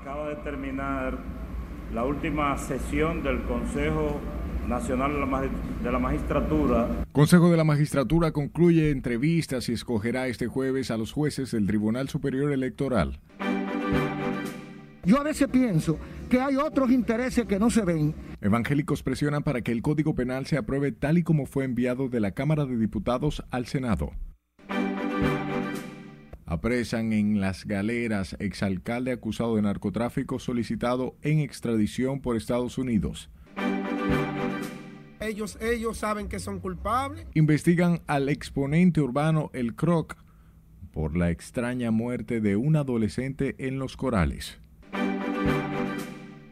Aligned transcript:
acaba 0.00 0.30
de 0.30 0.36
terminar 0.36 1.18
la 1.92 2.04
última 2.04 2.56
sesión 2.56 3.22
del 3.22 3.42
Consejo 3.42 4.18
Nacional 4.66 5.12
de 5.82 5.92
la 5.92 5.98
Magistratura. 5.98 6.88
Consejo 7.12 7.50
de 7.50 7.56
la 7.58 7.64
Magistratura 7.64 8.32
concluye 8.32 8.90
entrevistas 8.90 9.68
y 9.68 9.72
escogerá 9.72 10.26
este 10.28 10.46
jueves 10.46 10.90
a 10.90 10.96
los 10.96 11.12
jueces 11.12 11.50
del 11.50 11.66
Tribunal 11.66 12.08
Superior 12.08 12.50
Electoral. 12.50 13.20
Yo 15.04 15.20
a 15.20 15.22
veces 15.22 15.48
pienso 15.48 15.98
que 16.30 16.40
hay 16.40 16.56
otros 16.56 16.90
intereses 16.90 17.44
que 17.44 17.58
no 17.58 17.68
se 17.68 17.84
ven. 17.84 18.14
Evangélicos 18.40 19.02
presionan 19.02 19.42
para 19.42 19.60
que 19.60 19.72
el 19.72 19.82
Código 19.82 20.14
Penal 20.14 20.46
se 20.46 20.56
apruebe 20.56 20.92
tal 20.92 21.18
y 21.18 21.24
como 21.24 21.44
fue 21.44 21.64
enviado 21.64 22.08
de 22.08 22.20
la 22.20 22.30
Cámara 22.30 22.64
de 22.64 22.78
Diputados 22.78 23.44
al 23.50 23.66
Senado. 23.66 24.12
Apresan 26.50 27.12
en 27.12 27.40
las 27.40 27.64
galeras 27.64 28.34
exalcalde 28.40 29.12
acusado 29.12 29.54
de 29.54 29.62
narcotráfico 29.62 30.40
solicitado 30.40 31.14
en 31.22 31.38
extradición 31.38 32.20
por 32.20 32.36
Estados 32.36 32.76
Unidos. 32.76 33.30
Ellos, 35.20 35.56
ellos 35.60 35.96
saben 35.96 36.28
que 36.28 36.40
son 36.40 36.58
culpables. 36.58 37.24
Investigan 37.34 38.02
al 38.08 38.28
exponente 38.28 39.00
urbano 39.00 39.50
El 39.54 39.76
Croc 39.76 40.16
por 40.90 41.16
la 41.16 41.30
extraña 41.30 41.92
muerte 41.92 42.40
de 42.40 42.56
un 42.56 42.74
adolescente 42.74 43.54
en 43.58 43.78
los 43.78 43.96
corales. 43.96 44.58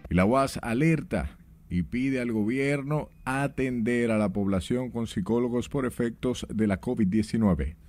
Y 0.09 0.15
la 0.15 0.25
UAS 0.25 0.61
alerta 0.63 1.37
y 1.69 1.83
pide 1.83 2.21
al 2.21 2.31
gobierno 2.31 3.11
atender 3.25 4.13
a 4.13 4.19
la 4.19 4.29
población 4.29 4.93
con 4.93 5.09
psicólogos 5.09 5.69
por 5.69 5.87
efectos 5.87 6.47
de 6.49 6.69
la 6.69 6.81
COVID-19. 6.81 7.88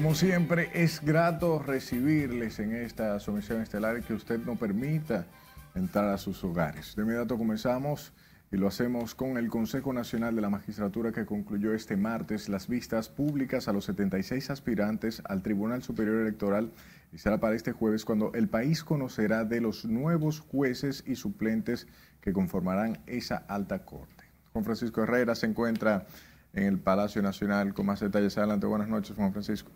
Como 0.00 0.14
siempre, 0.14 0.70
es 0.72 1.04
grato 1.04 1.58
recibirles 1.58 2.58
en 2.58 2.74
esta 2.74 3.20
sumisión 3.20 3.60
estelar 3.60 3.98
y 3.98 4.00
que 4.00 4.14
usted 4.14 4.38
nos 4.38 4.58
permita 4.58 5.26
entrar 5.74 6.08
a 6.08 6.16
sus 6.16 6.42
hogares. 6.42 6.96
De 6.96 7.02
inmediato 7.02 7.36
comenzamos 7.36 8.14
y 8.50 8.56
lo 8.56 8.66
hacemos 8.66 9.14
con 9.14 9.36
el 9.36 9.50
Consejo 9.50 9.92
Nacional 9.92 10.34
de 10.34 10.40
la 10.40 10.48
Magistratura 10.48 11.12
que 11.12 11.26
concluyó 11.26 11.74
este 11.74 11.98
martes 11.98 12.48
las 12.48 12.66
vistas 12.66 13.10
públicas 13.10 13.68
a 13.68 13.74
los 13.74 13.84
76 13.84 14.48
aspirantes 14.48 15.20
al 15.26 15.42
Tribunal 15.42 15.82
Superior 15.82 16.22
Electoral 16.22 16.72
y 17.12 17.18
será 17.18 17.36
para 17.36 17.54
este 17.54 17.72
jueves 17.72 18.06
cuando 18.06 18.32
el 18.32 18.48
país 18.48 18.82
conocerá 18.82 19.44
de 19.44 19.60
los 19.60 19.84
nuevos 19.84 20.40
jueces 20.40 21.04
y 21.06 21.16
suplentes 21.16 21.86
que 22.22 22.32
conformarán 22.32 23.00
esa 23.06 23.36
alta 23.48 23.84
corte. 23.84 24.24
Juan 24.54 24.64
Francisco 24.64 25.02
Herrera 25.02 25.34
se 25.34 25.44
encuentra 25.44 26.06
en 26.54 26.62
el 26.62 26.78
Palacio 26.78 27.20
Nacional 27.20 27.74
con 27.74 27.84
más 27.84 28.00
detalles. 28.00 28.38
Adelante, 28.38 28.66
buenas 28.66 28.88
noches, 28.88 29.14
Juan 29.14 29.32
Francisco. 29.32 29.70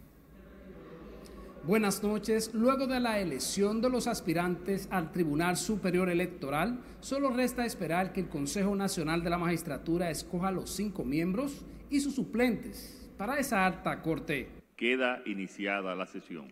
Buenas 1.66 2.02
noches. 2.02 2.50
Luego 2.52 2.86
de 2.86 3.00
la 3.00 3.20
elección 3.20 3.80
de 3.80 3.88
los 3.88 4.06
aspirantes 4.06 4.86
al 4.90 5.12
Tribunal 5.12 5.56
Superior 5.56 6.10
Electoral, 6.10 6.78
solo 7.00 7.30
resta 7.30 7.64
esperar 7.64 8.12
que 8.12 8.20
el 8.20 8.28
Consejo 8.28 8.76
Nacional 8.76 9.24
de 9.24 9.30
la 9.30 9.38
Magistratura 9.38 10.10
escoja 10.10 10.50
los 10.50 10.68
cinco 10.68 11.06
miembros 11.06 11.64
y 11.88 12.00
sus 12.00 12.16
suplentes 12.16 13.10
para 13.16 13.38
esa 13.38 13.64
alta 13.64 14.02
corte. 14.02 14.50
Queda 14.76 15.22
iniciada 15.24 15.94
la 15.94 16.04
sesión. 16.04 16.48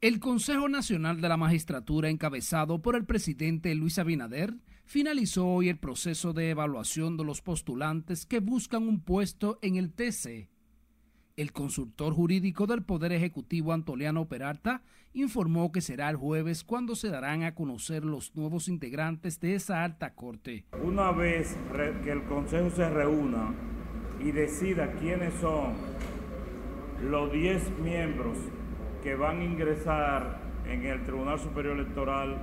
El 0.00 0.20
Consejo 0.20 0.68
Nacional 0.68 1.20
de 1.20 1.28
la 1.28 1.36
Magistratura, 1.36 2.08
encabezado 2.08 2.80
por 2.80 2.94
el 2.94 3.04
presidente 3.04 3.74
Luis 3.74 3.98
Abinader, 3.98 4.54
finalizó 4.84 5.44
hoy 5.48 5.70
el 5.70 5.78
proceso 5.78 6.32
de 6.32 6.50
evaluación 6.50 7.16
de 7.16 7.24
los 7.24 7.42
postulantes 7.42 8.26
que 8.26 8.38
buscan 8.38 8.86
un 8.86 9.00
puesto 9.00 9.58
en 9.60 9.74
el 9.74 9.90
TC 9.92 10.48
el 11.38 11.52
consultor 11.52 12.14
jurídico 12.14 12.66
del 12.66 12.82
Poder 12.82 13.12
Ejecutivo 13.12 13.72
Antoliano 13.72 14.24
Peralta 14.24 14.82
informó 15.14 15.70
que 15.70 15.80
será 15.80 16.10
el 16.10 16.16
jueves 16.16 16.64
cuando 16.64 16.96
se 16.96 17.10
darán 17.10 17.44
a 17.44 17.54
conocer 17.54 18.04
los 18.04 18.34
nuevos 18.34 18.66
integrantes 18.66 19.38
de 19.38 19.54
esa 19.54 19.84
alta 19.84 20.14
corte. 20.14 20.64
Una 20.82 21.12
vez 21.12 21.56
que 22.02 22.10
el 22.10 22.24
Consejo 22.24 22.70
se 22.70 22.90
reúna 22.90 23.54
y 24.18 24.32
decida 24.32 24.90
quiénes 24.94 25.32
son 25.34 25.74
los 27.08 27.30
10 27.30 27.78
miembros 27.84 28.36
que 29.04 29.14
van 29.14 29.38
a 29.38 29.44
ingresar 29.44 30.40
en 30.66 30.86
el 30.86 31.04
Tribunal 31.04 31.38
Superior 31.38 31.78
Electoral 31.78 32.42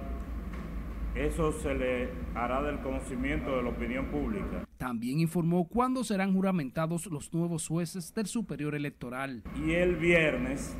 eso 1.15 1.53
se 1.53 1.73
le 1.73 2.09
hará 2.35 2.61
del 2.61 2.79
conocimiento 2.81 3.55
de 3.55 3.63
la 3.63 3.69
opinión 3.69 4.07
pública. 4.07 4.67
También 4.77 5.19
informó 5.19 5.67
cuándo 5.67 6.03
serán 6.03 6.33
juramentados 6.33 7.05
los 7.07 7.33
nuevos 7.33 7.67
jueces 7.67 8.13
del 8.13 8.27
Superior 8.27 8.75
Electoral. 8.75 9.43
Y 9.65 9.71
el 9.71 9.95
viernes 9.95 10.75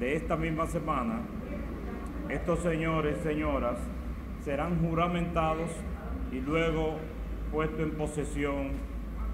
de 0.00 0.16
esta 0.16 0.36
misma 0.36 0.66
semana, 0.66 1.20
estos 2.30 2.60
señores, 2.60 3.18
señoras, 3.22 3.78
serán 4.42 4.80
juramentados 4.80 5.70
y 6.32 6.40
luego 6.40 6.96
puestos 7.52 7.80
en 7.80 7.90
posesión 7.92 8.70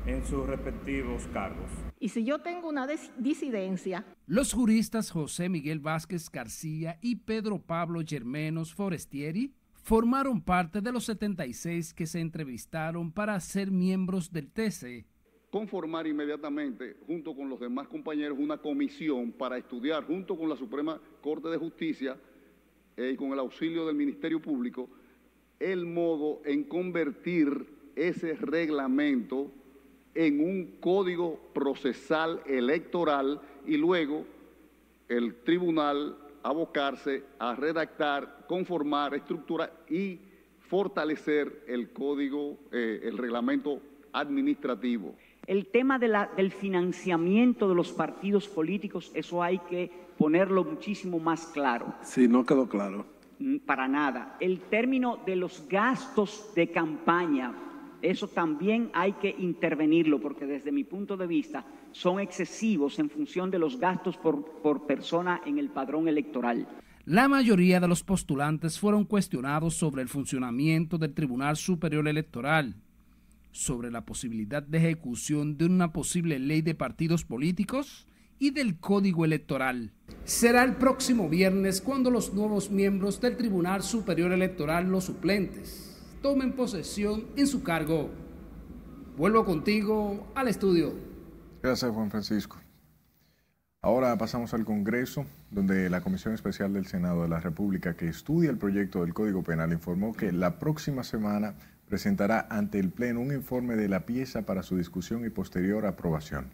en 0.07 0.25
sus 0.25 0.45
respectivos 0.47 1.29
cargos. 1.33 1.71
Y 2.01 2.09
si 2.09 2.25
yo 2.25 2.41
tengo 2.41 2.69
una 2.69 2.89
disidencia. 3.17 4.05
Los 4.27 4.53
juristas 4.53 5.13
José 5.13 5.49
Miguel 5.49 5.79
Vázquez 5.79 6.29
García 6.29 6.99
y 7.01 7.17
Pedro 7.17 7.63
Pablo 7.63 8.01
Germenos 8.05 8.75
Forestieri 8.75 9.55
formaron 9.83 10.41
parte 10.41 10.81
de 10.81 10.93
los 10.93 11.05
76 11.05 11.93
que 11.93 12.07
se 12.07 12.21
entrevistaron 12.21 13.11
para 13.13 13.39
ser 13.41 13.71
miembros 13.71 14.33
del 14.33 14.51
TC. 14.51 15.05
Conformar 15.51 16.07
inmediatamente, 16.07 16.97
junto 17.07 17.35
con 17.35 17.49
los 17.49 17.61
demás 17.61 17.89
compañeros, 17.89 18.39
una 18.41 18.59
comisión 18.59 19.33
para 19.33 19.59
estudiar, 19.59 20.05
junto 20.05 20.39
con 20.39 20.49
la 20.49 20.57
Suprema 20.57 21.01
Corte 21.21 21.49
de 21.49 21.59
Justicia 21.59 22.17
eh, 22.97 23.11
y 23.13 23.17
con 23.17 23.33
el 23.33 23.39
auxilio 23.39 23.85
del 23.85 23.97
Ministerio 23.97 24.41
Público, 24.41 24.89
el 25.59 25.85
modo 25.85 26.41
en 26.45 26.65
convertir 26.65 27.67
ese 27.97 28.35
reglamento 28.35 29.51
en 30.15 30.41
un 30.41 30.77
código 30.81 31.39
procesal 31.53 32.41
electoral 32.47 33.41
y 33.67 33.77
luego 33.77 34.25
el 35.09 35.35
tribunal 35.43 36.17
abocarse 36.43 37.25
a 37.39 37.55
redactar, 37.55 38.45
conformar, 38.47 39.15
estructurar 39.15 39.73
y 39.89 40.21
fortalecer 40.59 41.65
el 41.67 41.93
código, 41.93 42.59
eh, 42.73 43.01
el 43.05 43.19
reglamento 43.19 43.81
administrativo. 44.13 45.15
El 45.47 45.67
tema 45.67 45.99
del 45.99 46.53
financiamiento 46.53 47.69
de 47.69 47.75
los 47.75 47.93
partidos 47.93 48.49
políticos, 48.49 49.11
eso 49.15 49.43
hay 49.43 49.59
que 49.59 49.91
ponerlo 50.17 50.63
muchísimo 50.65 51.19
más 51.19 51.47
claro. 51.47 51.95
Sí, 52.03 52.29
no 52.29 52.47
quedó 52.47 52.69
claro. 52.69 53.05
Mm, 53.39 53.59
para 53.59 53.89
nada. 53.89 54.37
El 54.39 54.61
término 54.61 55.19
de 55.27 55.35
los 55.37 55.67
gastos 55.69 56.53
de 56.55 56.71
campaña, 56.71 57.53
eso 58.01 58.29
también 58.29 58.91
hay 58.93 59.15
que 59.15 59.35
intervenirlo 59.37 60.21
porque 60.21 60.47
desde 60.47 60.71
mi 60.71 60.85
punto 60.85 61.17
de 61.17 61.27
vista 61.27 61.65
son 61.93 62.21
excesivos 62.21 62.99
en 62.99 63.09
función 63.09 63.51
de 63.51 63.59
los 63.59 63.79
gastos 63.79 64.17
por, 64.17 64.45
por 64.63 64.87
persona 64.87 65.41
en 65.47 65.59
el 65.59 65.71
padrón 65.71 66.09
electoral. 66.09 66.67
La 67.05 67.27
mayoría 67.27 67.81
de 67.81 67.89
los 67.89 68.05
postulantes 68.05 68.79
fueron 68.79 69.05
cuestionados 69.05 69.75
sobre 69.75 70.03
el 70.03 70.09
funcionamiento 70.09 70.99
del 70.99 71.15
Tribunal 71.15 71.57
Superior 71.57 72.07
Electoral, 72.07 72.77
sobre 73.51 73.91
la 73.91 74.05
posibilidad 74.05 74.63
de 74.63 74.79
ejecución 74.79 75.59
de 75.59 75.67
una 75.67 75.93
posible 75.93 76.39
ley 76.39 76.63
de 76.63 76.75
partidos 76.75 77.25
políticos 77.25 78.07
y 78.39 78.51
del 78.51 78.79
Código 78.79 79.25
Electoral. 79.25 79.93
Será 80.25 80.63
el 80.63 80.77
próximo 80.77 81.29
viernes 81.29 81.81
cuando 81.81 82.11
los 82.11 82.35
nuevos 82.35 82.71
miembros 82.71 83.21
del 83.21 83.37
Tribunal 83.37 83.83
Superior 83.83 84.33
Electoral, 84.33 84.91
los 84.91 85.05
suplentes, 85.05 86.01
tomen 86.23 86.53
posesión 86.53 87.25
en 87.37 87.47
su 87.47 87.63
cargo. 87.63 88.11
Vuelvo 89.17 89.45
contigo 89.45 90.29
al 90.35 90.49
estudio. 90.49 91.12
Gracias, 91.63 91.93
Juan 91.93 92.11
Francisco. 92.11 92.59
Ahora 93.83 94.19
pasamos 94.19 94.53
al 94.53 94.65
Congreso, 94.65 95.27
donde 95.51 95.89
la 95.91 96.01
Comisión 96.01 96.35
Especial 96.35 96.73
del 96.73 96.87
Senado 96.87 97.23
de 97.23 97.29
la 97.29 97.39
República, 97.39 97.95
que 97.95 98.09
estudia 98.09 98.51
el 98.51 98.59
proyecto 98.59 99.03
del 99.03 99.15
Código 99.15 99.45
Penal, 99.45 99.73
informó 99.73 100.13
que 100.13 100.33
la 100.33 100.59
próxima 100.59 101.05
semana 101.05 101.55
presentará 101.89 102.49
ante 102.51 102.81
el 102.81 102.91
Pleno 102.91 103.21
un 103.21 103.33
informe 103.33 103.77
de 103.77 103.89
la 103.89 104.07
pieza 104.07 104.43
para 104.43 104.65
su 104.65 104.77
discusión 104.77 105.25
y 105.25 105.31
posterior 105.31 105.87
aprobación. 105.87 106.47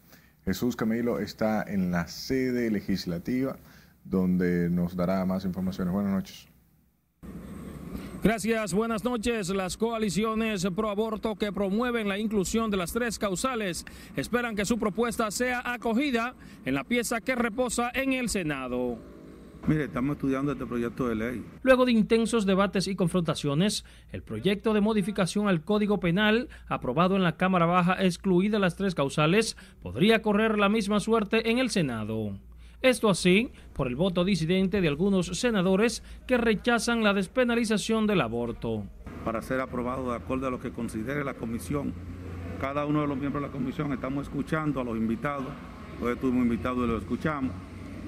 Jesús 0.44 0.76
Camilo 0.76 1.20
está 1.20 1.62
en 1.62 1.90
la 1.90 2.06
sede 2.06 2.70
legislativa, 2.70 3.56
donde 4.04 4.68
nos 4.68 4.94
dará 4.94 5.24
más 5.24 5.46
informaciones. 5.46 5.92
Buenas 5.92 6.12
noches. 6.12 6.48
Gracias, 8.20 8.74
buenas 8.74 9.04
noches. 9.04 9.48
Las 9.50 9.76
coaliciones 9.76 10.66
pro 10.74 10.90
aborto 10.90 11.36
que 11.36 11.52
promueven 11.52 12.08
la 12.08 12.18
inclusión 12.18 12.68
de 12.68 12.76
las 12.76 12.92
tres 12.92 13.16
causales 13.16 13.86
esperan 14.16 14.56
que 14.56 14.64
su 14.64 14.76
propuesta 14.76 15.30
sea 15.30 15.62
acogida 15.64 16.34
en 16.64 16.74
la 16.74 16.82
pieza 16.82 17.20
que 17.20 17.36
reposa 17.36 17.92
en 17.94 18.14
el 18.14 18.28
Senado. 18.28 18.98
Mire, 19.68 19.84
estamos 19.84 20.16
estudiando 20.16 20.50
este 20.52 20.66
proyecto 20.66 21.08
de 21.08 21.14
ley. 21.14 21.44
Luego 21.62 21.84
de 21.84 21.92
intensos 21.92 22.44
debates 22.44 22.88
y 22.88 22.96
confrontaciones, 22.96 23.84
el 24.10 24.22
proyecto 24.22 24.74
de 24.74 24.80
modificación 24.80 25.46
al 25.46 25.62
Código 25.62 26.00
Penal, 26.00 26.48
aprobado 26.66 27.14
en 27.14 27.22
la 27.22 27.36
Cámara 27.36 27.66
Baja, 27.66 28.02
excluida 28.04 28.58
las 28.58 28.74
tres 28.74 28.96
causales, 28.96 29.56
podría 29.80 30.22
correr 30.22 30.58
la 30.58 30.68
misma 30.68 30.98
suerte 30.98 31.50
en 31.50 31.58
el 31.58 31.70
Senado. 31.70 32.36
Esto 32.80 33.10
así 33.10 33.50
por 33.74 33.88
el 33.88 33.96
voto 33.96 34.24
disidente 34.24 34.80
de 34.80 34.86
algunos 34.86 35.26
senadores 35.38 36.02
que 36.28 36.38
rechazan 36.38 37.02
la 37.02 37.12
despenalización 37.12 38.06
del 38.06 38.20
aborto. 38.20 38.84
Para 39.24 39.42
ser 39.42 39.60
aprobado 39.60 40.10
de 40.10 40.16
acuerdo 40.16 40.46
a 40.46 40.50
lo 40.50 40.60
que 40.60 40.70
considere 40.70 41.24
la 41.24 41.34
comisión, 41.34 41.92
cada 42.60 42.86
uno 42.86 43.00
de 43.00 43.08
los 43.08 43.18
miembros 43.18 43.42
de 43.42 43.48
la 43.48 43.52
comisión 43.52 43.92
estamos 43.92 44.28
escuchando 44.28 44.80
a 44.80 44.84
los 44.84 44.96
invitados. 44.96 45.48
Hoy 46.00 46.12
estuvimos 46.12 46.44
invitados 46.44 46.84
y 46.84 46.86
los 46.86 47.02
escuchamos 47.02 47.50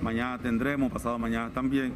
mañana 0.03 0.39
tendremos, 0.39 0.91
pasado 0.93 1.19
mañana 1.19 1.51
también, 1.51 1.93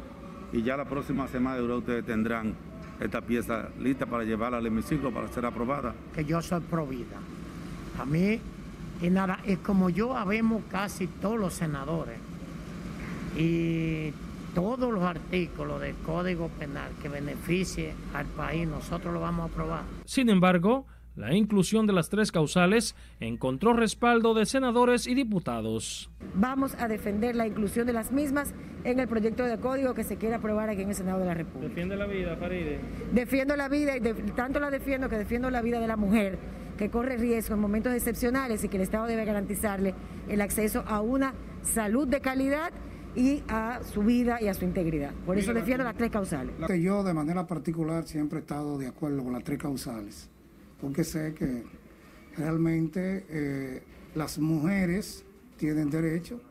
y 0.53 0.61
ya 0.61 0.77
la 0.77 0.85
próxima 0.85 1.27
semana 1.27 1.61
ustedes 1.61 2.05
tendrán 2.05 2.53
esta 2.99 3.21
pieza 3.21 3.69
lista 3.79 4.05
para 4.05 4.23
llevarla 4.23 4.57
al 4.57 4.65
hemiciclo 4.65 5.11
para 5.11 5.27
ser 5.29 5.45
aprobada. 5.45 5.93
Que 6.13 6.23
yo 6.23 6.41
soy 6.41 6.61
provida. 6.61 7.17
A 7.99 8.05
mí, 8.05 8.39
y 9.01 9.09
nada, 9.09 9.39
es 9.45 9.59
como 9.59 9.89
yo 9.89 10.15
habemos 10.15 10.63
casi 10.69 11.07
todos 11.07 11.39
los 11.39 11.53
senadores 11.53 12.17
y 13.37 14.11
todos 14.53 14.93
los 14.93 15.03
artículos 15.03 15.81
del 15.81 15.95
Código 15.97 16.49
Penal 16.49 16.91
que 17.01 17.09
beneficie 17.09 17.93
al 18.13 18.25
país, 18.25 18.67
nosotros 18.67 19.13
lo 19.13 19.19
vamos 19.19 19.49
a 19.49 19.51
aprobar. 19.51 19.83
Sin 20.05 20.29
embargo, 20.29 20.85
la 21.15 21.33
inclusión 21.33 21.87
de 21.87 21.93
las 21.93 22.09
tres 22.09 22.31
causales 22.31 22.95
encontró 23.19 23.73
respaldo 23.73 24.33
de 24.33 24.45
senadores 24.45 25.07
y 25.07 25.15
diputados. 25.15 26.09
Vamos 26.33 26.75
a 26.75 26.87
defender 26.87 27.35
la 27.35 27.47
inclusión 27.47 27.87
de 27.87 27.93
las 27.93 28.11
mismas 28.11 28.53
en 28.83 28.99
el 28.99 29.07
proyecto 29.07 29.43
de 29.43 29.57
código 29.57 29.93
que 29.93 30.03
se 30.03 30.17
quiere 30.17 30.35
aprobar 30.35 30.69
aquí 30.69 30.81
en 30.81 30.89
el 30.89 30.95
Senado 30.95 31.19
de 31.19 31.25
la 31.25 31.33
República. 31.33 31.69
¿Defiende 31.69 31.95
la 31.95 32.05
vida, 32.05 32.35
Faride? 32.35 32.79
Defiendo 33.13 33.55
la 33.55 33.69
vida 33.69 33.97
y 33.97 34.01
tanto 34.35 34.59
la 34.59 34.69
defiendo 34.69 35.09
que 35.09 35.17
defiendo 35.17 35.49
la 35.49 35.61
vida 35.61 35.79
de 35.79 35.87
la 35.87 35.97
mujer 35.97 36.37
que 36.77 36.89
corre 36.89 37.17
riesgo 37.17 37.55
en 37.55 37.61
momentos 37.61 37.93
excepcionales 37.93 38.63
y 38.63 38.69
que 38.69 38.75
el 38.77 38.83
Estado 38.83 39.07
debe 39.07 39.23
garantizarle 39.25 39.95
el 40.27 40.41
acceso 40.41 40.83
a 40.85 41.01
una 41.01 41.33
salud 41.61 42.07
de 42.07 42.19
calidad 42.19 42.71
y 43.15 43.43
a 43.47 43.81
su 43.83 44.01
vida 44.01 44.41
y 44.41 44.47
a 44.47 44.53
su 44.53 44.65
integridad. 44.65 45.13
Por 45.25 45.37
eso 45.37 45.53
defiendo 45.53 45.83
las 45.83 45.95
tres 45.95 46.11
causales. 46.11 46.53
Yo 46.81 47.03
de 47.03 47.13
manera 47.13 47.47
particular 47.47 48.05
siempre 48.07 48.39
he 48.39 48.41
estado 48.41 48.77
de 48.77 48.87
acuerdo 48.87 49.23
con 49.23 49.33
las 49.33 49.43
tres 49.43 49.59
causales 49.59 50.29
porque 50.79 51.03
sé 51.03 51.33
que 51.33 51.63
realmente 52.37 53.25
eh, 53.29 53.81
las 54.13 54.37
mujeres 54.39 55.25
tienen 55.57 55.89
derecho 55.89 56.41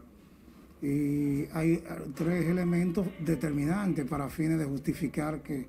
y 0.82 1.46
hay 1.52 1.82
tres 2.14 2.46
elementos 2.46 3.06
determinantes 3.20 4.05
para 4.06 4.28
fines 4.28 4.58
de 4.58 4.64
justificar 4.64 5.40
que 5.40 5.67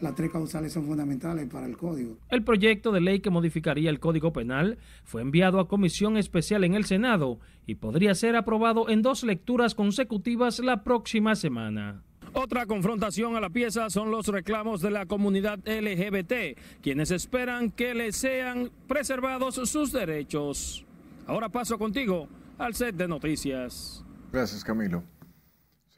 las 0.00 0.14
tres 0.14 0.30
causales 0.30 0.72
son 0.72 0.86
fundamentales 0.86 1.48
para 1.48 1.66
el 1.66 1.76
código. 1.76 2.16
El 2.28 2.44
proyecto 2.44 2.92
de 2.92 3.00
ley 3.00 3.20
que 3.20 3.30
modificaría 3.30 3.90
el 3.90 4.00
Código 4.00 4.32
Penal 4.32 4.78
fue 5.04 5.22
enviado 5.22 5.60
a 5.60 5.68
comisión 5.68 6.16
especial 6.16 6.64
en 6.64 6.74
el 6.74 6.84
Senado 6.84 7.38
y 7.66 7.76
podría 7.76 8.14
ser 8.14 8.36
aprobado 8.36 8.88
en 8.88 9.02
dos 9.02 9.24
lecturas 9.24 9.74
consecutivas 9.74 10.60
la 10.60 10.84
próxima 10.84 11.34
semana. 11.34 12.02
Otra 12.34 12.66
confrontación 12.66 13.36
a 13.36 13.40
la 13.40 13.50
pieza 13.50 13.90
son 13.90 14.10
los 14.10 14.28
reclamos 14.28 14.80
de 14.80 14.90
la 14.90 15.06
comunidad 15.06 15.58
LGBT, 15.66 16.58
quienes 16.82 17.10
esperan 17.10 17.70
que 17.70 17.94
les 17.94 18.16
sean 18.16 18.70
preservados 18.86 19.56
sus 19.56 19.92
derechos. 19.92 20.84
Ahora 21.26 21.48
paso 21.48 21.78
contigo 21.78 22.28
al 22.58 22.74
set 22.74 22.94
de 22.96 23.08
noticias. 23.08 24.04
Gracias, 24.32 24.62
Camilo. 24.62 25.02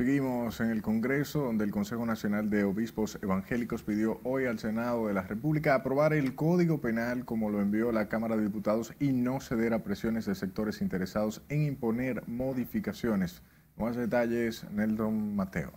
Seguimos 0.00 0.58
en 0.62 0.70
el 0.70 0.80
Congreso, 0.80 1.42
donde 1.42 1.62
el 1.62 1.70
Consejo 1.70 2.06
Nacional 2.06 2.48
de 2.48 2.64
Obispos 2.64 3.18
Evangélicos 3.20 3.82
pidió 3.82 4.18
hoy 4.24 4.46
al 4.46 4.58
Senado 4.58 5.08
de 5.08 5.12
la 5.12 5.24
República 5.24 5.74
aprobar 5.74 6.14
el 6.14 6.34
Código 6.34 6.80
Penal 6.80 7.26
como 7.26 7.50
lo 7.50 7.60
envió 7.60 7.92
la 7.92 8.08
Cámara 8.08 8.34
de 8.34 8.44
Diputados 8.44 8.94
y 8.98 9.12
no 9.12 9.40
ceder 9.40 9.74
a 9.74 9.84
presiones 9.84 10.24
de 10.24 10.34
sectores 10.34 10.80
interesados 10.80 11.42
en 11.50 11.66
imponer 11.66 12.26
modificaciones. 12.26 13.42
Más 13.76 13.94
detalles, 13.94 14.64
Nelson 14.72 15.36
Mateo. 15.36 15.70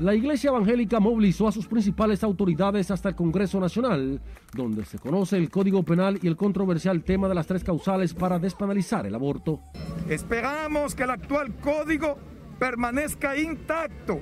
La 0.00 0.14
Iglesia 0.14 0.48
Evangélica 0.48 0.98
movilizó 0.98 1.46
a 1.46 1.52
sus 1.52 1.66
principales 1.66 2.24
autoridades 2.24 2.90
hasta 2.90 3.10
el 3.10 3.14
Congreso 3.14 3.60
Nacional, 3.60 4.22
donde 4.54 4.86
se 4.86 4.98
conoce 4.98 5.36
el 5.36 5.50
Código 5.50 5.82
Penal 5.82 6.18
y 6.22 6.26
el 6.26 6.36
controversial 6.36 7.04
tema 7.04 7.28
de 7.28 7.34
las 7.34 7.46
tres 7.46 7.62
causales 7.62 8.14
para 8.14 8.38
despenalizar 8.38 9.04
el 9.06 9.14
aborto. 9.14 9.60
Esperamos 10.08 10.94
que 10.94 11.02
el 11.02 11.10
actual 11.10 11.52
código 11.56 12.16
permanezca 12.60 13.36
intacto 13.36 14.20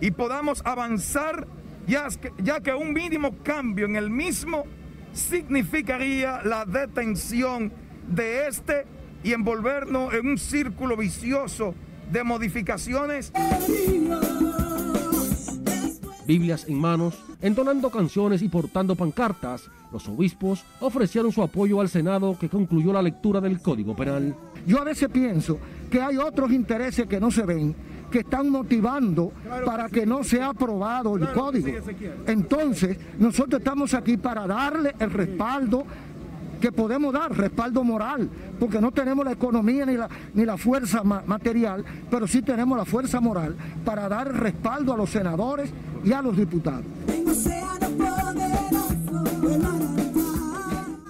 y 0.00 0.12
podamos 0.12 0.62
avanzar, 0.64 1.46
ya 1.86 2.60
que, 2.60 2.74
un 2.74 2.92
mínimo 2.92 3.34
cambio 3.42 3.86
en 3.86 3.96
el 3.96 4.10
mismo 4.10 4.64
significaría 5.12 6.40
la 6.44 6.64
detención 6.64 7.72
de 8.08 8.46
este 8.46 8.86
y 9.24 9.32
envolvernos 9.32 10.14
en 10.14 10.28
un 10.28 10.38
círculo 10.38 10.96
vicioso 10.96 11.74
de 12.12 12.22
modificaciones. 12.22 13.32
Biblias 16.26 16.66
en 16.68 16.78
manos, 16.80 17.22
entonando 17.42 17.90
canciones 17.90 18.40
y 18.40 18.48
portando 18.48 18.94
pancartas, 18.94 19.68
los 19.92 20.08
obispos 20.08 20.64
ofrecieron 20.80 21.32
su 21.32 21.42
apoyo 21.42 21.80
al 21.80 21.88
Senado 21.88 22.38
que 22.38 22.48
concluyó 22.48 22.92
la 22.92 23.02
lectura 23.02 23.40
del 23.40 23.60
Código 23.60 23.94
Penal. 23.94 24.34
Yo 24.66 24.80
a 24.80 24.84
veces 24.84 25.08
pienso 25.08 25.58
que 25.90 26.00
hay 26.00 26.16
otros 26.16 26.50
intereses 26.52 27.06
que 27.06 27.20
no 27.20 27.30
se 27.30 27.42
ven, 27.42 27.74
que 28.10 28.20
están 28.20 28.48
motivando 28.48 29.32
para 29.64 29.88
que 29.88 30.06
no 30.06 30.24
sea 30.24 30.48
aprobado 30.48 31.16
el 31.16 31.28
código. 31.32 31.68
Entonces, 32.26 32.96
nosotros 33.18 33.60
estamos 33.60 33.94
aquí 33.94 34.16
para 34.16 34.46
darle 34.46 34.94
el 34.98 35.10
respaldo 35.10 35.84
que 36.60 36.72
podemos 36.72 37.12
dar 37.12 37.36
respaldo 37.36 37.84
moral, 37.84 38.30
porque 38.58 38.80
no 38.80 38.90
tenemos 38.90 39.24
la 39.24 39.32
economía 39.32 39.84
ni 39.84 39.96
la, 39.96 40.08
ni 40.32 40.46
la 40.46 40.56
fuerza 40.56 41.02
material, 41.04 41.84
pero 42.10 42.26
sí 42.26 42.40
tenemos 42.40 42.78
la 42.78 42.86
fuerza 42.86 43.20
moral 43.20 43.54
para 43.84 44.08
dar 44.08 44.32
respaldo 44.32 44.94
a 44.94 44.96
los 44.96 45.10
senadores 45.10 45.70
y 46.02 46.12
a 46.12 46.22
los 46.22 46.36
diputados. 46.36 46.84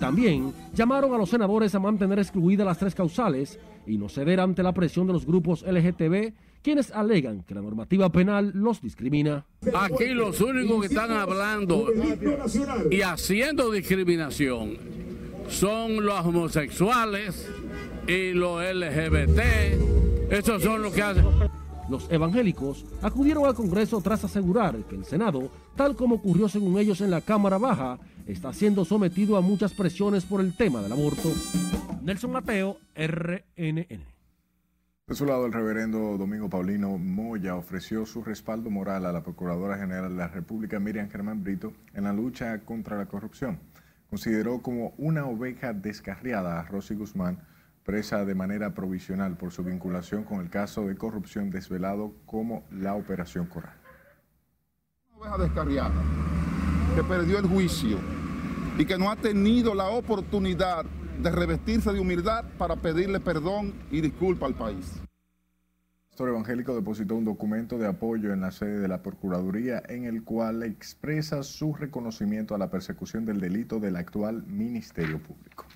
También 0.04 0.52
llamaron 0.74 1.14
a 1.14 1.16
los 1.16 1.30
senadores 1.30 1.74
a 1.74 1.78
mantener 1.78 2.18
excluidas 2.18 2.66
las 2.66 2.76
tres 2.76 2.94
causales 2.94 3.58
y 3.86 3.96
no 3.96 4.10
ceder 4.10 4.38
ante 4.38 4.62
la 4.62 4.74
presión 4.74 5.06
de 5.06 5.14
los 5.14 5.24
grupos 5.24 5.62
LGTB, 5.62 6.34
quienes 6.60 6.90
alegan 6.90 7.42
que 7.42 7.54
la 7.54 7.62
normativa 7.62 8.12
penal 8.12 8.52
los 8.54 8.82
discrimina. 8.82 9.46
Aquí 9.72 10.08
los 10.08 10.42
únicos 10.42 10.82
que 10.82 10.86
están 10.88 11.10
hablando 11.10 11.86
y 12.90 13.00
haciendo 13.00 13.70
discriminación 13.70 14.76
son 15.48 16.04
los 16.04 16.20
homosexuales 16.20 17.50
y 18.06 18.32
los 18.32 18.62
LGBT. 18.62 19.40
Esos 20.30 20.62
son 20.62 20.82
los 20.82 20.92
que 20.92 21.00
hacen. 21.00 21.24
Los 21.88 22.10
evangélicos 22.10 22.84
acudieron 23.00 23.46
al 23.46 23.54
Congreso 23.54 24.02
tras 24.02 24.22
asegurar 24.24 24.76
que 24.84 24.96
el 24.96 25.06
Senado, 25.06 25.48
tal 25.74 25.96
como 25.96 26.16
ocurrió 26.16 26.46
según 26.46 26.78
ellos 26.78 27.00
en 27.00 27.10
la 27.10 27.22
Cámara 27.22 27.56
Baja, 27.56 27.98
está 28.26 28.52
siendo 28.52 28.84
sometido 28.84 29.36
a 29.36 29.40
muchas 29.40 29.74
presiones 29.74 30.24
por 30.24 30.40
el 30.40 30.56
tema 30.56 30.82
del 30.82 30.92
aborto. 30.92 31.32
Nelson 32.02 32.32
Mateo, 32.32 32.78
RNN. 32.94 33.86
De 35.06 35.14
su 35.14 35.26
lado, 35.26 35.46
el 35.46 35.52
reverendo 35.52 36.16
Domingo 36.16 36.48
Paulino 36.48 36.96
Moya 36.96 37.56
ofreció 37.56 38.06
su 38.06 38.22
respaldo 38.22 38.70
moral 38.70 39.04
a 39.04 39.12
la 39.12 39.22
Procuradora 39.22 39.76
General 39.76 40.10
de 40.10 40.16
la 40.16 40.28
República, 40.28 40.80
Miriam 40.80 41.10
Germán 41.10 41.44
Brito, 41.44 41.72
en 41.92 42.04
la 42.04 42.12
lucha 42.12 42.58
contra 42.64 42.96
la 42.96 43.06
corrupción 43.06 43.58
consideró 44.14 44.62
como 44.62 44.94
una 44.96 45.26
oveja 45.26 45.72
descarriada 45.72 46.60
a 46.60 46.62
Rosy 46.62 46.94
Guzmán, 46.94 47.42
presa 47.82 48.24
de 48.24 48.36
manera 48.36 48.72
provisional 48.72 49.36
por 49.36 49.50
su 49.50 49.64
vinculación 49.64 50.22
con 50.22 50.38
el 50.38 50.50
caso 50.50 50.86
de 50.86 50.96
corrupción 50.96 51.50
desvelado 51.50 52.14
como 52.24 52.62
la 52.70 52.94
Operación 52.94 53.46
Coral. 53.46 53.74
Una 55.16 55.34
oveja 55.34 55.42
descarriada 55.42 56.02
que 56.94 57.02
perdió 57.02 57.40
el 57.40 57.48
juicio 57.48 57.98
y 58.76 58.86
que 58.86 58.98
no 58.98 59.10
ha 59.10 59.16
tenido 59.16 59.74
la 59.74 59.88
oportunidad 59.88 60.84
de 61.22 61.30
revestirse 61.30 61.92
de 61.92 62.00
humildad 62.00 62.44
para 62.58 62.76
pedirle 62.76 63.20
perdón 63.20 63.72
y 63.90 64.00
disculpa 64.00 64.46
al 64.46 64.54
país. 64.54 64.96
El 64.96 66.08
pastor 66.10 66.28
evangélico 66.30 66.74
depositó 66.74 67.14
un 67.14 67.24
documento 67.24 67.78
de 67.78 67.86
apoyo 67.86 68.32
en 68.32 68.40
la 68.40 68.50
sede 68.50 68.78
de 68.80 68.88
la 68.88 69.02
Procuraduría 69.02 69.82
en 69.88 70.04
el 70.04 70.22
cual 70.24 70.62
expresa 70.62 71.42
su 71.42 71.74
reconocimiento 71.74 72.54
a 72.54 72.58
la 72.58 72.70
persecución 72.70 73.24
del 73.24 73.40
delito 73.40 73.80
del 73.80 73.96
actual 73.96 74.44
Ministerio 74.46 75.20
Público. 75.20 75.66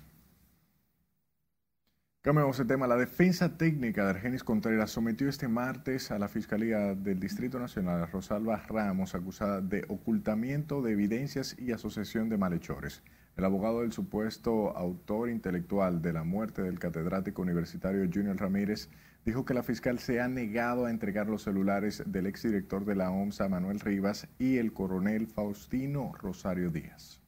Cambiamos 2.21 2.59
el 2.59 2.67
tema. 2.67 2.85
La 2.85 2.97
defensa 2.97 3.57
técnica 3.57 4.03
de 4.03 4.09
Argenis 4.09 4.43
Contreras 4.43 4.91
sometió 4.91 5.29
este 5.29 5.47
martes 5.47 6.11
a 6.11 6.19
la 6.19 6.27
Fiscalía 6.27 6.93
del 6.93 7.17
Distrito 7.17 7.59
Nacional 7.59 8.03
a 8.03 8.07
Rosalba 8.07 8.57
Ramos, 8.57 9.15
acusada 9.15 9.61
de 9.61 9.85
ocultamiento 9.87 10.81
de 10.81 10.91
evidencias 10.91 11.55
y 11.57 11.71
asociación 11.71 12.27
de 12.27 12.37
malhechores. 12.37 13.03
El 13.37 13.45
abogado 13.45 13.79
del 13.79 13.93
supuesto 13.93 14.75
autor 14.75 15.29
intelectual 15.29 16.01
de 16.01 16.11
la 16.11 16.25
muerte 16.25 16.61
del 16.61 16.77
catedrático 16.77 17.41
universitario 17.41 18.09
Junior 18.13 18.35
Ramírez 18.35 18.89
dijo 19.23 19.45
que 19.45 19.53
la 19.53 19.63
fiscal 19.63 19.99
se 19.99 20.19
ha 20.19 20.27
negado 20.27 20.87
a 20.87 20.91
entregar 20.91 21.27
los 21.29 21.43
celulares 21.43 22.03
del 22.05 22.27
exdirector 22.27 22.83
de 22.83 22.95
la 22.95 23.11
OMSA, 23.11 23.47
Manuel 23.47 23.79
Rivas, 23.79 24.27
y 24.37 24.57
el 24.57 24.73
coronel 24.73 25.27
Faustino 25.27 26.11
Rosario 26.19 26.69
Díaz. 26.69 27.18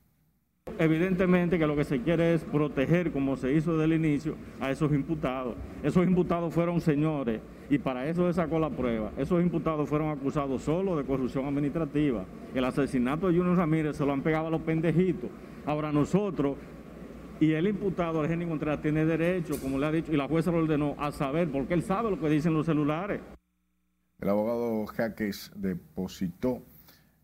Evidentemente 0.82 1.60
que 1.60 1.68
lo 1.68 1.75
que 1.75 1.84
se 1.84 2.01
quiere 2.01 2.34
es 2.34 2.44
proteger, 2.44 3.12
como 3.12 3.36
se 3.36 3.53
hizo 3.53 3.74
desde 3.74 3.86
el 3.86 3.94
inicio, 3.94 4.36
a 4.60 4.72
esos 4.72 4.91
imputados. 4.94 5.56
Esos 5.84 6.06
imputados 6.08 6.53
fueron 6.53 6.82
señores 6.82 7.41
y 7.70 7.77
para 7.77 8.08
eso 8.08 8.27
se 8.27 8.34
sacó 8.34 8.58
la 8.58 8.70
prueba. 8.70 9.12
Esos 9.18 9.41
imputados 9.41 9.88
fueron 9.88 10.10
acusados 10.10 10.63
solo 10.63 10.96
de 10.96 11.03
corrupción 11.03 11.46
administrativa. 11.46 12.25
El 12.53 12.65
asesinato 12.65 13.27
de 13.27 13.38
Junior 13.38 13.58
Ramírez 13.58 13.96
se 13.96 14.06
lo 14.06 14.13
han 14.13 14.22
pegado 14.22 14.48
a 14.48 14.50
los 14.50 14.62
pendejitos. 14.62 15.30
Ahora 15.65 15.91
nosotros 15.91 16.58
y 17.39 17.53
el 17.53 17.68
imputado, 17.68 18.24
Eugenio 18.24 18.48
Contreras, 18.48 18.82
tiene 18.82 19.03
derecho, 19.03 19.60
como 19.60 19.80
le 19.80 19.86
ha 19.88 19.91
dicho, 19.91 20.12
y 20.12 20.18
la 20.18 20.27
jueza 20.27 20.51
lo 20.51 20.60
ordenó, 20.60 20.96
a 21.00 21.12
saber, 21.12 21.51
porque 21.51 21.74
él 21.74 21.82
sabe 21.82 22.12
lo 22.12 22.20
que 22.20 22.30
dicen 22.30 22.53
los 22.53 22.68
celulares. 22.68 23.20
El 24.20 24.30
abogado 24.30 24.86
Jaques 24.86 25.51
depositó 25.56 26.62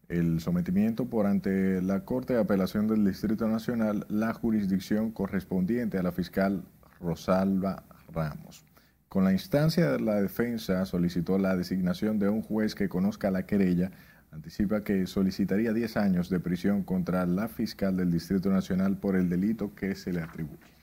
el 0.09 0.39
sometimiento 0.39 1.05
por 1.05 1.25
ante 1.25 1.81
la 1.81 2.05
Corte 2.05 2.33
de 2.33 2.39
Apelación 2.39 2.87
del 2.87 3.05
Distrito 3.05 3.47
Nacional, 3.47 4.05
la 4.09 4.33
jurisdicción 4.33 5.11
correspondiente 5.11 5.97
a 5.97 6.03
la 6.03 6.11
fiscal 6.11 6.63
Rosalba 6.99 7.83
Ramos. 8.13 8.65
Con 9.09 9.23
la 9.23 9.33
instancia 9.33 9.91
de 9.91 9.99
la 9.99 10.21
defensa 10.21 10.85
solicitó 10.85 11.37
la 11.37 11.55
designación 11.55 12.19
de 12.19 12.29
un 12.29 12.41
juez 12.41 12.75
que 12.75 12.89
conozca 12.89 13.31
la 13.31 13.45
querella 13.45 13.91
anticipa 14.31 14.83
que 14.83 15.07
solicitaría 15.07 15.73
10 15.73 15.97
años 15.97 16.29
de 16.29 16.39
prisión 16.39 16.83
contra 16.83 17.25
la 17.25 17.47
fiscal 17.47 17.97
del 17.97 18.11
Distrito 18.11 18.49
Nacional 18.49 18.97
por 18.97 19.15
el 19.15 19.29
delito 19.29 19.73
que 19.73 19.95
se 19.95 20.13
le 20.13 20.21
atribuye. 20.21 20.76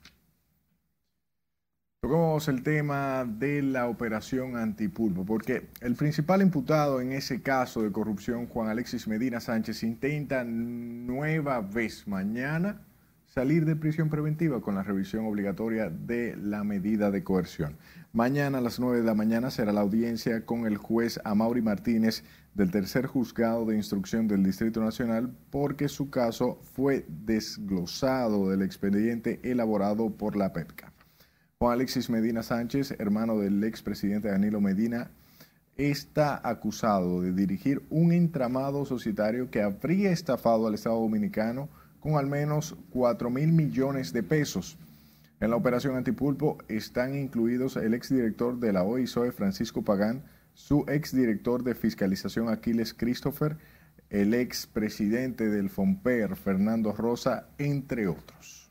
Tocamos 2.04 2.48
el 2.48 2.62
tema 2.62 3.24
de 3.24 3.62
la 3.62 3.88
operación 3.88 4.58
antipulpo, 4.58 5.24
porque 5.24 5.70
el 5.80 5.94
principal 5.94 6.42
imputado 6.42 7.00
en 7.00 7.12
ese 7.12 7.40
caso 7.40 7.82
de 7.82 7.92
corrupción, 7.92 8.46
Juan 8.46 8.68
Alexis 8.68 9.08
Medina 9.08 9.40
Sánchez, 9.40 9.82
intenta 9.84 10.44
nueva 10.44 11.62
vez 11.62 12.06
mañana 12.06 12.82
salir 13.24 13.64
de 13.64 13.74
prisión 13.74 14.10
preventiva 14.10 14.60
con 14.60 14.74
la 14.74 14.82
revisión 14.82 15.24
obligatoria 15.24 15.88
de 15.88 16.36
la 16.36 16.62
medida 16.62 17.10
de 17.10 17.24
coerción. 17.24 17.78
Mañana 18.12 18.58
a 18.58 18.60
las 18.60 18.78
9 18.78 18.98
de 18.98 19.04
la 19.04 19.14
mañana 19.14 19.50
será 19.50 19.72
la 19.72 19.80
audiencia 19.80 20.44
con 20.44 20.66
el 20.66 20.76
juez 20.76 21.18
Amaury 21.24 21.62
Martínez 21.62 22.22
del 22.52 22.70
tercer 22.70 23.06
juzgado 23.06 23.64
de 23.64 23.76
instrucción 23.76 24.28
del 24.28 24.44
Distrito 24.44 24.84
Nacional 24.84 25.32
porque 25.48 25.88
su 25.88 26.10
caso 26.10 26.60
fue 26.74 27.06
desglosado 27.08 28.50
del 28.50 28.60
expediente 28.60 29.40
elaborado 29.42 30.10
por 30.10 30.36
la 30.36 30.52
PEPCA. 30.52 30.93
Juan 31.58 31.72
Alexis 31.72 32.10
Medina 32.10 32.42
Sánchez, 32.42 32.92
hermano 32.98 33.38
del 33.38 33.62
expresidente 33.64 34.28
Danilo 34.28 34.60
Medina, 34.60 35.10
está 35.76 36.40
acusado 36.48 37.22
de 37.22 37.32
dirigir 37.32 37.82
un 37.90 38.12
entramado 38.12 38.84
societario 38.84 39.50
que 39.50 39.62
habría 39.62 40.10
estafado 40.10 40.66
al 40.66 40.74
Estado 40.74 41.00
Dominicano 41.00 41.68
con 42.00 42.16
al 42.16 42.26
menos 42.26 42.76
4 42.90 43.30
mil 43.30 43.52
millones 43.52 44.12
de 44.12 44.22
pesos 44.22 44.78
en 45.44 45.50
la 45.50 45.56
operación 45.56 45.96
Antipulpo 45.96 46.56
están 46.68 47.14
incluidos 47.14 47.76
el 47.76 47.92
exdirector 47.92 48.58
de 48.60 48.72
la 48.72 48.82
OISOE, 48.82 49.30
Francisco 49.30 49.82
Pagán, 49.82 50.22
su 50.54 50.86
exdirector 50.88 51.64
de 51.64 51.74
fiscalización, 51.74 52.48
Aquiles 52.48 52.94
Christopher, 52.94 53.58
el 54.08 54.32
expresidente 54.32 55.50
del 55.50 55.68
FOMPER, 55.68 56.36
Fernando 56.36 56.92
Rosa, 56.92 57.48
entre 57.58 58.06
otros. 58.06 58.63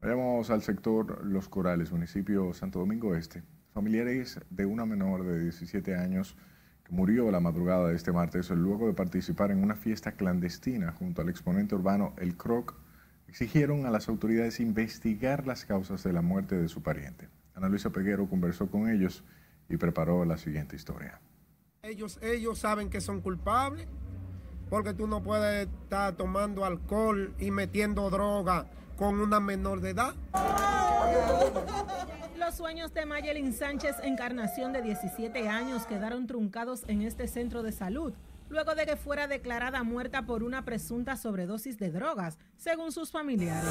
Vayamos 0.00 0.48
al 0.50 0.62
sector 0.62 1.24
Los 1.24 1.48
Corales, 1.48 1.90
municipio 1.90 2.54
Santo 2.54 2.78
Domingo 2.78 3.16
Este. 3.16 3.42
Familiares 3.74 4.38
de 4.48 4.64
una 4.64 4.86
menor 4.86 5.24
de 5.24 5.40
17 5.40 5.96
años 5.96 6.36
que 6.84 6.92
murió 6.92 7.32
la 7.32 7.40
madrugada 7.40 7.88
de 7.88 7.96
este 7.96 8.12
martes 8.12 8.48
luego 8.50 8.86
de 8.86 8.92
participar 8.94 9.50
en 9.50 9.60
una 9.60 9.74
fiesta 9.74 10.12
clandestina 10.12 10.92
junto 10.92 11.20
al 11.20 11.28
exponente 11.28 11.74
urbano 11.74 12.14
El 12.16 12.36
Croc 12.36 12.76
exigieron 13.26 13.86
a 13.86 13.90
las 13.90 14.08
autoridades 14.08 14.60
investigar 14.60 15.48
las 15.48 15.64
causas 15.64 16.04
de 16.04 16.12
la 16.12 16.22
muerte 16.22 16.56
de 16.56 16.68
su 16.68 16.80
pariente. 16.80 17.28
Ana 17.56 17.68
Luisa 17.68 17.90
Peguero 17.90 18.28
conversó 18.28 18.70
con 18.70 18.88
ellos 18.88 19.24
y 19.68 19.78
preparó 19.78 20.24
la 20.24 20.38
siguiente 20.38 20.76
historia. 20.76 21.20
Ellos, 21.82 22.20
ellos 22.22 22.60
saben 22.60 22.88
que 22.88 23.00
son 23.00 23.20
culpables 23.20 23.88
porque 24.70 24.94
tú 24.94 25.08
no 25.08 25.24
puedes 25.24 25.66
estar 25.66 26.14
tomando 26.14 26.64
alcohol 26.64 27.34
y 27.40 27.50
metiendo 27.50 28.08
droga 28.10 28.70
con 28.98 29.20
una 29.20 29.40
menor 29.40 29.80
de 29.80 29.90
edad. 29.90 30.14
Los 32.36 32.56
sueños 32.56 32.92
de 32.92 33.06
Mayelin 33.06 33.52
Sánchez 33.52 33.96
Encarnación 34.02 34.72
de 34.72 34.82
17 34.82 35.48
años 35.48 35.86
quedaron 35.86 36.26
truncados 36.26 36.82
en 36.88 37.02
este 37.02 37.28
centro 37.28 37.62
de 37.62 37.72
salud 37.72 38.12
luego 38.48 38.74
de 38.74 38.86
que 38.86 38.96
fuera 38.96 39.28
declarada 39.28 39.82
muerta 39.82 40.22
por 40.22 40.42
una 40.42 40.64
presunta 40.64 41.16
sobredosis 41.16 41.78
de 41.78 41.90
drogas, 41.90 42.38
según 42.56 42.92
sus 42.92 43.10
familiares. 43.10 43.68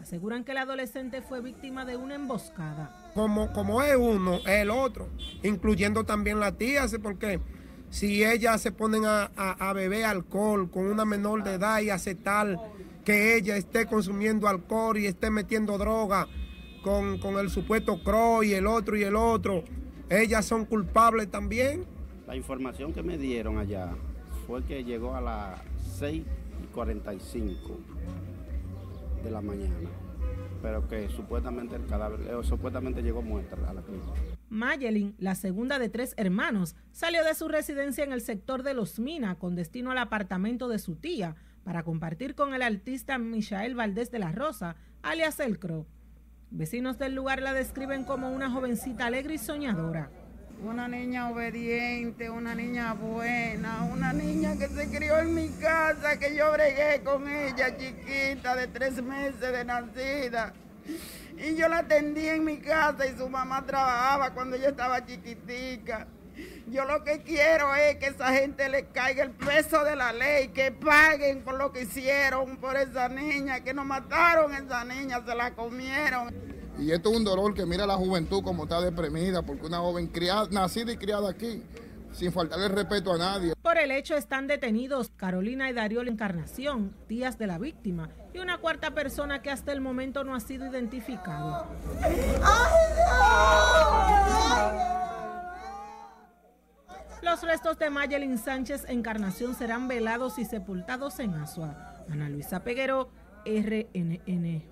Aseguran 0.00 0.44
que 0.44 0.52
el 0.52 0.58
adolescente 0.58 1.20
fue 1.20 1.42
víctima 1.42 1.84
de 1.84 1.96
una 1.96 2.14
emboscada. 2.14 3.10
Como, 3.14 3.52
como 3.52 3.82
es 3.82 3.96
uno, 3.96 4.36
es 4.36 4.62
el 4.62 4.70
otro, 4.70 5.08
incluyendo 5.42 6.04
también 6.04 6.40
la 6.40 6.52
tía, 6.52 6.86
porque 7.02 7.40
si 7.90 8.24
ellas 8.24 8.62
se 8.62 8.72
ponen 8.72 9.02
a, 9.04 9.72
beber 9.74 10.04
alcohol 10.04 10.70
con 10.70 10.86
una 10.86 11.04
menor 11.04 11.44
de 11.44 11.54
edad 11.54 11.80
y 11.80 11.90
aceptar 11.90 12.56
que 13.08 13.36
ella 13.36 13.56
esté 13.56 13.86
consumiendo 13.86 14.48
alcohol 14.48 14.98
y 14.98 15.06
esté 15.06 15.30
metiendo 15.30 15.78
droga 15.78 16.28
con, 16.82 17.16
con 17.16 17.38
el 17.38 17.48
supuesto 17.48 18.02
CRO 18.04 18.42
y 18.42 18.52
el 18.52 18.66
otro 18.66 18.98
y 18.98 19.02
el 19.02 19.16
otro, 19.16 19.64
ellas 20.10 20.44
son 20.44 20.66
culpables 20.66 21.30
también. 21.30 21.86
La 22.26 22.36
información 22.36 22.92
que 22.92 23.02
me 23.02 23.16
dieron 23.16 23.56
allá 23.56 23.94
fue 24.46 24.62
que 24.62 24.84
llegó 24.84 25.14
a 25.14 25.22
las 25.22 25.58
6 25.96 26.22
y 26.62 26.66
45 26.74 27.78
de 29.24 29.30
la 29.30 29.40
mañana, 29.40 29.88
pero 30.60 30.86
que 30.86 31.08
supuestamente 31.08 31.76
el 31.76 31.86
cadáver, 31.86 32.20
eh, 32.20 32.34
supuestamente 32.42 33.02
llegó 33.02 33.22
muerta 33.22 33.56
a 33.66 33.72
la 33.72 33.80
clínica. 33.80 34.12
Mayelin, 34.50 35.14
la 35.18 35.34
segunda 35.34 35.78
de 35.78 35.88
tres 35.88 36.12
hermanos, 36.18 36.76
salió 36.92 37.24
de 37.24 37.34
su 37.34 37.48
residencia 37.48 38.04
en 38.04 38.12
el 38.12 38.20
sector 38.20 38.62
de 38.62 38.74
Los 38.74 38.98
Minas 38.98 39.38
con 39.38 39.56
destino 39.56 39.92
al 39.92 39.98
apartamento 39.98 40.68
de 40.68 40.78
su 40.78 40.96
tía 40.96 41.36
para 41.68 41.82
compartir 41.82 42.34
con 42.34 42.54
el 42.54 42.62
artista 42.62 43.18
Michael 43.18 43.74
Valdés 43.74 44.10
de 44.10 44.18
la 44.18 44.32
Rosa, 44.32 44.76
alias 45.02 45.38
El 45.38 45.58
Cro. 45.58 45.86
Vecinos 46.50 46.96
del 46.96 47.14
lugar 47.14 47.42
la 47.42 47.52
describen 47.52 48.04
como 48.04 48.32
una 48.32 48.50
jovencita 48.50 49.04
alegre 49.04 49.34
y 49.34 49.38
soñadora 49.38 50.10
una 50.64 50.88
niña 50.88 51.28
obediente, 51.28 52.30
una 52.30 52.54
niña 52.54 52.94
buena, 52.94 53.84
una 53.84 54.14
niña 54.14 54.56
que 54.56 54.66
se 54.68 54.88
crió 54.88 55.18
en 55.18 55.34
mi 55.34 55.50
casa, 55.50 56.18
que 56.18 56.34
yo 56.34 56.50
bregué 56.52 57.02
con 57.04 57.28
ella 57.28 57.76
chiquita 57.76 58.56
de 58.56 58.66
tres 58.68 59.02
meses 59.02 59.38
de 59.38 59.64
nacida. 59.64 60.54
Y 61.36 61.54
yo 61.54 61.68
la 61.68 61.80
atendí 61.80 62.26
en 62.26 62.44
mi 62.44 62.58
casa 62.58 63.06
y 63.06 63.16
su 63.16 63.28
mamá 63.28 63.66
trabajaba 63.66 64.32
cuando 64.32 64.56
yo 64.56 64.68
estaba 64.68 65.04
chiquitica. 65.04 66.08
Yo 66.70 66.84
lo 66.84 67.02
que 67.02 67.22
quiero 67.22 67.74
es 67.74 67.96
que 67.96 68.08
esa 68.08 68.32
gente 68.32 68.68
le 68.68 68.86
caiga 68.88 69.24
el 69.24 69.30
peso 69.30 69.84
de 69.84 69.96
la 69.96 70.12
ley, 70.12 70.48
que 70.48 70.70
paguen 70.70 71.42
por 71.42 71.54
lo 71.54 71.72
que 71.72 71.82
hicieron 71.82 72.58
por 72.58 72.76
esa 72.76 73.08
niña, 73.08 73.60
que 73.60 73.72
no 73.72 73.86
mataron 73.86 74.52
a 74.52 74.58
esa 74.58 74.84
niña, 74.84 75.22
se 75.26 75.34
la 75.34 75.54
comieron. 75.54 76.34
Y 76.78 76.92
esto 76.92 77.10
es 77.10 77.16
un 77.16 77.24
dolor 77.24 77.54
que 77.54 77.64
mira 77.64 77.84
a 77.84 77.86
la 77.86 77.96
juventud 77.96 78.42
como 78.42 78.64
está 78.64 78.82
deprimida, 78.82 79.42
porque 79.42 79.66
una 79.66 79.78
joven 79.78 80.08
criada, 80.08 80.46
nacida 80.50 80.92
y 80.92 80.98
criada 80.98 81.30
aquí, 81.30 81.62
sin 82.12 82.32
faltarle 82.32 82.68
respeto 82.68 83.14
a 83.14 83.18
nadie. 83.18 83.54
Por 83.62 83.78
el 83.78 83.90
hecho 83.90 84.14
están 84.14 84.46
detenidos 84.46 85.10
Carolina 85.16 85.70
y 85.70 85.72
Darío 85.72 86.02
Encarnación, 86.02 86.94
tías 87.06 87.38
de 87.38 87.46
la 87.46 87.58
víctima, 87.58 88.10
y 88.34 88.40
una 88.40 88.58
cuarta 88.58 88.90
persona 88.90 89.40
que 89.40 89.50
hasta 89.50 89.72
el 89.72 89.80
momento 89.80 90.22
no 90.22 90.34
ha 90.34 90.40
sido 90.40 90.66
identificado. 90.66 91.66
Los 97.22 97.42
restos 97.42 97.78
de 97.78 97.90
Mayelin 97.90 98.38
Sánchez 98.38 98.84
Encarnación 98.88 99.54
serán 99.54 99.88
velados 99.88 100.38
y 100.38 100.44
sepultados 100.44 101.18
en 101.18 101.34
Asua. 101.34 102.04
Ana 102.10 102.28
Luisa 102.28 102.62
Peguero, 102.62 103.10
RNN. 103.44 104.62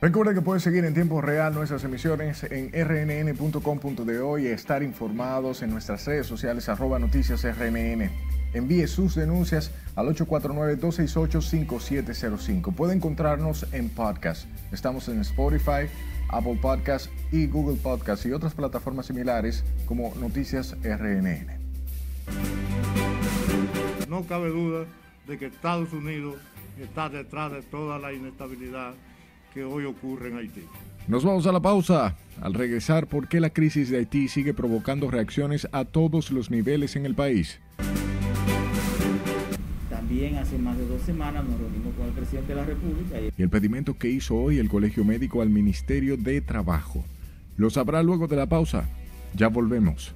Recuerda 0.00 0.34
que 0.34 0.42
puedes 0.42 0.62
seguir 0.62 0.84
en 0.84 0.94
tiempo 0.94 1.20
real 1.20 1.54
nuestras 1.54 1.84
emisiones 1.84 2.44
en 2.44 2.70
rnn.com.de 2.72 4.42
y 4.42 4.46
estar 4.46 4.82
informados 4.82 5.62
en 5.62 5.70
nuestras 5.70 6.06
redes 6.06 6.26
sociales 6.26 6.68
arroba 6.68 6.98
noticias 6.98 7.44
rnn. 7.44 8.10
Envíe 8.52 8.86
sus 8.86 9.14
denuncias 9.14 9.70
al 9.94 10.08
849-268-5705. 10.14 12.74
Puede 12.74 12.94
encontrarnos 12.94 13.66
en 13.72 13.88
podcast. 13.90 14.46
Estamos 14.72 15.08
en 15.08 15.20
Spotify, 15.20 15.88
Apple 16.28 16.58
Podcast 16.60 17.10
y 17.32 17.46
Google 17.46 17.76
Podcast 17.76 18.26
y 18.26 18.32
otras 18.32 18.54
plataformas 18.54 19.06
similares 19.06 19.64
como 19.86 20.14
Noticias 20.16 20.76
RNN. 20.82 21.46
No 24.08 24.24
cabe 24.24 24.50
duda 24.50 24.86
de 25.26 25.38
que 25.38 25.46
Estados 25.46 25.92
Unidos 25.92 26.36
está 26.80 27.08
detrás 27.08 27.52
de 27.52 27.62
toda 27.62 27.98
la 27.98 28.12
inestabilidad 28.12 28.94
que 29.52 29.64
hoy 29.64 29.84
ocurre 29.84 30.28
en 30.28 30.38
Haití. 30.38 30.64
Nos 31.08 31.24
vamos 31.24 31.46
a 31.46 31.52
la 31.52 31.60
pausa. 31.60 32.16
Al 32.40 32.54
regresar, 32.54 33.06
¿por 33.06 33.28
qué 33.28 33.40
la 33.40 33.50
crisis 33.50 33.90
de 33.90 33.98
Haití 33.98 34.28
sigue 34.28 34.52
provocando 34.52 35.10
reacciones 35.10 35.68
a 35.72 35.84
todos 35.84 36.30
los 36.30 36.50
niveles 36.50 36.96
en 36.96 37.06
el 37.06 37.14
país? 37.14 37.60
También 40.16 40.38
hace 40.38 40.56
más 40.56 40.78
de 40.78 40.86
dos 40.86 41.02
semanas 41.02 41.44
nos 41.44 41.60
reunimos 41.60 41.94
con 41.94 42.06
el 42.06 42.12
presidente 42.12 42.54
de 42.54 42.54
la 42.54 42.64
República. 42.64 43.16
Y 43.36 43.42
el 43.42 43.50
pedimento 43.50 43.98
que 43.98 44.08
hizo 44.08 44.34
hoy 44.34 44.56
el 44.56 44.70
Colegio 44.70 45.04
Médico 45.04 45.42
al 45.42 45.50
Ministerio 45.50 46.16
de 46.16 46.40
Trabajo. 46.40 47.04
Lo 47.58 47.68
sabrá 47.68 48.02
luego 48.02 48.26
de 48.26 48.36
la 48.36 48.46
pausa. 48.46 48.88
Ya 49.34 49.48
volvemos. 49.48 50.14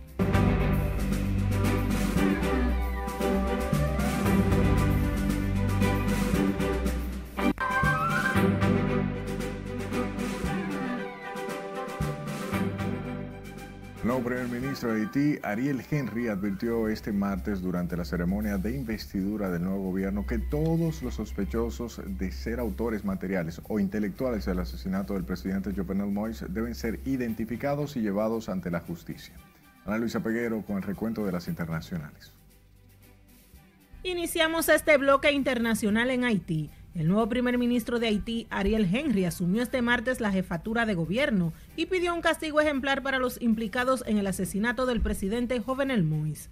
Primer 14.31 14.61
ministro 14.61 14.95
de 14.95 15.01
Haití, 15.01 15.41
Ariel 15.43 15.83
Henry, 15.91 16.29
advirtió 16.29 16.89
este 16.89 17.11
martes 17.11 17.61
durante 17.61 17.97
la 17.97 18.05
ceremonia 18.05 18.59
de 18.59 18.71
investidura 18.77 19.51
del 19.51 19.65
nuevo 19.65 19.83
gobierno 19.91 20.25
que 20.25 20.39
todos 20.39 21.03
los 21.03 21.15
sospechosos 21.15 22.01
de 22.07 22.31
ser 22.31 22.61
autores 22.61 23.05
materiales 23.05 23.61
o 23.69 23.81
intelectuales 23.81 24.45
del 24.47 24.61
asesinato 24.61 25.15
del 25.15 25.25
presidente 25.25 25.73
Jovenel 25.75 26.13
Moïse 26.13 26.47
deben 26.47 26.77
ser 26.77 27.01
identificados 27.07 27.97
y 27.97 28.03
llevados 28.03 28.49
ante 28.49 28.71
la 28.71 28.79
justicia. 28.79 29.35
Ana 29.85 29.99
Luisa 29.99 30.21
Peguero 30.21 30.63
con 30.63 30.77
el 30.77 30.85
recuento 30.85 31.27
de 31.27 31.33
las 31.33 31.49
internacionales. 31.49 32.33
Iniciamos 34.05 34.69
este 34.69 34.97
bloque 34.97 35.33
internacional 35.33 36.09
en 36.09 36.23
Haití. 36.23 36.71
El 36.93 37.07
nuevo 37.07 37.29
primer 37.29 37.57
ministro 37.57 38.01
de 38.01 38.09
Haití, 38.09 38.49
Ariel 38.51 38.89
Henry, 38.93 39.25
asumió 39.25 39.63
este 39.63 39.81
martes 39.81 40.21
la 40.21 40.33
jefatura 40.33 40.87
de 40.87 40.95
gobierno 40.95 41.53
y 41.77 41.87
pidió 41.87 42.13
un 42.13 42.21
castigo 42.21 42.61
ejemplar 42.61 43.03
para 43.05 43.21
los 43.21 43.41
implicados 43.41 44.03
en 44.07 44.19
el 44.19 44.27
asesinato 44.27 44.87
del 44.87 45.01
presidente 45.01 45.61
Jovenel 45.61 46.05
Moïse. 46.05 46.49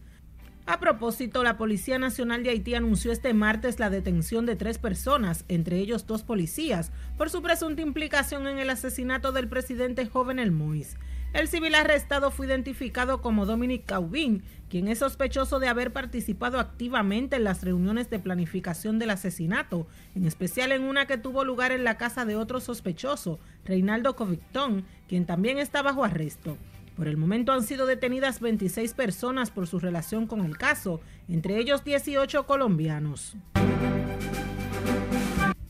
A 0.64 0.78
propósito, 0.78 1.42
la 1.42 1.56
Policía 1.56 1.98
Nacional 1.98 2.44
de 2.44 2.50
Haití 2.50 2.74
anunció 2.74 3.10
este 3.10 3.34
martes 3.34 3.80
la 3.80 3.90
detención 3.90 4.46
de 4.46 4.54
tres 4.54 4.78
personas, 4.78 5.44
entre 5.48 5.78
ellos 5.78 6.06
dos 6.06 6.22
policías, 6.22 6.92
por 7.16 7.30
su 7.30 7.42
presunta 7.42 7.82
implicación 7.82 8.46
en 8.46 8.58
el 8.58 8.70
asesinato 8.70 9.32
del 9.32 9.48
presidente 9.48 10.06
Jovenel 10.06 10.52
Moïse. 10.52 10.98
El 11.32 11.48
civil 11.48 11.74
arrestado 11.74 12.30
fue 12.30 12.46
identificado 12.46 13.20
como 13.20 13.44
Dominic 13.44 13.84
Caubin, 13.86 14.42
quien 14.68 14.88
es 14.88 14.98
sospechoso 14.98 15.58
de 15.58 15.68
haber 15.68 15.92
participado 15.92 16.58
activamente 16.58 17.36
en 17.36 17.44
las 17.44 17.62
reuniones 17.62 18.10
de 18.10 18.18
planificación 18.18 18.98
del 18.98 19.10
asesinato, 19.10 19.86
en 20.14 20.26
especial 20.26 20.72
en 20.72 20.82
una 20.82 21.06
que 21.06 21.18
tuvo 21.18 21.44
lugar 21.44 21.72
en 21.72 21.84
la 21.84 21.96
casa 21.96 22.24
de 22.24 22.36
otro 22.36 22.60
sospechoso, 22.60 23.38
Reinaldo 23.64 24.14
Covictón, 24.16 24.84
quien 25.08 25.24
también 25.26 25.58
está 25.58 25.82
bajo 25.82 26.04
arresto. 26.04 26.56
Por 26.96 27.08
el 27.08 27.16
momento 27.16 27.52
han 27.52 27.62
sido 27.62 27.86
detenidas 27.86 28.40
26 28.40 28.92
personas 28.94 29.50
por 29.50 29.66
su 29.66 29.78
relación 29.78 30.26
con 30.26 30.44
el 30.44 30.58
caso, 30.58 31.00
entre 31.28 31.58
ellos 31.58 31.84
18 31.84 32.44
colombianos. 32.44 33.36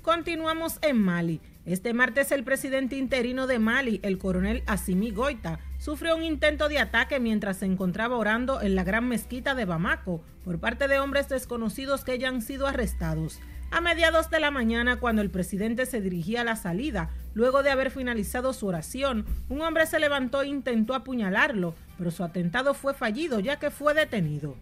Continuamos 0.02 0.78
en 0.80 0.98
Mali. 0.98 1.40
Este 1.66 1.92
martes 1.92 2.32
el 2.32 2.42
presidente 2.42 2.96
interino 2.96 3.46
de 3.46 3.58
Mali, 3.58 4.00
el 4.02 4.16
coronel 4.16 4.62
Assimi 4.66 5.10
Goita, 5.10 5.60
sufrió 5.78 6.16
un 6.16 6.22
intento 6.22 6.68
de 6.68 6.78
ataque 6.78 7.20
mientras 7.20 7.58
se 7.58 7.66
encontraba 7.66 8.16
orando 8.16 8.60
en 8.60 8.74
la 8.74 8.84
gran 8.84 9.08
mezquita 9.08 9.54
de 9.54 9.64
Bamako 9.64 10.22
por 10.44 10.60
parte 10.60 10.88
de 10.88 10.98
hombres 10.98 11.28
desconocidos 11.28 12.04
que 12.04 12.18
ya 12.18 12.28
han 12.28 12.42
sido 12.42 12.66
arrestados. 12.66 13.40
A 13.70 13.80
mediados 13.80 14.30
de 14.30 14.40
la 14.40 14.50
mañana, 14.50 14.98
cuando 14.98 15.20
el 15.20 15.30
presidente 15.30 15.84
se 15.84 16.00
dirigía 16.00 16.40
a 16.40 16.44
la 16.44 16.56
salida, 16.56 17.10
luego 17.34 17.62
de 17.62 17.70
haber 17.70 17.90
finalizado 17.90 18.54
su 18.54 18.66
oración, 18.66 19.26
un 19.50 19.60
hombre 19.60 19.86
se 19.86 19.98
levantó 19.98 20.42
e 20.42 20.48
intentó 20.48 20.94
apuñalarlo, 20.94 21.74
pero 21.98 22.10
su 22.10 22.24
atentado 22.24 22.72
fue 22.72 22.94
fallido 22.94 23.40
ya 23.40 23.58
que 23.58 23.70
fue 23.70 23.92
detenido. 23.92 24.56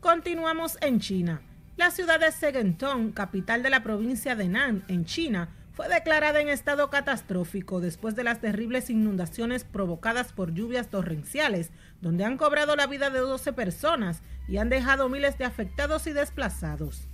Continuamos 0.00 0.78
en 0.80 0.98
China. 0.98 1.42
La 1.76 1.90
ciudad 1.90 2.18
de 2.18 2.32
Segentong, 2.32 3.12
capital 3.12 3.62
de 3.62 3.70
la 3.70 3.82
provincia 3.82 4.34
de 4.34 4.48
Nan, 4.48 4.82
en 4.88 5.04
China, 5.04 5.50
fue 5.80 5.88
declarada 5.88 6.42
en 6.42 6.50
estado 6.50 6.90
catastrófico 6.90 7.80
después 7.80 8.14
de 8.14 8.22
las 8.22 8.42
terribles 8.42 8.90
inundaciones 8.90 9.64
provocadas 9.64 10.30
por 10.30 10.52
lluvias 10.52 10.88
torrenciales, 10.88 11.70
donde 12.02 12.26
han 12.26 12.36
cobrado 12.36 12.76
la 12.76 12.86
vida 12.86 13.08
de 13.08 13.20
12 13.20 13.54
personas 13.54 14.20
y 14.46 14.58
han 14.58 14.68
dejado 14.68 15.08
miles 15.08 15.38
de 15.38 15.46
afectados 15.46 16.06
y 16.06 16.12
desplazados. 16.12 17.08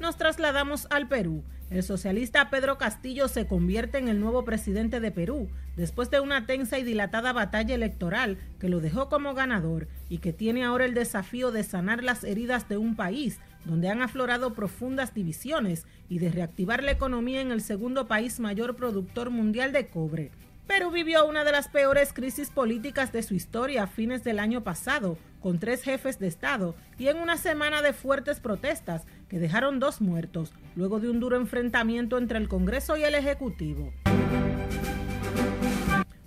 Nos 0.00 0.16
trasladamos 0.16 0.86
al 0.88 1.08
Perú. 1.08 1.44
El 1.68 1.82
socialista 1.82 2.48
Pedro 2.48 2.78
Castillo 2.78 3.28
se 3.28 3.46
convierte 3.46 3.98
en 3.98 4.08
el 4.08 4.18
nuevo 4.18 4.42
presidente 4.46 4.98
de 4.98 5.10
Perú 5.10 5.50
después 5.76 6.10
de 6.10 6.20
una 6.20 6.46
tensa 6.46 6.78
y 6.78 6.84
dilatada 6.84 7.34
batalla 7.34 7.74
electoral 7.74 8.38
que 8.58 8.70
lo 8.70 8.80
dejó 8.80 9.10
como 9.10 9.34
ganador 9.34 9.88
y 10.08 10.18
que 10.18 10.32
tiene 10.32 10.64
ahora 10.64 10.86
el 10.86 10.94
desafío 10.94 11.52
de 11.52 11.64
sanar 11.64 12.02
las 12.02 12.24
heridas 12.24 12.66
de 12.68 12.78
un 12.78 12.96
país 12.96 13.38
donde 13.64 13.88
han 13.88 14.02
aflorado 14.02 14.54
profundas 14.54 15.14
divisiones 15.14 15.86
y 16.08 16.18
de 16.18 16.30
reactivar 16.30 16.82
la 16.82 16.92
economía 16.92 17.40
en 17.40 17.52
el 17.52 17.60
segundo 17.60 18.06
país 18.06 18.40
mayor 18.40 18.76
productor 18.76 19.30
mundial 19.30 19.72
de 19.72 19.88
cobre. 19.88 20.30
Perú 20.66 20.92
vivió 20.92 21.26
una 21.26 21.42
de 21.42 21.50
las 21.50 21.68
peores 21.68 22.12
crisis 22.12 22.48
políticas 22.50 23.12
de 23.12 23.24
su 23.24 23.34
historia 23.34 23.82
a 23.82 23.86
fines 23.88 24.22
del 24.22 24.38
año 24.38 24.62
pasado, 24.62 25.18
con 25.40 25.58
tres 25.58 25.82
jefes 25.82 26.20
de 26.20 26.28
Estado 26.28 26.76
y 26.96 27.08
en 27.08 27.16
una 27.16 27.36
semana 27.36 27.82
de 27.82 27.92
fuertes 27.92 28.38
protestas 28.38 29.04
que 29.28 29.40
dejaron 29.40 29.80
dos 29.80 30.00
muertos, 30.00 30.52
luego 30.76 31.00
de 31.00 31.10
un 31.10 31.18
duro 31.18 31.36
enfrentamiento 31.36 32.18
entre 32.18 32.38
el 32.38 32.48
Congreso 32.48 32.96
y 32.96 33.02
el 33.02 33.16
Ejecutivo. 33.16 33.92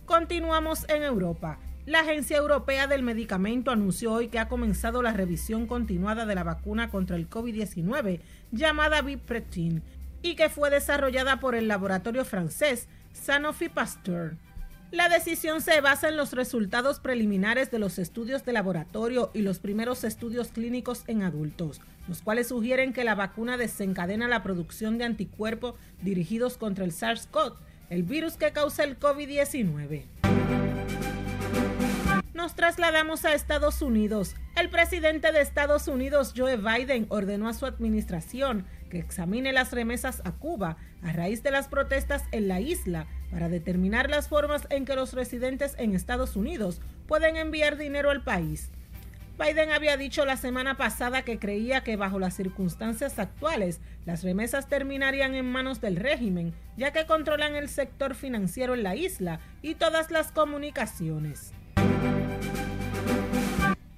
Continuamos 0.05 0.85
en 0.89 1.03
Europa. 1.03 1.59
La 1.85 1.99
Agencia 1.99 2.37
Europea 2.37 2.87
del 2.87 3.03
Medicamento 3.03 3.69
anunció 3.69 4.13
hoy 4.13 4.29
que 4.29 4.39
ha 4.39 4.47
comenzado 4.47 5.01
la 5.01 5.11
revisión 5.11 5.67
continuada 5.67 6.25
de 6.25 6.33
la 6.33 6.45
vacuna 6.45 6.89
contra 6.89 7.17
el 7.17 7.29
COVID-19 7.29 8.21
llamada 8.53 9.01
Vipretin 9.01 9.83
y 10.21 10.35
que 10.35 10.47
fue 10.47 10.69
desarrollada 10.69 11.41
por 11.41 11.55
el 11.55 11.67
laboratorio 11.67 12.23
francés 12.23 12.87
Sanofi 13.11 13.67
Pasteur. 13.67 14.37
La 14.91 15.09
decisión 15.09 15.59
se 15.59 15.81
basa 15.81 16.07
en 16.07 16.15
los 16.15 16.31
resultados 16.31 17.01
preliminares 17.01 17.69
de 17.69 17.79
los 17.79 17.99
estudios 17.99 18.45
de 18.45 18.53
laboratorio 18.53 19.31
y 19.33 19.41
los 19.41 19.59
primeros 19.59 20.05
estudios 20.05 20.49
clínicos 20.49 21.03
en 21.07 21.23
adultos, 21.23 21.81
los 22.07 22.21
cuales 22.21 22.47
sugieren 22.47 22.93
que 22.93 23.03
la 23.03 23.15
vacuna 23.15 23.57
desencadena 23.57 24.29
la 24.29 24.41
producción 24.41 24.97
de 24.97 25.03
anticuerpos 25.03 25.75
dirigidos 26.01 26.55
contra 26.55 26.85
el 26.85 26.91
SARS-CoV, 26.91 27.55
el 27.89 28.03
virus 28.03 28.37
que 28.37 28.53
causa 28.53 28.85
el 28.85 28.97
COVID-19. 28.97 30.03
Nos 32.43 32.55
trasladamos 32.55 33.23
a 33.23 33.33
Estados 33.33 33.81
Unidos. 33.81 34.35
El 34.57 34.69
presidente 34.69 35.31
de 35.31 35.39
Estados 35.39 35.87
Unidos, 35.87 36.33
Joe 36.35 36.57
Biden, 36.57 37.05
ordenó 37.07 37.47
a 37.47 37.53
su 37.53 37.65
administración 37.65 38.65
que 38.89 38.99
examine 38.99 39.53
las 39.53 39.71
remesas 39.71 40.21
a 40.25 40.33
Cuba 40.33 40.75
a 41.01 41.13
raíz 41.13 41.41
de 41.41 41.51
las 41.51 41.69
protestas 41.69 42.25
en 42.33 42.49
la 42.49 42.59
isla 42.59 43.07
para 43.31 43.47
determinar 43.47 44.09
las 44.09 44.27
formas 44.27 44.67
en 44.71 44.83
que 44.83 44.97
los 44.97 45.13
residentes 45.13 45.73
en 45.77 45.95
Estados 45.95 46.35
Unidos 46.35 46.81
pueden 47.07 47.37
enviar 47.37 47.77
dinero 47.77 48.09
al 48.09 48.25
país. 48.25 48.71
Biden 49.39 49.71
había 49.71 49.95
dicho 49.95 50.25
la 50.25 50.35
semana 50.35 50.75
pasada 50.75 51.21
que 51.21 51.39
creía 51.39 51.81
que 51.85 51.95
bajo 51.95 52.19
las 52.19 52.33
circunstancias 52.33 53.19
actuales 53.19 53.79
las 54.03 54.21
remesas 54.21 54.67
terminarían 54.67 55.33
en 55.33 55.49
manos 55.49 55.79
del 55.79 55.95
régimen, 55.95 56.53
ya 56.75 56.91
que 56.91 57.05
controlan 57.05 57.55
el 57.55 57.69
sector 57.69 58.15
financiero 58.15 58.73
en 58.73 58.83
la 58.83 58.97
isla 58.97 59.39
y 59.61 59.75
todas 59.75 60.11
las 60.11 60.33
comunicaciones. 60.33 61.53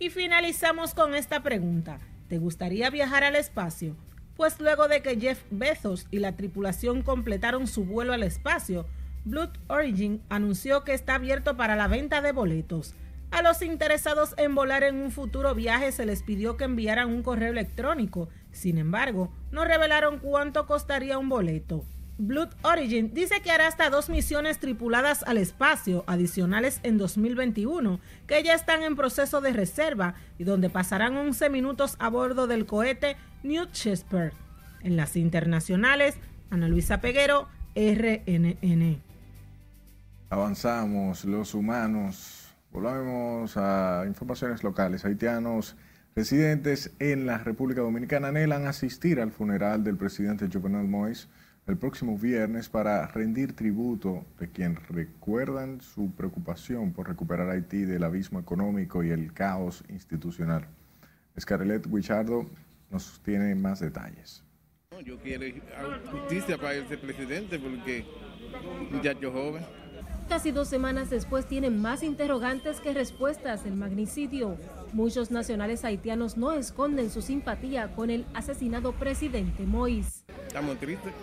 Y 0.05 0.11
finalizamos 0.11 0.93
con 0.93 1.15
esta 1.15 1.41
pregunta. 1.41 1.97
¿Te 2.27 2.37
gustaría 2.37 2.91
viajar 2.91 3.23
al 3.23 3.35
espacio? 3.35 3.95
Pues 4.35 4.59
luego 4.59 4.87
de 4.87 5.01
que 5.01 5.19
Jeff 5.19 5.41
Bezos 5.49 6.05
y 6.11 6.19
la 6.19 6.35
tripulación 6.35 7.01
completaron 7.01 7.65
su 7.65 7.85
vuelo 7.85 8.13
al 8.13 8.21
espacio, 8.21 8.85
Blue 9.23 9.49
Origin 9.67 10.21
anunció 10.29 10.83
que 10.83 10.93
está 10.93 11.15
abierto 11.15 11.57
para 11.57 11.75
la 11.75 11.87
venta 11.87 12.21
de 12.21 12.33
boletos. 12.33 12.93
A 13.31 13.41
los 13.41 13.63
interesados 13.63 14.35
en 14.37 14.53
volar 14.53 14.83
en 14.83 14.97
un 14.97 15.09
futuro 15.09 15.55
viaje 15.55 15.91
se 15.91 16.05
les 16.05 16.21
pidió 16.21 16.55
que 16.55 16.65
enviaran 16.65 17.09
un 17.09 17.23
correo 17.23 17.49
electrónico. 17.49 18.29
Sin 18.51 18.77
embargo, 18.77 19.33
no 19.49 19.65
revelaron 19.65 20.19
cuánto 20.19 20.67
costaría 20.67 21.17
un 21.17 21.29
boleto. 21.29 21.83
Blood 22.17 22.49
Origin 22.61 23.13
dice 23.13 23.41
que 23.41 23.51
hará 23.51 23.67
hasta 23.67 23.89
dos 23.89 24.09
misiones 24.09 24.59
tripuladas 24.59 25.23
al 25.23 25.37
espacio 25.37 26.05
adicionales 26.07 26.79
en 26.83 26.97
2021, 26.97 27.99
que 28.25 28.41
ya 28.41 28.53
están 28.53 28.83
en 28.83 28.95
proceso 28.95 29.41
de 29.41 29.51
reserva 29.51 30.15
y 30.37 30.45
donde 30.45 30.69
pasarán 30.69 31.17
11 31.17 31.49
minutos 31.49 31.97
a 31.99 32.09
bordo 32.09 32.47
del 32.47 32.65
cohete 32.65 33.17
New 33.43 33.65
Shepard. 33.73 34.31
En 34.81 34.95
las 34.95 35.17
internacionales, 35.17 36.15
Ana 36.49 36.69
Luisa 36.69 37.01
Peguero, 37.01 37.49
RNN. 37.75 39.01
Avanzamos, 40.29 41.25
los 41.25 41.53
humanos. 41.53 42.55
Volvemos 42.71 43.57
a 43.57 44.05
informaciones 44.07 44.63
locales. 44.63 45.03
Haitianos 45.03 45.75
residentes 46.15 46.93
en 46.99 47.25
la 47.25 47.39
República 47.39 47.81
Dominicana 47.81 48.29
anhelan 48.29 48.67
asistir 48.67 49.19
al 49.19 49.31
funeral 49.31 49.83
del 49.83 49.97
presidente 49.97 50.47
Jovenel 50.51 50.87
Moïse 50.87 51.27
el 51.67 51.77
próximo 51.77 52.17
viernes 52.17 52.69
para 52.69 53.07
rendir 53.07 53.55
tributo 53.55 54.23
de 54.39 54.49
quien 54.49 54.75
recuerdan 54.75 55.81
su 55.81 56.11
preocupación 56.11 56.93
por 56.93 57.07
recuperar 57.07 57.49
Haití 57.49 57.85
del 57.85 58.03
abismo 58.03 58.39
económico 58.39 59.03
y 59.03 59.09
el 59.09 59.33
caos 59.33 59.83
institucional. 59.89 60.67
Scarlett 61.39 61.87
Guichardo 61.87 62.45
nos 62.91 63.19
tiene 63.23 63.55
más 63.55 63.79
detalles. 63.79 64.43
Yo 65.03 65.17
quiero 65.19 65.45
justicia 66.11 66.57
para 66.57 66.75
ese 66.75 66.97
presidente 66.97 67.59
porque 67.59 68.05
muchacho 68.91 69.31
joven. 69.31 69.63
Casi 70.29 70.51
dos 70.51 70.67
semanas 70.67 71.09
después 71.09 71.45
tienen 71.45 71.81
más 71.81 72.01
interrogantes 72.01 72.79
que 72.79 72.93
respuestas 72.93 73.65
el 73.65 73.75
magnicidio. 73.75 74.57
Muchos 74.93 75.29
nacionales 75.31 75.83
haitianos 75.83 76.37
no 76.37 76.53
esconden 76.53 77.09
su 77.09 77.21
simpatía 77.21 77.93
con 77.95 78.09
el 78.09 78.25
asesinado 78.33 78.93
presidente 78.93 79.65
Moïse. 79.65 80.23
Estamos 80.47 80.79
tristes 80.79 81.13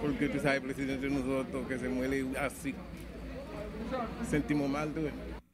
porque 0.00 0.28
tú 0.28 0.38
sabes, 0.38 0.60
presidente, 0.60 1.08
nosotros 1.08 1.66
que 1.66 1.78
se 1.78 1.88
muere 1.88 2.24
así. 2.40 2.74
Sentimos 4.28 4.68
mal, 4.68 4.92
tú. 4.92 5.00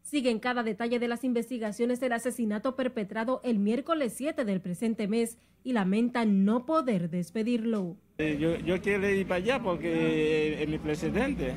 Siguen 0.02 0.38
cada 0.38 0.62
detalle 0.62 0.98
de 0.98 1.08
las 1.08 1.24
investigaciones 1.24 1.98
del 1.98 2.12
asesinato 2.12 2.76
perpetrado 2.76 3.40
el 3.42 3.58
miércoles 3.58 4.12
7 4.16 4.44
del 4.44 4.60
presente 4.60 5.08
mes 5.08 5.38
y 5.64 5.72
lamentan 5.72 6.44
no 6.44 6.66
poder 6.66 7.08
despedirlo. 7.08 7.96
Eh, 8.18 8.36
yo, 8.38 8.56
yo, 8.58 8.80
quiero 8.80 9.08
ir 9.08 9.26
para 9.26 9.36
allá 9.42 9.62
porque 9.62 10.62
es 10.62 10.68
mi 10.68 10.78
presidente. 10.78 11.54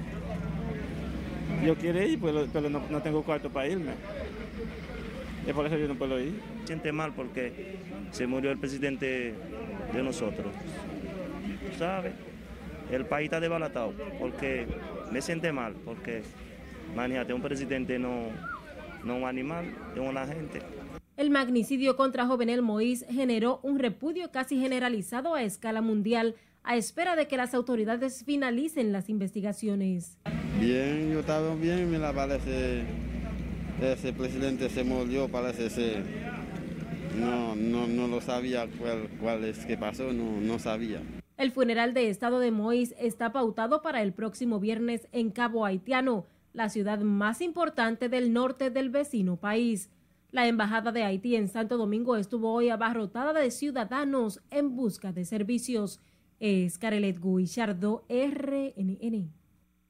Yo 1.66 1.76
quiero 1.76 2.02
ir, 2.02 2.20
pero, 2.20 2.48
pero 2.52 2.70
no, 2.70 2.82
no, 2.90 3.02
tengo 3.02 3.22
cuarto 3.22 3.50
para 3.50 3.68
irme. 3.68 3.92
Es 5.46 5.54
por 5.54 5.66
eso 5.66 5.78
yo 5.78 5.88
no 5.88 5.96
puedo 5.96 6.20
ir. 6.20 6.40
Siente 6.66 6.92
mal 6.92 7.14
porque 7.14 7.78
se 8.12 8.28
murió 8.28 8.52
el 8.52 8.58
presidente 8.58 9.34
de 9.94 10.04
nosotros. 10.04 10.54
¿Sabe? 11.78 12.14
El 12.92 13.06
país 13.06 13.26
está 13.26 13.40
desbalatado 13.40 13.94
porque 14.20 14.66
me 15.12 15.22
siente 15.22 15.52
mal 15.52 15.74
porque 15.86 16.24
Imagínate, 16.94 17.34
un 17.34 17.42
presidente 17.42 18.00
no, 18.00 18.30
no 19.04 19.18
un 19.18 19.24
animal, 19.26 19.66
es 19.94 20.00
una 20.00 20.26
gente. 20.26 20.62
El 21.16 21.30
magnicidio 21.30 21.96
contra 21.96 22.26
Jovenel 22.26 22.62
Moïse 22.62 23.06
generó 23.08 23.60
un 23.64 23.80
repudio 23.80 24.32
casi 24.32 24.60
generalizado 24.60 25.34
a 25.34 25.44
escala 25.44 25.82
mundial 25.82 26.36
a 26.64 26.76
espera 26.76 27.16
de 27.16 27.28
que 27.28 27.38
las 27.38 27.54
autoridades 27.54 28.24
finalicen 28.26 28.92
las 28.92 29.10
investigaciones. 29.10 30.18
Bien, 30.60 31.12
yo 31.12 31.20
estaba 31.20 31.56
bien, 31.56 31.90
me 31.90 31.98
la 31.98 32.14
parece, 32.14 32.84
ese 33.82 34.12
presidente 34.12 34.70
se 34.70 34.84
murió, 34.84 35.30
parece 35.30 35.70
ser, 35.70 36.04
no, 37.18 37.56
no, 37.56 37.88
no 37.88 38.08
lo 38.08 38.22
sabía 38.22 38.68
cuál, 38.80 39.08
cuál 39.22 39.46
es 39.46 39.66
que 39.66 39.78
pasó, 39.78 40.12
no, 40.12 40.42
no 40.42 40.60
sabía. 40.60 41.00
El 41.38 41.52
funeral 41.52 41.94
de 41.94 42.10
Estado 42.10 42.40
de 42.40 42.52
Moïse 42.52 42.96
está 43.00 43.32
pautado 43.32 43.84
para 43.84 44.02
el 44.02 44.12
próximo 44.12 44.60
viernes 44.60 45.08
en 45.12 45.30
Cabo 45.30 45.66
Haitiano 45.66 46.26
la 46.58 46.70
ciudad 46.70 47.00
más 47.02 47.42
importante 47.42 48.10
del 48.10 48.34
norte 48.34 48.72
del 48.72 48.90
vecino 48.90 49.38
país. 49.38 49.92
La 50.32 50.48
Embajada 50.48 50.92
de 50.92 51.04
Haití 51.04 51.36
en 51.36 51.48
Santo 51.48 51.78
Domingo 51.78 52.16
estuvo 52.16 52.52
hoy 52.52 52.70
abarrotada 52.70 53.34
de 53.34 53.52
ciudadanos 53.52 54.42
en 54.50 54.76
busca 54.76 55.14
de 55.14 55.26
servicios. 55.26 56.02
Es 56.40 56.80
Carelet 56.80 57.20
Guillardo, 57.22 58.04
RNN. 58.10 59.32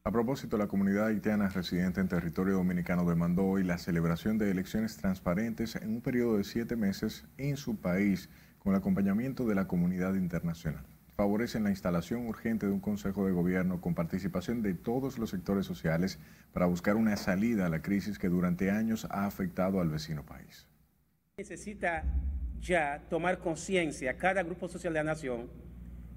A 0.04 0.12
propósito, 0.12 0.58
la 0.58 0.68
comunidad 0.68 1.08
haitiana 1.08 1.48
residente 1.48 2.02
en 2.02 2.10
territorio 2.10 2.56
dominicano 2.56 3.06
demandó 3.06 3.46
hoy 3.46 3.64
la 3.64 3.78
celebración 3.78 4.38
de 4.38 4.52
elecciones 4.52 4.98
transparentes 4.98 5.78
en 5.78 5.92
un 5.92 6.02
periodo 6.02 6.36
de 6.36 6.44
siete 6.44 6.76
meses 6.76 7.24
en 7.38 7.56
su 7.56 7.78
país 7.78 8.30
con 8.60 8.74
el 8.74 8.80
acompañamiento 8.80 9.46
de 9.46 9.56
la 9.56 9.68
comunidad 9.70 10.16
internacional 10.16 10.97
favorecen 11.18 11.64
la 11.64 11.72
instalación 11.72 12.28
urgente 12.28 12.68
de 12.68 12.72
un 12.72 12.80
Consejo 12.80 13.26
de 13.26 13.32
Gobierno 13.32 13.82
con 13.82 13.96
participación 13.96 14.62
de 14.62 14.76
todos 14.76 15.18
los 15.18 15.32
sectores 15.32 15.66
sociales 15.66 16.20
para 16.54 16.68
buscar 16.68 16.96
una 16.96 17.18
salida 17.18 17.66
a 17.66 17.70
la 17.70 17.82
crisis 17.82 18.20
que 18.20 18.30
durante 18.30 18.70
años 18.70 19.08
ha 19.10 19.26
afectado 19.26 19.82
al 19.82 19.90
vecino 19.90 20.24
país. 20.24 20.68
Necesita 21.38 22.04
ya 22.62 23.04
tomar 23.10 23.40
conciencia 23.40 24.16
cada 24.16 24.44
grupo 24.44 24.68
social 24.70 24.94
de 24.94 25.00
la 25.00 25.06
nación, 25.06 25.50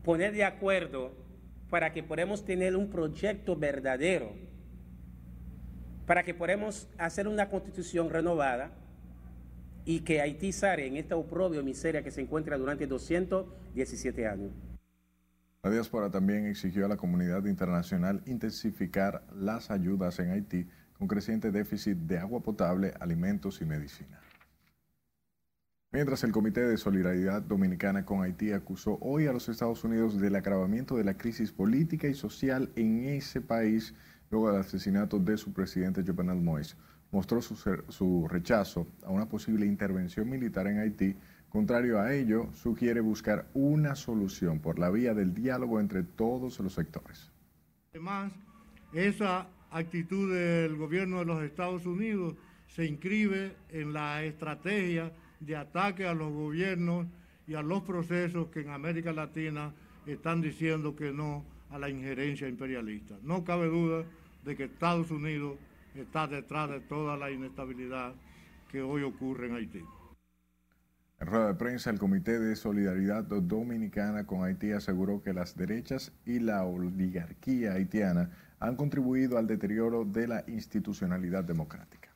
poner 0.05 0.33
de 0.35 0.45
acuerdo 0.45 1.15
para 1.71 1.95
que 1.95 2.03
podamos 2.03 2.45
tener 2.45 2.77
un 2.77 2.91
proyecto 2.91 3.57
verdadero, 3.57 4.35
para 6.05 6.25
que 6.25 6.35
podamos 6.35 6.89
hacer 6.99 7.27
una 7.27 7.49
constitución 7.49 8.11
renovada 8.11 8.73
y 9.87 10.01
que 10.01 10.21
Haití 10.21 10.53
sale 10.53 10.87
en 10.87 10.99
esta 10.99 11.17
oprobio 11.17 11.63
miseria 11.63 12.03
que 12.03 12.11
se 12.11 12.21
encuentra 12.21 12.59
durante 12.59 12.87
217 12.87 14.27
años. 14.27 14.70
La 15.63 15.71
diáspora 15.71 16.11
también 16.11 16.47
exigió 16.47 16.87
a 16.87 16.89
la 16.89 16.97
comunidad 16.97 17.45
internacional 17.45 18.23
intensificar 18.25 19.27
las 19.35 19.71
ayudas 19.71 20.19
en 20.19 20.31
Haití 20.31 20.67
con 20.97 21.07
creciente 21.07 21.51
déficit 21.51 21.99
de 21.99 22.19
agua 22.19 22.41
potable, 22.41 22.95
alimentos 22.99 23.61
y 23.61 23.67
medicina. 23.67 24.21
Mientras 25.93 26.25
el 26.25 26.33
Comité 26.33 26.63
de 26.63 26.79
Solidaridad 26.79 27.43
Dominicana 27.43 28.07
con 28.07 28.23
Haití 28.23 28.53
acusó 28.53 28.97
hoy 29.03 29.27
a 29.27 29.33
los 29.35 29.51
Estados 29.51 29.85
Unidos 29.85 30.19
del 30.19 30.37
agravamiento 30.37 30.97
de 30.97 31.05
la 31.05 31.19
crisis 31.19 31.53
política 31.53 32.07
y 32.07 32.15
social 32.15 32.71
en 32.77 33.05
ese 33.05 33.43
país 33.43 33.95
luego 34.31 34.51
del 34.51 34.61
asesinato 34.61 35.19
de 35.19 35.37
su 35.37 35.53
presidente 35.53 36.05
Jovenel 36.07 36.41
Moïse, 36.41 36.75
mostró 37.11 37.43
su, 37.43 37.57
su 37.89 38.29
rechazo 38.29 38.87
a 39.03 39.11
una 39.11 39.29
posible 39.29 39.67
intervención 39.67 40.31
militar 40.31 40.69
en 40.69 40.79
Haití 40.79 41.17
Contrario 41.51 41.99
a 41.99 42.15
ello, 42.15 42.49
sugiere 42.53 43.01
buscar 43.01 43.47
una 43.55 43.97
solución 43.97 44.61
por 44.61 44.79
la 44.79 44.89
vía 44.89 45.15
del 45.15 45.35
diálogo 45.35 45.81
entre 45.81 46.05
todos 46.05 46.61
los 46.61 46.73
sectores. 46.73 47.29
Además, 47.93 48.33
esa 48.93 49.49
actitud 49.73 50.33
del 50.33 50.77
gobierno 50.77 51.19
de 51.19 51.25
los 51.25 51.43
Estados 51.43 51.87
Unidos 51.87 52.37
se 52.69 52.87
inscribe 52.87 53.57
en 53.71 53.93
la 53.93 54.23
estrategia 54.23 55.13
de 55.41 55.57
ataque 55.57 56.07
a 56.07 56.15
los 56.15 56.33
gobiernos 56.33 57.09
y 57.49 57.55
a 57.55 57.63
los 57.63 57.83
procesos 57.83 58.47
que 58.51 58.61
en 58.61 58.71
América 58.71 59.13
Latina 59.13 59.75
están 60.07 60.41
diciendo 60.41 60.95
que 60.95 61.13
no 61.13 61.45
a 61.71 61.79
la 61.81 61.91
injerencia 61.91 62.49
imperialista. 62.49 63.17
No 63.23 63.43
cabe 63.43 63.67
duda 63.67 64.05
de 64.45 64.57
que 64.57 64.65
Estados 64.65 65.11
Unidos 65.11 65.57
está 65.97 66.29
detrás 66.29 66.71
de 66.71 66.81
toda 66.81 67.17
la 67.17 67.29
inestabilidad 67.33 68.15
que 68.71 68.83
hoy 68.83 69.03
ocurre 69.03 69.49
en 69.49 69.57
Haití. 69.57 69.85
En 71.21 71.27
rueda 71.27 71.49
de 71.49 71.55
prensa, 71.55 71.91
el 71.91 71.99
Comité 71.99 72.39
de 72.39 72.57
Solidaridad 72.57 73.25
Dominicana 73.25 74.27
con 74.27 74.43
Haití 74.43 74.73
aseguró 74.73 75.23
que 75.23 75.35
las 75.35 75.55
derechas 75.55 76.13
y 76.25 76.39
la 76.39 76.65
oligarquía 76.65 77.75
haitiana 77.75 78.31
han 78.59 78.75
contribuido 78.75 79.37
al 79.37 79.47
deterioro 79.47 80.07
de 80.07 80.27
la 80.27 80.45
institucionalidad 80.47 81.45
democrática. 81.45 82.09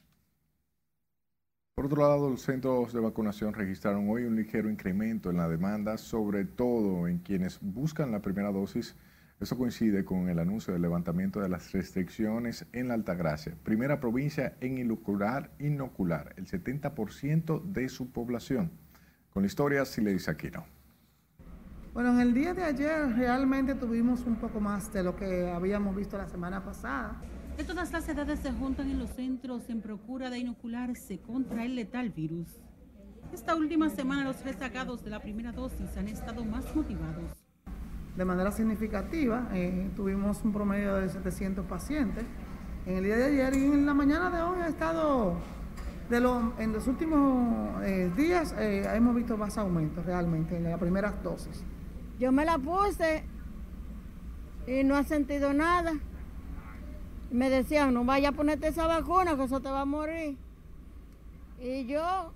Por 1.74 1.87
otro 1.87 2.02
lado, 2.02 2.31
los 2.31 2.42
centros 2.42 2.92
de 2.92 3.00
vacunación 3.00 3.52
registraron 3.52 4.09
hoy 4.09 4.22
un 4.24 4.37
ligero 4.37 4.70
incremento 4.70 5.31
en 5.31 5.38
la 5.38 5.48
demanda, 5.48 5.98
sobre 5.98 6.44
todo 6.44 7.09
en 7.09 7.18
quienes 7.18 7.59
buscan 7.61 8.12
la 8.12 8.20
primera 8.20 8.52
dosis 8.52 8.94
eso 9.40 9.57
coincide 9.57 10.05
con 10.05 10.29
el 10.29 10.40
anuncio 10.40 10.72
del 10.72 10.83
levantamiento 10.83 11.40
de 11.40 11.48
las 11.48 11.70
restricciones 11.72 12.66
en 12.72 12.88
la 12.88 12.94
Altagracia, 12.94 13.55
primera 13.62 14.01
provincia 14.01 14.57
en 14.61 14.79
inocular, 14.79 15.53
inocular 15.61 16.35
el 16.37 16.46
70% 16.46 17.62
de 17.62 17.88
su 17.88 18.11
población. 18.11 18.72
Con 19.31 19.44
la 19.44 19.46
historia, 19.46 19.85
dice 19.85 20.31
Aquino. 20.31 20.66
Bueno, 21.94 22.12
en 22.12 22.20
el 22.20 22.35
día 22.35 22.53
de 22.53 22.64
ayer 22.64 23.14
realmente 23.16 23.74
tuvimos 23.74 24.27
un 24.27 24.37
poco 24.37 24.61
más 24.61 24.92
de 24.92 25.05
lo 25.05 25.14
que 25.14 25.48
habíamos 25.48 25.94
visto 25.94 26.18
la 26.18 26.29
semana 26.29 26.64
pasada. 26.64 27.20
De 27.57 27.64
todas 27.64 27.92
las 27.92 28.09
edades 28.09 28.40
se 28.40 28.53
juntan 28.53 28.90
en 28.90 28.98
los 28.98 29.11
centros 29.11 29.68
en 29.68 29.81
procura 29.81 30.31
de 30.31 30.38
inocularse 30.38 31.20
contra 31.20 31.64
el 31.64 31.77
letal 31.77 32.11
virus. 32.11 32.48
Esta 33.33 33.55
última 33.55 33.88
semana 33.90 34.24
los 34.24 34.44
rezagados 34.44 35.05
de 35.05 35.11
la 35.11 35.20
primera 35.20 35.53
dosis 35.53 35.96
han 35.96 36.09
estado 36.09 36.44
más 36.44 36.74
motivados. 36.74 37.48
De 38.18 38.24
manera 38.24 38.50
significativa, 38.50 39.48
eh, 39.52 39.92
tuvimos 39.94 40.42
un 40.42 40.52
promedio 40.52 40.96
de 40.96 41.09
700 41.09 41.64
pacientes 41.66 42.24
en 42.85 42.96
el 42.96 43.04
día 43.04 43.16
de 43.16 43.24
ayer 43.26 43.54
y 43.54 43.66
en 43.66 43.87
la 43.87 43.94
mañana 43.94 44.28
de 44.28 44.42
hoy 44.42 44.59
ha 44.61 44.66
estado, 44.66 45.37
de 46.11 46.16
en 46.59 46.72
los 46.72 46.88
últimos 46.88 47.81
eh, 47.85 48.11
días 48.16 48.57
eh, 48.59 48.90
hemos 48.92 49.14
visto 49.14 49.37
más 49.37 49.57
aumentos 49.57 50.04
realmente 50.04 50.57
en 50.57 50.64
las 50.64 50.81
primeras 50.81 51.22
dosis. 51.22 51.62
Yo 52.18 52.33
me 52.33 52.44
la 52.44 52.59
puse 52.59 53.22
y 54.66 54.83
no 54.83 54.96
ha 54.96 55.04
sentido 55.04 55.52
nada. 55.52 55.92
Me 57.31 57.50
decían, 57.50 57.94
no 57.94 58.04
vaya 58.04 58.31
a 58.31 58.33
ponerte 58.33 58.66
esa 58.66 58.88
vacuna, 58.88 59.37
que 59.37 59.44
eso 59.44 59.61
te 59.61 59.70
va 59.70 59.83
a 59.83 59.85
morir. 59.85 60.37
Y 61.61 61.87
yo 61.87 62.33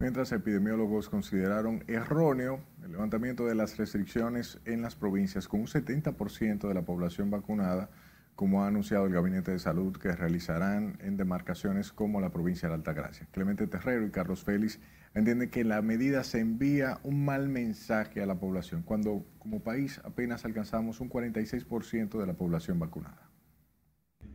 Mientras 0.00 0.30
epidemiólogos 0.30 1.08
consideraron 1.08 1.82
erróneo 1.88 2.60
el 2.84 2.92
levantamiento 2.92 3.44
de 3.46 3.56
las 3.56 3.76
restricciones 3.76 4.60
en 4.64 4.82
las 4.82 4.94
provincias 4.94 5.48
con 5.48 5.58
un 5.60 5.66
70% 5.66 6.68
de 6.68 6.74
la 6.74 6.82
población 6.82 7.30
vacunada, 7.30 7.90
como 8.38 8.62
ha 8.62 8.68
anunciado 8.68 9.04
el 9.04 9.12
Gabinete 9.12 9.50
de 9.50 9.58
Salud, 9.58 9.96
que 9.96 10.12
realizarán 10.12 10.96
en 11.00 11.16
demarcaciones 11.16 11.90
como 11.90 12.20
la 12.20 12.30
provincia 12.30 12.68
de 12.68 12.76
Altagracia. 12.76 13.26
Clemente 13.32 13.66
Terrero 13.66 14.06
y 14.06 14.10
Carlos 14.12 14.44
Félix 14.44 14.78
entienden 15.12 15.50
que 15.50 15.64
la 15.64 15.82
medida 15.82 16.22
se 16.22 16.38
envía 16.38 17.00
un 17.02 17.24
mal 17.24 17.48
mensaje 17.48 18.22
a 18.22 18.26
la 18.26 18.36
población, 18.38 18.84
cuando 18.84 19.26
como 19.40 19.58
país 19.58 20.00
apenas 20.04 20.44
alcanzamos 20.44 21.00
un 21.00 21.10
46% 21.10 22.16
de 22.16 22.26
la 22.28 22.34
población 22.34 22.78
vacunada. 22.78 23.28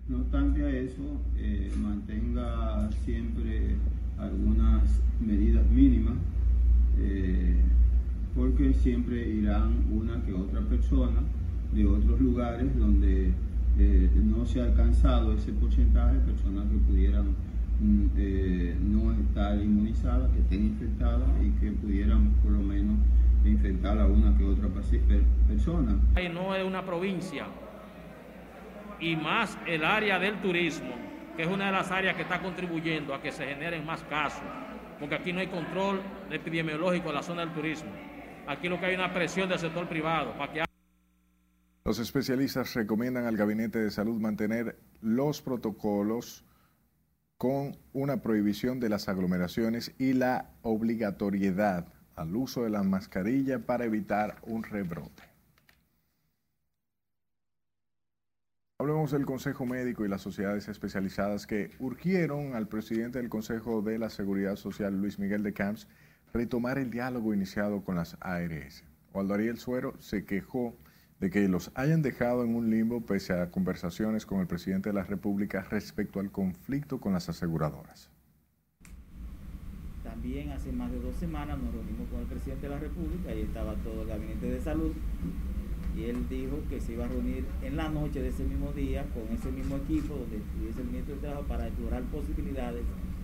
No 0.10 0.18
obstante 0.18 0.66
a 0.66 0.70
eso, 0.70 1.22
eh, 1.38 1.72
mantenga 1.82 2.92
siempre 3.06 3.78
algunas 4.18 4.84
medidas 5.22 5.66
mínimas, 5.70 6.16
eh, 7.00 7.56
porque 8.36 8.74
siempre 8.74 9.26
irán 9.30 9.86
una 9.90 10.22
que 10.26 10.34
otra 10.34 10.60
persona 10.60 11.22
de 11.74 11.86
otros 11.86 12.20
lugares 12.20 12.78
donde 12.78 13.32
eh, 13.80 14.10
no 14.16 14.46
se 14.46 14.62
ha 14.62 14.66
alcanzado 14.66 15.34
ese 15.34 15.52
porcentaje, 15.54 16.18
personas 16.20 16.66
que 16.72 16.78
pudieran 16.78 17.36
mm, 17.80 18.94
no 18.94 19.14
estar 19.14 19.60
inmunizadas, 19.60 20.32
que 20.32 20.40
estén 20.40 20.66
infectadas 20.66 21.30
y 21.42 21.50
que 21.60 21.72
pudieran 21.72 22.32
por 22.44 22.52
lo 22.52 22.60
menos 22.60 22.98
infectar 23.46 24.00
a 24.00 24.06
una 24.06 24.38
que 24.38 24.44
otra 24.46 24.70
persona. 25.48 25.98
No 26.34 26.56
es 26.56 26.64
una 26.64 26.86
provincia 26.86 27.46
y 29.00 29.16
más 29.16 29.58
el 29.66 29.84
área 29.84 30.18
del 30.18 30.36
turismo, 30.38 30.94
que 31.36 31.44
es 31.44 31.48
una 31.48 31.66
de 31.68 31.72
las 31.74 31.92
áreas 31.92 32.16
que 32.16 32.22
está 32.22 32.40
contribuyendo 32.40 33.14
a 33.14 33.22
que 33.22 33.32
se 33.32 33.46
generen 33.46 33.86
más 33.86 34.02
casos, 34.04 34.44
porque 35.00 35.16
aquí 35.16 35.34
no 35.34 35.42
hay 35.42 35.48
control 35.48 36.02
epidemiológico 36.32 37.10
en 37.10 37.16
la 37.16 37.24
zona 37.24 37.42
del 37.42 37.54
turismo. 37.54 37.90
Aquí 38.48 38.70
lo 38.70 38.80
que 38.80 38.86
hay 38.86 38.94
es 38.94 39.00
una 39.00 39.14
presión 39.14 39.50
del 39.50 39.60
sector 39.60 39.88
privado 39.88 40.32
para 40.38 40.54
que 40.54 40.73
los 41.86 42.00
especialistas 42.00 42.74
recomiendan 42.76 43.26
al 43.26 43.36
Gabinete 43.36 43.80
de 43.80 43.92
Salud 43.92 44.20
mantener 44.20 44.80
los 45.02 45.42
protocolos 45.42 46.46
con 47.38 47.76
una 47.92 48.22
prohibición 48.22 48.80
de 48.80 48.88
las 48.88 49.10
aglomeraciones 49.10 49.94
y 49.98 50.14
la 50.14 50.52
obligatoriedad 50.62 51.88
al 52.16 52.36
uso 52.36 52.64
de 52.64 52.70
la 52.70 52.84
mascarilla 52.84 53.60
para 53.60 53.84
evitar 53.84 54.38
un 54.44 54.64
rebrote. 54.64 55.24
Hablemos 58.80 59.12
del 59.12 59.26
Consejo 59.26 59.66
Médico 59.66 60.06
y 60.06 60.10
las 60.10 60.22
sociedades 60.22 60.68
especializadas 60.70 61.48
que 61.48 61.72
urgieron 61.80 62.56
al 62.56 62.68
presidente 62.68 63.20
del 63.20 63.30
Consejo 63.30 63.82
de 63.82 64.00
la 64.00 64.10
Seguridad 64.10 64.56
Social, 64.56 65.00
Luis 65.00 65.20
Miguel 65.20 65.44
de 65.44 65.54
Camps, 65.54 65.88
retomar 66.34 66.78
el 66.78 66.90
diálogo 66.90 67.34
iniciado 67.34 67.84
con 67.84 67.96
las 67.96 68.16
ARS. 68.22 68.84
Waldo 69.14 69.34
Ariel 69.34 69.58
Suero 69.58 69.96
se 70.00 70.26
quejó 70.26 70.76
de 71.24 71.30
que 71.30 71.48
los 71.48 71.72
hayan 71.76 72.02
dejado 72.02 72.44
en 72.44 72.54
un 72.54 72.70
limbo 72.70 73.00
pese 73.00 73.32
a 73.32 73.50
conversaciones 73.50 74.26
con 74.26 74.42
el 74.42 74.48
presidente 74.48 74.90
de 74.90 74.96
la 74.96 75.06
República 75.06 75.66
respecto 75.72 76.20
al 76.20 76.32
conflicto 76.32 77.00
con 77.00 77.14
las 77.14 77.30
aseguradoras. 77.30 78.10
También 80.04 80.50
hace 80.50 80.74
más 80.74 80.92
de 80.92 81.00
dos 81.00 81.16
semanas 81.16 81.58
nos 81.60 81.74
reunimos 81.74 82.10
con 82.10 82.20
el 82.20 82.26
presidente 82.26 82.68
de 82.68 82.74
la 82.74 82.80
República 82.80 83.34
y 83.34 83.40
estaba 83.40 83.74
todo 83.76 84.02
el 84.02 84.10
gabinete 84.10 84.48
de 84.48 84.60
salud 84.60 84.92
y 85.96 86.04
él 86.04 86.28
dijo 86.28 86.60
que 86.70 86.82
se 86.82 86.92
iba 86.92 87.06
a 87.06 87.08
reunir 87.08 87.46
en 87.62 87.78
la 87.78 87.88
noche 87.88 88.22
de 88.22 88.28
ese 88.28 88.44
mismo 88.44 88.74
día 88.74 89.06
con 89.14 89.34
ese 89.34 89.50
mismo 89.50 89.78
equipo 89.78 90.16
donde 90.16 90.40
estuviese 90.40 90.82
el 90.82 90.88
ministro 90.88 91.16
de 91.16 91.22
Trabajo 91.22 91.44
para 91.44 91.68
explorar 91.68 92.04
posibilidades 92.04 92.84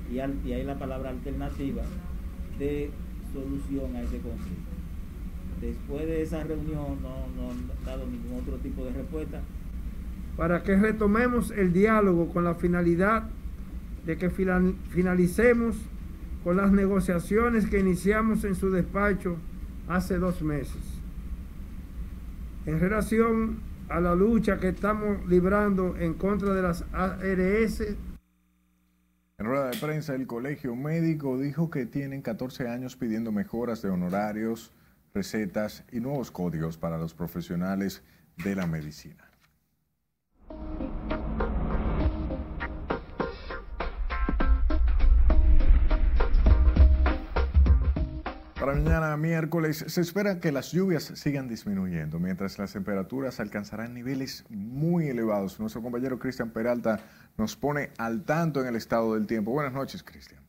y, 0.09 0.19
ahí 0.19 0.63
la 0.63 0.79
palabra 0.79 1.09
alternativa 1.09 1.83
de 2.57 2.91
solución 3.33 3.93
a 3.97 4.03
ese 4.03 4.19
conflicto. 4.19 4.78
Después 5.61 6.07
de 6.07 6.21
esa 6.21 6.43
reunión 6.43 7.01
no, 7.01 7.27
no 7.35 7.51
han 7.51 7.85
dado 7.85 8.05
ningún 8.05 8.39
otro 8.41 8.57
tipo 8.57 8.85
de 8.85 8.91
respuesta. 8.91 9.41
Para 10.37 10.63
que 10.63 10.77
retomemos 10.77 11.51
el 11.51 11.73
diálogo 11.73 12.29
con 12.29 12.43
la 12.43 12.55
finalidad 12.55 13.23
de 14.05 14.17
que 14.17 14.29
finalicemos 14.29 15.75
con 16.43 16.55
las 16.55 16.71
negociaciones 16.71 17.67
que 17.67 17.79
iniciamos 17.79 18.45
en 18.45 18.55
su 18.55 18.71
despacho 18.71 19.35
hace 19.87 20.17
dos 20.17 20.41
meses 20.41 20.99
en 22.69 22.79
relación 22.79 23.59
a 23.89 23.99
la 23.99 24.13
lucha 24.13 24.59
que 24.59 24.69
estamos 24.69 25.25
librando 25.27 25.97
en 25.97 26.13
contra 26.13 26.53
de 26.53 26.61
las 26.61 26.85
ARS. 26.93 27.81
En 27.81 29.45
rueda 29.45 29.69
de 29.71 29.77
prensa, 29.77 30.13
el 30.13 30.27
Colegio 30.27 30.75
Médico 30.75 31.39
dijo 31.39 31.69
que 31.71 31.85
tienen 31.85 32.21
14 32.21 32.67
años 32.67 32.95
pidiendo 32.95 33.31
mejoras 33.31 33.81
de 33.81 33.89
honorarios, 33.89 34.71
recetas 35.13 35.83
y 35.91 35.99
nuevos 35.99 36.31
códigos 36.31 36.77
para 36.77 36.97
los 36.97 37.13
profesionales 37.13 38.03
de 38.43 38.55
la 38.55 38.67
medicina. 38.67 39.29
Para 48.59 48.73
mañana 48.73 49.15
miércoles 49.15 49.85
se 49.87 50.01
espera 50.01 50.41
que 50.41 50.51
las 50.51 50.73
lluvias 50.73 51.03
sigan 51.15 51.47
disminuyendo, 51.47 52.19
mientras 52.19 52.59
las 52.59 52.73
temperaturas 52.73 53.39
alcanzarán 53.39 53.93
niveles 53.93 54.43
muy 54.49 55.07
elevados. 55.07 55.59
Nuestro 55.61 55.81
compañero 55.81 56.19
Cristian 56.19 56.49
Peralta 56.49 56.99
nos 57.37 57.55
pone 57.55 57.91
al 57.97 58.25
tanto 58.25 58.59
en 58.59 58.67
el 58.67 58.75
estado 58.75 59.15
del 59.15 59.27
tiempo. 59.27 59.51
Buenas 59.51 59.71
noches, 59.71 60.03
Cristian. 60.03 60.48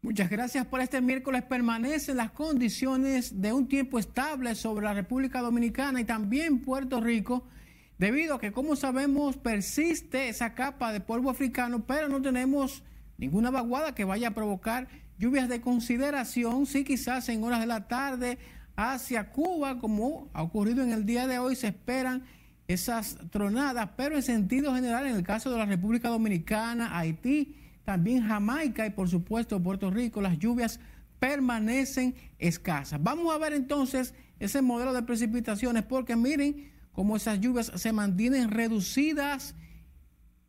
Muchas 0.00 0.30
gracias 0.30 0.64
por 0.64 0.80
este 0.80 1.00
miércoles. 1.00 1.42
Permanecen 1.42 2.18
las 2.18 2.30
condiciones 2.30 3.40
de 3.40 3.52
un 3.52 3.66
tiempo 3.66 3.98
estable 3.98 4.54
sobre 4.54 4.84
la 4.84 4.94
República 4.94 5.40
Dominicana 5.40 6.00
y 6.00 6.04
también 6.04 6.60
Puerto 6.60 7.00
Rico, 7.00 7.48
debido 7.98 8.36
a 8.36 8.40
que, 8.40 8.52
como 8.52 8.76
sabemos, 8.76 9.36
persiste 9.36 10.28
esa 10.28 10.54
capa 10.54 10.92
de 10.92 11.00
polvo 11.00 11.30
africano, 11.30 11.84
pero 11.84 12.08
no 12.08 12.22
tenemos 12.22 12.84
ninguna 13.16 13.50
vaguada 13.50 13.96
que 13.96 14.04
vaya 14.04 14.28
a 14.28 14.34
provocar 14.34 14.86
lluvias 15.18 15.48
de 15.48 15.60
consideración, 15.60 16.66
sí 16.66 16.84
quizás 16.84 17.28
en 17.28 17.42
horas 17.42 17.58
de 17.58 17.66
la 17.66 17.88
tarde 17.88 18.38
hacia 18.76 19.32
Cuba, 19.32 19.80
como 19.80 20.30
ha 20.32 20.44
ocurrido 20.44 20.84
en 20.84 20.92
el 20.92 21.06
día 21.06 21.26
de 21.26 21.40
hoy, 21.40 21.56
se 21.56 21.66
esperan 21.66 22.22
esas 22.68 23.18
tronadas, 23.30 23.90
pero 23.96 24.14
en 24.14 24.22
sentido 24.22 24.72
general, 24.76 25.08
en 25.08 25.16
el 25.16 25.24
caso 25.24 25.50
de 25.50 25.58
la 25.58 25.66
República 25.66 26.08
Dominicana, 26.08 26.96
Haití, 26.96 27.56
también 27.88 28.28
Jamaica 28.28 28.84
y 28.84 28.90
por 28.90 29.08
supuesto 29.08 29.62
Puerto 29.62 29.90
Rico, 29.90 30.20
las 30.20 30.38
lluvias 30.38 30.78
permanecen 31.18 32.14
escasas. 32.38 33.02
Vamos 33.02 33.34
a 33.34 33.38
ver 33.38 33.54
entonces 33.54 34.12
ese 34.38 34.60
modelo 34.60 34.92
de 34.92 35.04
precipitaciones 35.04 35.84
porque 35.84 36.14
miren 36.14 36.70
cómo 36.92 37.16
esas 37.16 37.40
lluvias 37.40 37.72
se 37.74 37.94
mantienen 37.94 38.50
reducidas 38.50 39.54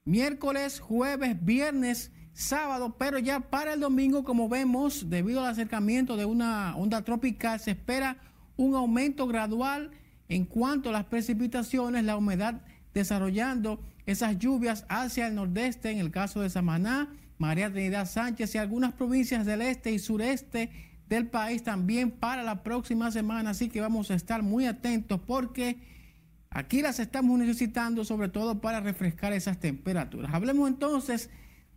miércoles, 0.04 0.82
jueves, 0.82 1.38
viernes, 1.46 2.12
sábado, 2.34 2.98
pero 3.00 3.20
ya 3.20 3.40
para 3.40 3.72
el 3.72 3.80
domingo, 3.80 4.26
como 4.26 4.50
vemos, 4.50 5.10
debido 5.10 5.40
al 5.40 5.52
acercamiento 5.52 6.18
de 6.18 6.26
una 6.26 6.76
onda 6.76 7.04
tropical, 7.04 7.58
se 7.62 7.72
espera 7.72 8.18
un 8.58 8.76
aumento 8.76 9.28
gradual 9.28 9.92
en 10.28 10.44
cuanto 10.44 10.90
a 10.90 10.92
las 10.92 11.06
precipitaciones, 11.06 12.04
la 12.04 12.18
humedad 12.18 12.64
desarrollando 12.94 13.80
esas 14.06 14.38
lluvias 14.40 14.86
hacia 14.90 15.28
el 15.28 15.36
nordeste, 15.36 15.90
en 15.90 16.00
el 16.00 16.12
caso 16.12 16.42
de 16.42 16.50
Samaná, 16.50 17.08
María 17.40 17.72
Trinidad 17.72 18.06
Sánchez 18.06 18.54
y 18.54 18.58
algunas 18.58 18.94
provincias 18.94 19.46
del 19.46 19.62
este 19.62 19.94
y 19.94 20.00
sureste 20.00 20.70
del 21.08 21.28
país 21.28 21.64
también 21.64 22.12
para 22.12 22.44
la 22.44 22.64
próxima 22.64 23.12
semana. 23.12 23.52
Así 23.52 23.70
que 23.70 23.80
vamos 23.80 24.12
a 24.12 24.16
estar 24.16 24.44
muy 24.44 24.66
atentos 24.66 25.22
porque 25.26 25.82
aquí 26.50 26.82
las 26.82 27.00
estamos 27.00 27.40
necesitando 27.40 28.04
sobre 28.04 28.28
todo 28.28 28.60
para 28.60 28.82
refrescar 28.82 29.32
esas 29.32 29.58
temperaturas. 29.58 30.34
Hablemos 30.34 30.68
entonces 30.68 31.30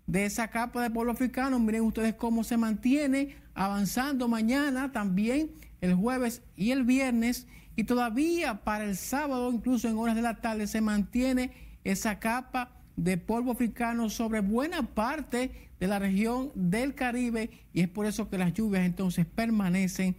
de 0.09 0.25
esa 0.27 0.49
capa 0.49 0.83
de 0.83 0.91
pueblo 0.91 1.13
africano. 1.13 1.61
Miren 1.61 1.83
ustedes 1.83 2.15
cómo 2.15 2.43
se 2.43 2.57
mantiene 2.57 3.37
avanzando 3.55 4.27
mañana, 4.27 4.91
también 4.91 5.53
el 5.81 5.95
jueves 5.95 6.43
y 6.57 6.73
el 6.73 6.83
viernes. 6.83 7.47
Y 7.77 7.85
todavía 7.85 8.65
para 8.65 8.85
el 8.85 8.97
sábado, 8.97 9.53
incluso 9.53 9.89
en 9.89 9.97
horas 9.97 10.17
de 10.17 10.23
la 10.23 10.41
tarde, 10.41 10.67
se 10.67 10.81
mantiene 10.81 11.53
esa 11.85 12.19
capa 12.19 12.82
de 12.97 13.17
polvo 13.17 13.53
africano 13.53 14.11
sobre 14.11 14.41
buena 14.41 14.83
parte 14.95 15.71
de 15.81 15.87
la 15.87 15.99
región 15.99 16.53
del 16.55 16.95
Caribe 16.95 17.51
y 17.73 17.81
es 17.81 17.89
por 17.89 18.07
eso 18.07 18.29
que 18.29 18.39
las 18.39 18.53
lluvias 18.53 18.85
entonces 18.85 19.27
permanecen 19.27 20.17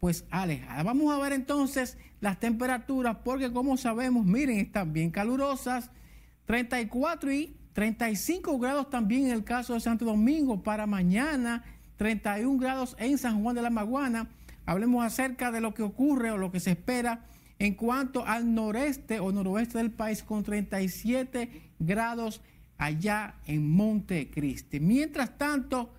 pues 0.00 0.24
alejadas. 0.30 0.84
Vamos 0.84 1.14
a 1.14 1.18
ver 1.18 1.32
entonces 1.32 1.96
las 2.20 2.40
temperaturas 2.40 3.18
porque 3.24 3.52
como 3.52 3.76
sabemos, 3.76 4.26
miren, 4.26 4.58
están 4.58 4.92
bien 4.92 5.10
calurosas, 5.10 5.90
34 6.46 7.32
y 7.32 7.56
35 7.72 8.58
grados 8.58 8.90
también 8.90 9.26
en 9.26 9.32
el 9.32 9.44
caso 9.44 9.74
de 9.74 9.80
Santo 9.80 10.04
Domingo 10.04 10.62
para 10.62 10.86
mañana, 10.86 11.64
31 11.96 12.58
grados 12.58 12.96
en 12.98 13.18
San 13.18 13.42
Juan 13.42 13.56
de 13.56 13.62
la 13.62 13.70
Maguana. 13.70 14.28
Hablemos 14.66 15.04
acerca 15.04 15.50
de 15.50 15.60
lo 15.60 15.74
que 15.74 15.82
ocurre 15.82 16.30
o 16.30 16.38
lo 16.38 16.50
que 16.50 16.60
se 16.60 16.72
espera 16.72 17.26
en 17.58 17.74
cuanto 17.74 18.26
al 18.26 18.54
noreste 18.54 19.20
o 19.20 19.30
noroeste 19.32 19.78
del 19.78 19.90
país 19.90 20.22
con 20.22 20.42
37 20.42 21.63
grados 21.78 22.40
allá 22.78 23.36
en 23.46 23.68
Montecristi. 23.70 24.80
Mientras 24.80 25.38
tanto, 25.38 25.92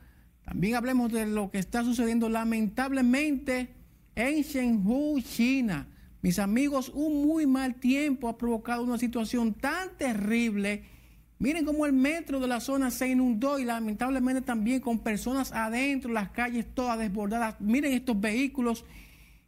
también 0.43 0.75
hablemos 0.75 1.11
de 1.11 1.25
lo 1.25 1.51
que 1.51 1.59
está 1.59 1.83
sucediendo 1.83 2.29
lamentablemente 2.29 3.69
en 4.15 4.41
Shenzhou, 4.41 5.21
China. 5.21 5.87
Mis 6.21 6.39
amigos, 6.39 6.91
un 6.93 7.25
muy 7.27 7.45
mal 7.45 7.75
tiempo 7.75 8.27
ha 8.27 8.37
provocado 8.37 8.83
una 8.83 8.97
situación 8.97 9.53
tan 9.53 9.95
terrible. 9.97 10.83
Miren 11.37 11.65
cómo 11.65 11.85
el 11.85 11.93
metro 11.93 12.39
de 12.39 12.47
la 12.47 12.59
zona 12.59 12.89
se 12.91 13.09
inundó 13.09 13.59
y 13.59 13.65
lamentablemente 13.65 14.41
también 14.41 14.79
con 14.79 14.99
personas 14.99 15.51
adentro, 15.51 16.11
las 16.11 16.29
calles 16.29 16.65
todas 16.73 16.97
desbordadas. 16.97 17.59
Miren 17.59 17.93
estos 17.93 18.19
vehículos 18.19 18.85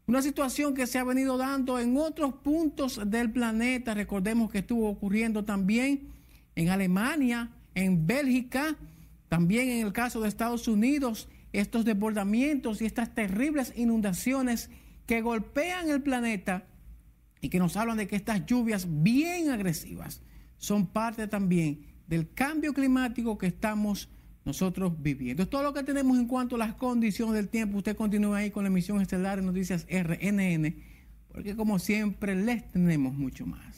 una 0.07 0.21
situación 0.21 0.73
que 0.73 0.87
se 0.87 0.99
ha 0.99 1.03
venido 1.03 1.37
dando 1.37 1.79
en 1.79 1.97
otros 1.97 2.33
puntos 2.35 3.01
del 3.07 3.29
planeta. 3.29 3.93
Recordemos 3.93 4.49
que 4.49 4.59
estuvo 4.59 4.89
ocurriendo 4.89 5.43
también 5.43 6.13
en 6.57 6.69
Alemania, 6.69 7.51
en 7.75 8.07
Bélgica, 8.07 8.75
también 9.29 9.69
en 9.69 9.85
el 9.85 9.93
caso 9.93 10.21
de 10.21 10.27
Estados 10.27 10.67
Unidos, 10.67 11.29
estos 11.53 11.85
desbordamientos 11.85 12.81
y 12.81 12.85
estas 12.85 13.13
terribles 13.13 13.73
inundaciones 13.75 14.71
que 15.05 15.21
golpean 15.21 15.91
el 15.91 16.01
planeta 16.01 16.65
y 17.41 17.49
que 17.49 17.59
nos 17.59 17.77
hablan 17.77 17.97
de 17.97 18.07
que 18.07 18.15
estas 18.15 18.47
lluvias 18.47 18.87
bien 18.89 19.51
agresivas 19.51 20.23
son 20.57 20.87
parte 20.87 21.27
también 21.27 21.85
del 22.07 22.33
cambio 22.33 22.73
climático 22.73 23.37
que 23.37 23.45
estamos 23.45 24.09
nosotros 24.43 24.93
viviendo. 24.99 25.43
Es 25.43 25.49
todo 25.51 25.61
lo 25.61 25.75
que 25.75 25.83
tenemos 25.83 26.17
en 26.17 26.25
cuanto 26.25 26.55
a 26.55 26.59
las 26.59 26.73
condiciones 26.73 27.35
del 27.35 27.49
tiempo. 27.49 27.77
Usted 27.77 27.95
continúa 27.95 28.37
ahí 28.37 28.49
con 28.49 28.63
la 28.63 28.69
emisión 28.69 28.99
estelar 28.99 29.39
de 29.39 29.45
Noticias 29.45 29.85
RNN, 29.91 30.75
porque 31.27 31.55
como 31.55 31.77
siempre 31.77 32.33
les 32.33 32.71
tenemos 32.71 33.13
mucho 33.13 33.45
más. 33.45 33.76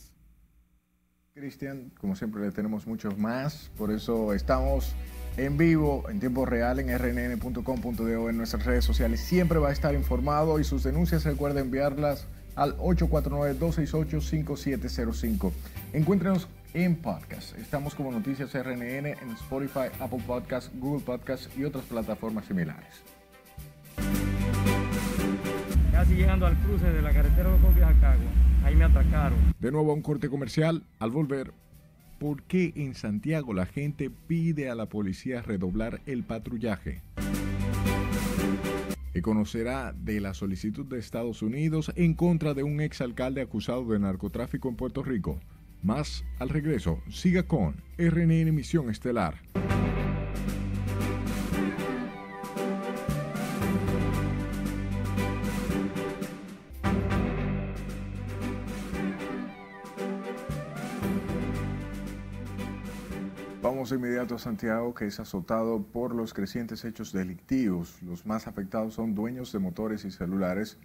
Cristian, 1.40 1.92
como 2.02 2.18
siempre 2.18 2.42
le 2.42 2.52
tenemos 2.52 2.86
mucho 2.86 3.16
más, 3.18 3.72
por 3.78 3.92
eso 3.92 4.34
estamos 4.34 4.94
en 5.38 5.58
vivo, 5.58 6.04
en 6.10 6.20
tiempo 6.20 6.46
real, 6.46 6.80
en 6.80 6.90
rnn.com.de 6.90 8.30
en 8.30 8.38
nuestras 8.38 8.66
redes 8.66 8.84
sociales. 8.84 9.22
Siempre 9.22 9.58
va 9.58 9.70
a 9.70 9.72
estar 9.72 9.96
informado 9.96 10.60
y 10.60 10.66
sus 10.66 10.84
denuncias 10.84 11.24
recuerda 11.24 11.62
enviarlas 11.62 12.28
al 12.56 12.76
849-268-5705. 12.78 15.52
Encuéntrenos 15.94 16.50
en 16.74 16.98
podcast. 16.98 17.58
Estamos 17.58 17.96
como 17.96 18.12
Noticias 18.12 18.54
RNN 18.54 19.08
en 19.08 19.32
Spotify, 19.32 19.88
Apple 20.00 20.22
Podcast, 20.28 20.76
Google 20.76 21.06
Podcast 21.06 21.58
y 21.58 21.64
otras 21.64 21.86
plataformas 21.86 22.44
similares. 22.46 23.02
Casi 26.00 26.16
llegando 26.16 26.46
al 26.46 26.58
cruce 26.60 26.90
de 26.90 27.02
la 27.02 27.12
carretera 27.12 27.52
de 27.52 27.58
Jacagua, 27.58 28.32
ahí 28.64 28.74
me 28.74 28.86
atacaron. 28.86 29.38
De 29.60 29.70
nuevo 29.70 29.92
a 29.92 29.96
un 29.96 30.02
corte 30.02 30.30
comercial. 30.30 30.86
Al 30.98 31.12
volver, 31.12 31.52
¿por 32.20 32.44
qué 32.44 32.72
en 32.78 32.96
Santiago 32.96 33.54
la 33.54 33.66
gente 33.66 34.10
pide 34.10 34.70
a 34.70 34.76
la 34.76 34.86
policía 34.86 35.42
redoblar 35.42 36.00
el 36.06 36.24
patrullaje? 36.24 37.02
Y 39.14 39.20
conocerá 39.20 39.92
de 39.92 40.22
la 40.22 40.34
solicitud 40.34 40.86
de 40.86 41.00
Estados 41.00 41.42
Unidos 41.42 41.92
en 41.98 42.14
contra 42.14 42.54
de 42.54 42.64
un 42.64 42.80
exalcalde 42.80 43.42
acusado 43.42 43.84
de 43.84 44.00
narcotráfico 44.00 44.70
en 44.70 44.78
Puerto 44.78 45.04
Rico. 45.04 45.42
Más 45.84 46.24
al 46.40 46.48
regreso, 46.48 47.02
siga 47.10 47.44
con 47.44 47.76
RNN 47.98 48.56
Misión 48.56 48.90
Estelar. 48.90 49.36
Vamos 63.90 64.02
de 64.04 64.08
inmediato 64.08 64.36
a 64.36 64.38
Santiago, 64.38 64.94
que 64.94 65.08
es 65.08 65.20
azotado 65.20 65.82
por 65.82 66.14
los 66.14 66.36
crecientes 66.36 66.86
hechos 66.86 67.12
delictivos. 67.12 68.00
Los 68.04 68.24
más 68.24 68.46
afectados 68.46 68.94
son 68.94 69.16
dueños 69.16 69.52
de 69.52 69.58
motores 69.58 70.06
y 70.06 70.12
celulares 70.12 70.78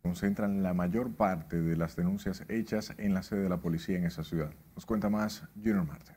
concentran 0.00 0.62
la 0.62 0.72
mayor 0.72 1.12
parte 1.12 1.60
de 1.60 1.76
las 1.76 1.96
denuncias 1.96 2.42
hechas 2.48 2.94
en 2.96 3.12
la 3.12 3.22
sede 3.22 3.42
de 3.42 3.50
la 3.50 3.58
policía 3.58 3.98
en 3.98 4.06
esa 4.06 4.24
ciudad. 4.24 4.54
Nos 4.74 4.86
cuenta 4.86 5.10
más 5.10 5.42
Junior 5.54 5.84
Marte. 5.84 6.12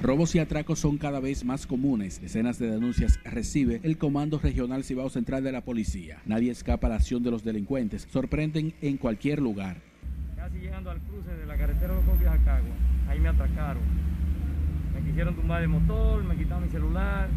Robos 0.00 0.36
y 0.36 0.38
atracos 0.38 0.78
son 0.78 0.98
cada 0.98 1.18
vez 1.18 1.44
más 1.44 1.66
comunes. 1.66 2.20
Decenas 2.20 2.60
de 2.60 2.70
denuncias 2.70 3.18
recibe 3.24 3.80
el 3.82 3.98
Comando 3.98 4.38
Regional 4.38 4.84
Cibao 4.84 5.10
Central 5.10 5.42
de 5.42 5.50
la 5.50 5.64
Policía. 5.64 6.22
Nadie 6.26 6.52
escapa 6.52 6.86
a 6.86 6.90
la 6.90 6.96
acción 6.96 7.24
de 7.24 7.32
los 7.32 7.42
delincuentes. 7.42 8.06
Sorprenden 8.08 8.72
en 8.82 8.98
cualquier 8.98 9.40
lugar. 9.40 9.78
Casi 10.36 10.58
llegando 10.58 10.92
al 10.92 11.00
cruce 11.00 11.34
de 11.34 11.44
la 11.44 11.56
carretera 11.56 11.96
de 11.96 12.24
Jacagua, 12.24 12.76
ahí 13.08 13.20
me 13.20 13.28
atracaron. 13.28 13.82
Me 14.94 15.00
quisieron 15.02 15.34
tumbar 15.34 15.62
el 15.62 15.68
motor, 15.68 16.24
me 16.24 16.36
quitaron 16.36 16.64
mi 16.64 16.70
celular. 16.70 17.28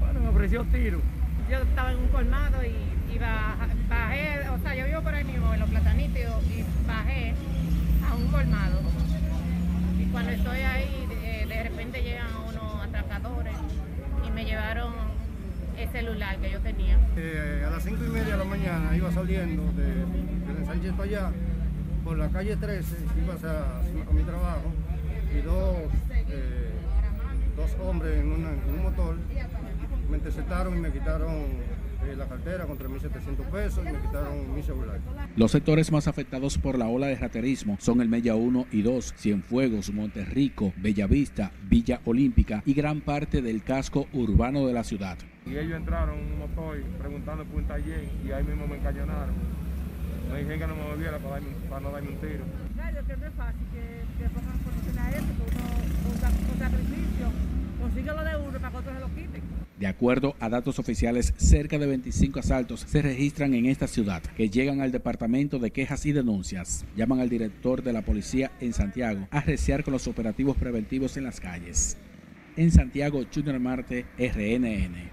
Bueno, 0.00 0.20
me 0.20 0.28
ofreció 0.28 0.64
tiro. 0.64 1.00
Yo 1.50 1.58
estaba 1.58 1.92
en 1.92 1.98
un 1.98 2.08
colmado 2.08 2.64
y 2.64 2.94
y 3.14 3.18
bajé, 3.18 4.48
o 4.48 4.58
sea, 4.58 4.74
yo 4.74 4.86
vivo 4.86 5.00
por 5.02 5.14
ahí 5.14 5.24
mismo, 5.24 5.52
en 5.54 5.60
los 5.60 5.68
platanitos, 5.68 6.42
y 6.44 6.64
bajé 6.86 7.34
a 8.08 8.14
un 8.14 8.26
colmado. 8.28 8.80
Y 9.98 10.04
cuando 10.06 10.32
estoy 10.32 10.58
ahí, 10.58 11.06
de, 11.48 11.62
repente 11.62 12.02
llegan 12.02 12.26
unos 12.48 12.82
atracadores 12.82 13.54
y 14.26 14.30
me 14.30 14.44
llevaron 14.44 14.92
el 15.78 15.88
celular 15.90 16.36
que 16.38 16.50
yo 16.50 16.60
tenía. 16.60 16.98
Eh, 17.16 17.64
a 17.66 17.70
las 17.70 17.84
cinco 17.84 18.04
y 18.04 18.10
media 18.10 18.32
de 18.32 18.38
la 18.38 18.44
mañana 18.44 18.96
iba 18.96 19.10
saliendo 19.12 19.62
de, 19.72 20.54
de 20.54 20.66
Sánchez 20.66 20.92
para 20.92 21.04
allá, 21.04 21.30
por 22.04 22.18
la 22.18 22.28
calle 22.28 22.56
13, 22.56 22.96
iba 23.22 23.34
a, 23.34 23.80
a 23.80 24.12
mi 24.12 24.22
trabajo, 24.22 24.72
y 25.36 25.40
dos, 25.40 25.76
eh, 26.28 26.70
dos 27.56 27.70
hombres 27.82 28.18
en, 28.18 28.32
en 28.32 28.74
un 28.78 28.82
motor 28.82 29.16
me 30.10 30.18
interceptaron 30.18 30.76
y 30.76 30.80
me 30.80 30.92
quitaron 30.92 31.32
eh, 32.06 32.14
la 32.16 32.26
cartera 32.26 32.66
con 32.66 32.78
3.700 32.78 33.50
pesos 33.50 33.84
y 33.88 33.92
me 33.92 34.00
quitaron 34.00 34.54
mi 34.54 34.62
celular. 34.62 35.00
Los 35.36 35.50
sectores 35.50 35.90
más 35.90 36.06
afectados 36.06 36.58
por 36.58 36.78
la 36.78 36.86
ola 36.88 37.06
de 37.06 37.16
raterismo 37.16 37.78
son 37.80 38.00
el 38.00 38.08
Mella 38.08 38.34
1 38.34 38.66
y 38.70 38.82
2, 38.82 39.14
Cienfuegos, 39.16 39.92
Monterrico, 39.92 40.72
Bellavista, 40.76 41.50
Villa 41.68 42.00
Olímpica 42.04 42.62
y 42.66 42.74
gran 42.74 43.00
parte 43.00 43.40
del 43.40 43.62
casco 43.62 44.06
urbano 44.12 44.66
de 44.66 44.74
la 44.74 44.84
ciudad. 44.84 45.16
Y 45.46 45.56
ellos 45.56 45.76
entraron 45.76 46.18
en 46.18 46.32
un 46.32 46.38
motor 46.40 46.76
preguntando 46.98 47.44
por 47.44 47.62
un 47.62 47.66
taller 47.66 48.04
y 48.24 48.30
ahí 48.30 48.44
mismo 48.44 48.66
me 48.66 48.76
encañonaron. 48.76 49.34
Me 50.32 50.38
dijeron 50.38 50.58
que 50.58 50.66
no 50.66 50.76
me 50.76 50.90
volviera 50.90 51.18
para, 51.18 51.40
para 51.68 51.80
no 51.80 51.90
darme 51.90 52.08
un 52.08 52.16
tiro. 52.16 52.44
Claro, 52.74 53.06
que 53.06 53.16
no 53.16 53.26
es 53.26 53.32
fácil 53.34 53.66
que, 53.72 54.22
que 54.22 54.30
pongan 54.30 54.58
por 54.58 55.00
a 55.00 55.10
eso, 55.10 55.26
que 55.26 55.42
uno, 55.42 55.64
un, 56.04 56.52
un 56.52 56.58
sacrificio, 56.58 57.26
consigue 57.80 58.06
lo 58.06 58.24
de 58.24 58.36
uno 58.36 58.58
para 58.58 58.70
que 58.70 58.76
otros 58.76 58.94
se 58.94 59.00
lo 59.00 59.08
quiten. 59.08 59.42
De 59.78 59.88
acuerdo 59.88 60.36
a 60.38 60.48
datos 60.48 60.78
oficiales, 60.78 61.34
cerca 61.36 61.78
de 61.78 61.86
25 61.86 62.38
asaltos 62.38 62.80
se 62.80 63.02
registran 63.02 63.54
en 63.54 63.66
esta 63.66 63.88
ciudad 63.88 64.22
que 64.22 64.48
llegan 64.48 64.80
al 64.80 64.92
Departamento 64.92 65.58
de 65.58 65.72
Quejas 65.72 66.06
y 66.06 66.12
Denuncias. 66.12 66.84
Llaman 66.96 67.18
al 67.18 67.28
director 67.28 67.82
de 67.82 67.92
la 67.92 68.02
policía 68.02 68.52
en 68.60 68.72
Santiago 68.72 69.26
a 69.32 69.40
reciar 69.40 69.82
con 69.82 69.92
los 69.92 70.06
operativos 70.06 70.56
preventivos 70.56 71.16
en 71.16 71.24
las 71.24 71.40
calles. 71.40 71.96
En 72.56 72.70
Santiago, 72.70 73.20
Junior 73.34 73.58
Marte, 73.58 74.06
RNN. 74.16 75.10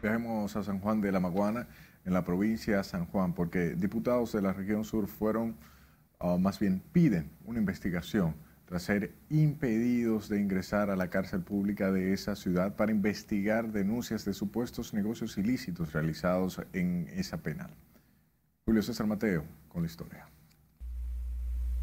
Viajemos 0.00 0.54
a 0.54 0.62
San 0.62 0.78
Juan 0.78 1.00
de 1.00 1.10
la 1.10 1.18
Maguana, 1.18 1.66
en 2.10 2.14
la 2.14 2.24
provincia 2.24 2.78
de 2.78 2.84
San 2.84 3.06
Juan, 3.06 3.34
porque 3.34 3.76
diputados 3.76 4.32
de 4.32 4.42
la 4.42 4.52
región 4.52 4.84
sur 4.84 5.06
fueron, 5.06 5.54
o 6.18 6.38
más 6.38 6.58
bien 6.58 6.82
piden 6.92 7.30
una 7.46 7.60
investigación 7.60 8.34
tras 8.66 8.82
ser 8.82 9.12
impedidos 9.30 10.28
de 10.28 10.40
ingresar 10.40 10.90
a 10.90 10.96
la 10.96 11.08
cárcel 11.08 11.40
pública 11.40 11.92
de 11.92 12.12
esa 12.12 12.34
ciudad 12.34 12.74
para 12.74 12.90
investigar 12.90 13.70
denuncias 13.70 14.24
de 14.24 14.34
supuestos 14.34 14.92
negocios 14.92 15.38
ilícitos 15.38 15.92
realizados 15.92 16.60
en 16.72 17.08
esa 17.14 17.36
penal. 17.36 17.70
Julio 18.64 18.82
César 18.82 19.06
Mateo 19.06 19.44
con 19.68 19.82
la 19.82 19.86
historia. 19.86 20.26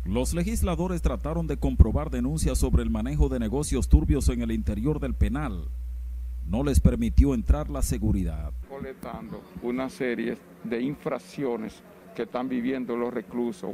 Los 0.03 0.33
legisladores 0.33 1.01
trataron 1.01 1.47
de 1.47 1.57
comprobar 1.57 2.09
denuncias 2.09 2.57
sobre 2.57 2.83
el 2.83 2.89
manejo 2.89 3.29
de 3.29 3.39
negocios 3.39 3.87
turbios 3.87 4.27
en 4.29 4.41
el 4.41 4.51
interior 4.51 4.99
del 4.99 5.13
penal. 5.13 5.69
No 6.45 6.63
les 6.63 6.79
permitió 6.79 7.33
entrar 7.33 7.69
la 7.69 7.81
seguridad. 7.81 8.53
Coletando 8.77 9.41
una 9.63 9.89
serie 9.89 10.37
de 10.63 10.79
infracciones 10.79 11.81
que 12.15 12.23
están 12.23 12.47
viviendo 12.47 12.95
los 12.95 13.11
reclusos, 13.11 13.71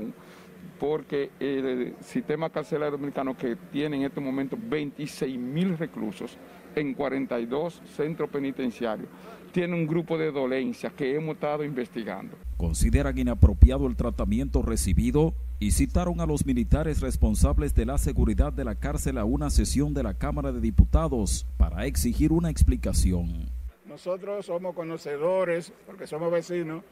porque 0.79 1.29
el 1.41 1.95
sistema 1.99 2.49
carcelario 2.49 2.91
dominicano 2.91 3.35
que 3.35 3.57
tiene 3.69 3.97
en 3.97 4.03
este 4.03 4.21
momento 4.21 4.57
26 4.57 5.37
mil 5.37 5.77
reclusos 5.77 6.37
en 6.73 6.93
42 6.93 7.81
centros 7.97 8.29
penitenciarios, 8.29 9.09
tiene 9.51 9.75
un 9.75 9.85
grupo 9.85 10.17
de 10.17 10.31
dolencias 10.31 10.93
que 10.93 11.15
hemos 11.15 11.35
estado 11.35 11.65
investigando. 11.65 12.37
Consideran 12.55 13.17
inapropiado 13.17 13.87
el 13.87 13.97
tratamiento 13.97 14.61
recibido 14.61 15.33
y 15.59 15.71
citaron 15.71 16.21
a 16.21 16.25
los 16.25 16.45
militares 16.45 17.01
responsables 17.01 17.75
de 17.75 17.85
la 17.85 17.97
seguridad 17.97 18.53
de 18.53 18.63
la 18.63 18.75
cárcel 18.75 19.17
a 19.17 19.25
una 19.25 19.49
sesión 19.49 19.93
de 19.93 20.03
la 20.03 20.13
Cámara 20.13 20.53
de 20.53 20.61
Diputados 20.61 21.45
para 21.57 21.85
exigir 21.85 22.31
una 22.31 22.49
explicación. 22.49 23.62
Nosotros 23.93 24.47
somos 24.47 24.73
conocedores, 24.73 25.71
porque 25.85 26.07
somos 26.07 26.31
vecinos, 26.31 26.83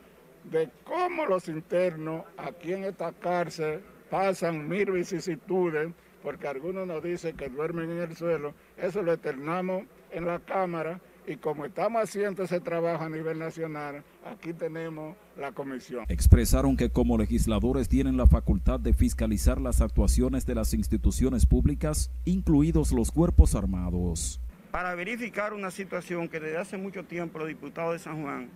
de 0.44 0.70
cómo 0.84 1.26
los 1.26 1.48
internos 1.48 2.26
aquí 2.38 2.74
en 2.74 2.84
esta 2.84 3.12
cárcel 3.12 3.82
pasan 4.12 4.70
mil 4.70 4.92
vicisitudes, 4.92 5.92
porque 6.22 6.48
algunos 6.48 6.86
nos 6.86 7.02
dicen 7.02 7.36
que 7.36 7.50
duermen 7.50 7.90
en 7.90 8.02
el 8.02 8.16
suelo, 8.16 8.54
eso 8.78 9.02
lo 9.02 9.14
eternamos 9.14 9.86
en 10.12 10.28
la 10.28 10.38
Cámara 10.42 11.02
y 11.26 11.38
como 11.38 11.66
estamos 11.66 12.04
haciendo 12.04 12.44
ese 12.44 12.60
trabajo 12.60 13.04
a 13.04 13.10
nivel 13.10 13.40
nacional, 13.40 14.04
aquí 14.24 14.54
tenemos 14.54 15.16
la 15.40 15.54
comisión. 15.54 16.06
Expresaron 16.08 16.78
que 16.78 16.92
como 16.92 17.18
legisladores 17.18 17.90
tienen 17.90 18.16
la 18.16 18.28
facultad 18.28 18.80
de 18.80 18.94
fiscalizar 18.94 19.60
las 19.60 19.82
actuaciones 19.82 20.46
de 20.46 20.54
las 20.54 20.76
instituciones 20.76 21.48
públicas, 21.48 22.12
incluidos 22.26 22.92
los 22.92 23.12
cuerpos 23.12 23.56
armados. 23.56 24.40
Para 24.72 24.96
verificar 24.96 25.54
una 25.54 25.70
situación 25.70 26.30
que 26.30 26.40
desde 26.40 26.58
hace 26.58 26.78
mucho 26.78 27.04
tiempo 27.04 27.40
los 27.40 27.50
diputados 27.50 27.94
de 27.94 28.00
San 28.00 28.22
Juan 28.22 28.50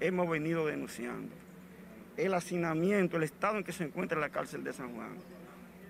hemos 0.00 0.28
venido 0.28 0.66
denunciando. 0.66 1.32
El 2.16 2.34
hacinamiento, 2.34 3.16
el 3.16 3.22
estado 3.22 3.58
en 3.58 3.64
que 3.64 3.72
se 3.72 3.84
encuentra 3.84 4.18
la 4.18 4.30
cárcel 4.30 4.64
de 4.64 4.72
San 4.72 4.94
Juan. 4.94 5.12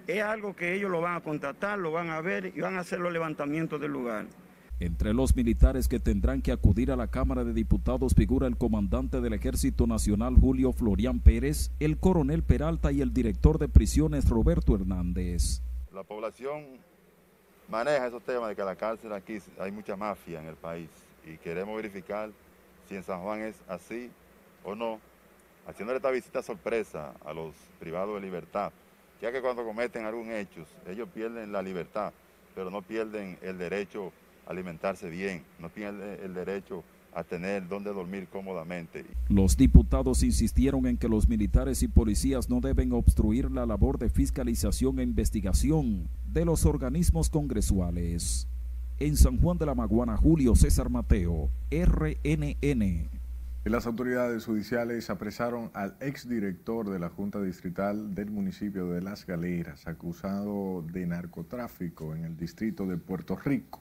Es 0.07 0.23
algo 0.23 0.55
que 0.55 0.75
ellos 0.75 0.91
lo 0.91 1.01
van 1.01 1.17
a 1.17 1.21
contratar, 1.23 1.79
lo 1.79 1.93
van 1.93 2.11
a 2.11 2.21
ver 2.21 2.53
y 2.55 2.61
van 2.61 2.77
a 2.77 2.81
hacer 2.81 3.01
los 3.01 3.11
levantamientos 3.11 3.81
del 3.81 3.93
lugar. 3.93 4.27
Entre 4.81 5.15
los 5.15 5.35
militares 5.35 5.89
que 5.89 5.99
tendrán 5.99 6.43
que 6.43 6.53
acudir 6.53 6.91
a 6.91 6.97
la 6.97 7.07
Cámara 7.07 7.43
de 7.45 7.55
Diputados 7.55 8.15
figura 8.15 8.47
el 8.47 8.59
comandante 8.59 9.23
del 9.23 9.33
Ejército 9.33 9.87
Nacional 9.87 10.35
Julio 10.35 10.73
Florián 10.73 11.21
Pérez, 11.21 11.71
el 11.81 11.97
coronel 11.97 12.43
Peralta 12.43 12.93
y 12.93 13.01
el 13.01 13.15
director 13.15 13.59
de 13.59 13.69
prisiones 13.69 14.29
Roberto 14.29 14.75
Hernández. 14.75 15.62
La 15.91 16.03
población 16.03 16.81
maneja 17.69 18.07
esos 18.07 18.23
temas 18.23 18.49
de 18.49 18.57
que 18.57 18.62
la 18.62 18.77
cárcel 18.77 19.12
aquí 19.12 19.41
hay 19.59 19.73
mucha 19.73 19.97
mafia 19.97 20.41
en 20.41 20.47
el 20.47 20.57
país 20.57 20.89
y 21.25 21.37
queremos 21.39 21.77
verificar 21.77 22.31
si 22.89 22.97
en 22.97 23.03
San 23.03 23.23
Juan 23.23 23.41
es 23.41 23.57
así 23.69 24.11
o 24.62 24.75
no, 24.75 25.01
haciéndole 25.67 25.97
esta 25.97 26.11
visita 26.11 26.43
sorpresa 26.43 27.12
a 27.25 27.33
los 27.33 27.55
privados 27.79 28.15
de 28.15 28.21
libertad, 28.21 28.73
ya 29.21 29.33
que 29.33 29.41
cuando 29.41 29.65
cometen 29.65 30.05
algún 30.05 30.31
hecho, 30.31 30.67
ellos 30.87 31.09
pierden 31.12 31.53
la 31.53 31.62
libertad, 31.62 32.12
pero 32.55 32.71
no 32.71 32.83
pierden 32.83 33.39
el 33.43 33.59
derecho 33.59 34.12
alimentarse 34.47 35.09
bien, 35.09 35.45
no 35.59 35.71
tiene 35.71 36.15
el 36.23 36.35
derecho 36.35 36.85
a 37.15 37.25
tener 37.25 37.69
donde 37.69 37.93
dormir 37.93 38.29
cómodamente. 38.31 39.05
Los 39.29 39.57
diputados 39.57 40.23
insistieron 40.23 40.87
en 40.87 40.97
que 40.97 41.09
los 41.09 41.29
militares 41.29 41.83
y 41.83 41.89
policías 41.89 42.49
no 42.51 42.61
deben 42.61 42.93
obstruir 42.93 43.51
la 43.51 43.67
labor 43.67 43.99
de 43.99 44.11
fiscalización 44.11 44.99
e 44.99 45.03
investigación 45.03 46.09
de 46.33 46.45
los 46.45 46.67
organismos 46.67 47.31
congresuales. 47.31 48.49
En 48.99 49.17
San 49.17 49.41
Juan 49.41 49.59
de 49.59 49.67
la 49.67 49.75
Maguana, 49.75 50.17
Julio 50.17 50.55
César 50.55 50.89
Mateo, 50.89 51.51
RNN. 51.71 53.09
Las 53.65 53.87
autoridades 53.87 54.45
judiciales 54.45 55.09
apresaron 55.09 55.71
al 55.73 55.97
exdirector 56.01 56.91
de 56.91 56.99
la 56.99 57.09
Junta 57.09 57.41
Distrital 57.41 58.15
del 58.15 58.31
municipio 58.31 58.91
de 58.91 59.01
Las 59.01 59.27
Galeras, 59.27 59.87
acusado 59.87 60.83
de 60.93 61.07
narcotráfico 61.07 62.15
en 62.15 62.25
el 62.25 62.37
distrito 62.37 62.87
de 62.87 62.99
Puerto 62.99 63.37
Rico. 63.37 63.81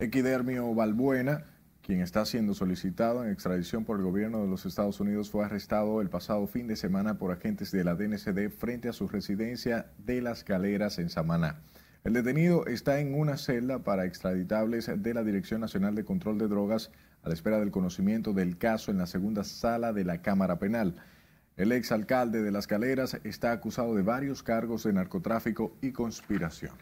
Equidermio 0.00 0.74
Balbuena, 0.74 1.44
quien 1.88 2.02
está 2.02 2.26
siendo 2.26 2.52
solicitado 2.52 3.24
en 3.24 3.32
extradición 3.32 3.86
por 3.86 3.96
el 3.96 4.04
gobierno 4.04 4.42
de 4.42 4.46
los 4.46 4.66
Estados 4.66 5.00
Unidos, 5.00 5.30
fue 5.30 5.46
arrestado 5.46 6.02
el 6.02 6.10
pasado 6.10 6.46
fin 6.46 6.66
de 6.66 6.76
semana 6.76 7.16
por 7.16 7.32
agentes 7.32 7.70
de 7.70 7.82
la 7.82 7.94
DNCD 7.94 8.50
frente 8.50 8.90
a 8.90 8.92
su 8.92 9.08
residencia 9.08 9.86
de 9.96 10.20
Las 10.20 10.44
Galeras 10.44 10.98
en 10.98 11.08
Samaná. 11.08 11.62
El 12.04 12.12
detenido 12.12 12.66
está 12.66 13.00
en 13.00 13.14
una 13.14 13.38
celda 13.38 13.84
para 13.84 14.04
extraditables 14.04 14.90
de 14.94 15.14
la 15.14 15.24
Dirección 15.24 15.62
Nacional 15.62 15.94
de 15.94 16.04
Control 16.04 16.36
de 16.36 16.48
Drogas 16.48 16.90
a 17.22 17.28
la 17.30 17.34
espera 17.34 17.58
del 17.58 17.70
conocimiento 17.70 18.34
del 18.34 18.58
caso 18.58 18.90
en 18.90 18.98
la 18.98 19.06
segunda 19.06 19.42
sala 19.42 19.94
de 19.94 20.04
la 20.04 20.20
Cámara 20.20 20.58
Penal. 20.58 20.96
El 21.56 21.72
exalcalde 21.72 22.42
de 22.42 22.52
Las 22.52 22.68
Galeras 22.68 23.18
está 23.24 23.50
acusado 23.50 23.94
de 23.94 24.02
varios 24.02 24.42
cargos 24.42 24.82
de 24.82 24.92
narcotráfico 24.92 25.74
y 25.80 25.92
conspiración. 25.92 26.74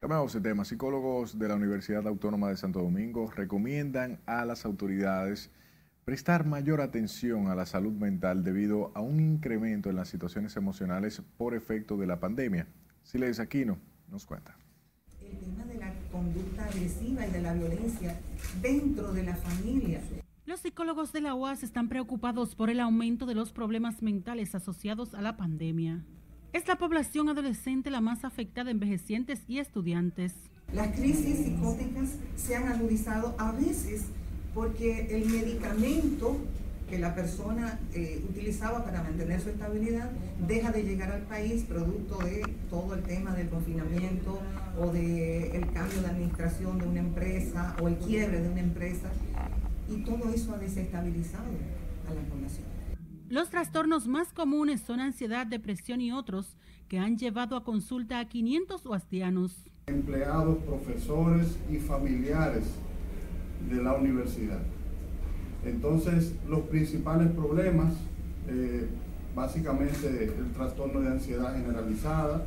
Cambiamos 0.00 0.32
de 0.32 0.40
tema. 0.40 0.64
Psicólogos 0.64 1.40
de 1.40 1.48
la 1.48 1.56
Universidad 1.56 2.06
Autónoma 2.06 2.50
de 2.50 2.56
Santo 2.56 2.80
Domingo 2.80 3.32
recomiendan 3.34 4.20
a 4.26 4.44
las 4.44 4.64
autoridades 4.64 5.50
prestar 6.04 6.46
mayor 6.46 6.80
atención 6.80 7.48
a 7.48 7.56
la 7.56 7.66
salud 7.66 7.94
mental 7.94 8.44
debido 8.44 8.92
a 8.94 9.00
un 9.00 9.18
incremento 9.18 9.90
en 9.90 9.96
las 9.96 10.06
situaciones 10.06 10.56
emocionales 10.56 11.20
por 11.36 11.52
efecto 11.52 11.96
de 11.96 12.06
la 12.06 12.20
pandemia. 12.20 12.68
Siles 13.02 13.40
Aquino 13.40 13.76
nos 14.08 14.24
cuenta. 14.24 14.56
El 15.20 15.36
tema 15.36 15.64
de 15.64 15.78
la 15.78 15.92
conducta 16.12 16.66
agresiva 16.66 17.26
y 17.26 17.32
de 17.32 17.42
la 17.42 17.54
violencia 17.54 18.20
dentro 18.62 19.12
de 19.12 19.24
la 19.24 19.34
familia. 19.34 20.00
Los 20.46 20.60
psicólogos 20.60 21.12
de 21.12 21.22
la 21.22 21.34
UAS 21.34 21.64
están 21.64 21.88
preocupados 21.88 22.54
por 22.54 22.70
el 22.70 22.78
aumento 22.78 23.26
de 23.26 23.34
los 23.34 23.52
problemas 23.52 24.00
mentales 24.00 24.54
asociados 24.54 25.12
a 25.14 25.22
la 25.22 25.36
pandemia. 25.36 26.04
Es 26.54 26.66
la 26.66 26.76
población 26.76 27.28
adolescente 27.28 27.90
la 27.90 28.00
más 28.00 28.24
afectada, 28.24 28.70
envejecientes 28.70 29.42
y 29.48 29.58
estudiantes. 29.58 30.32
Las 30.72 30.96
crisis 30.96 31.44
psicóticas 31.44 32.14
se 32.36 32.56
han 32.56 32.68
agudizado 32.68 33.34
a 33.38 33.52
veces 33.52 34.06
porque 34.54 35.14
el 35.14 35.26
medicamento 35.26 36.38
que 36.88 36.98
la 36.98 37.14
persona 37.14 37.78
eh, 37.92 38.24
utilizaba 38.30 38.82
para 38.82 39.02
mantener 39.02 39.42
su 39.42 39.50
estabilidad 39.50 40.10
deja 40.46 40.72
de 40.72 40.84
llegar 40.84 41.12
al 41.12 41.22
país 41.22 41.64
producto 41.64 42.16
de 42.24 42.42
todo 42.70 42.94
el 42.94 43.02
tema 43.02 43.34
del 43.34 43.50
confinamiento 43.50 44.40
o 44.78 44.90
del 44.90 45.54
el 45.54 45.70
cambio 45.72 46.00
de 46.00 46.06
administración 46.06 46.78
de 46.78 46.86
una 46.86 47.00
empresa 47.00 47.76
o 47.82 47.88
el 47.88 47.96
quiebre 47.98 48.40
de 48.40 48.48
una 48.48 48.60
empresa 48.60 49.10
y 49.90 50.02
todo 50.02 50.32
eso 50.32 50.54
ha 50.54 50.58
desestabilizado 50.58 51.44
a 52.08 52.14
la 52.14 52.22
población. 52.22 52.77
Los 53.30 53.50
trastornos 53.50 54.08
más 54.08 54.32
comunes 54.32 54.80
son 54.80 55.00
ansiedad, 55.00 55.46
depresión 55.46 56.00
y 56.00 56.12
otros 56.12 56.56
que 56.88 56.98
han 56.98 57.18
llevado 57.18 57.56
a 57.56 57.64
consulta 57.64 58.20
a 58.20 58.24
500 58.26 58.86
huastianos. 58.86 59.54
Empleados, 59.86 60.56
profesores 60.64 61.58
y 61.70 61.76
familiares 61.76 62.64
de 63.68 63.82
la 63.82 63.92
universidad. 63.92 64.60
Entonces, 65.62 66.32
los 66.48 66.60
principales 66.60 67.30
problemas, 67.32 67.92
eh, 68.48 68.88
básicamente 69.36 70.24
el 70.24 70.50
trastorno 70.52 71.00
de 71.00 71.08
ansiedad 71.08 71.54
generalizada, 71.54 72.46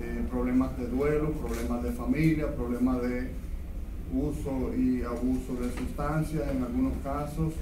eh, 0.00 0.26
problemas 0.28 0.76
de 0.78 0.88
duelo, 0.88 1.30
problemas 1.34 1.80
de 1.84 1.92
familia, 1.92 2.56
problemas 2.56 3.02
de 3.02 3.30
uso 4.12 4.74
y 4.76 5.02
abuso 5.02 5.54
de 5.60 5.70
sustancias 5.70 6.50
en 6.50 6.64
algunos 6.64 6.94
casos. 7.04 7.52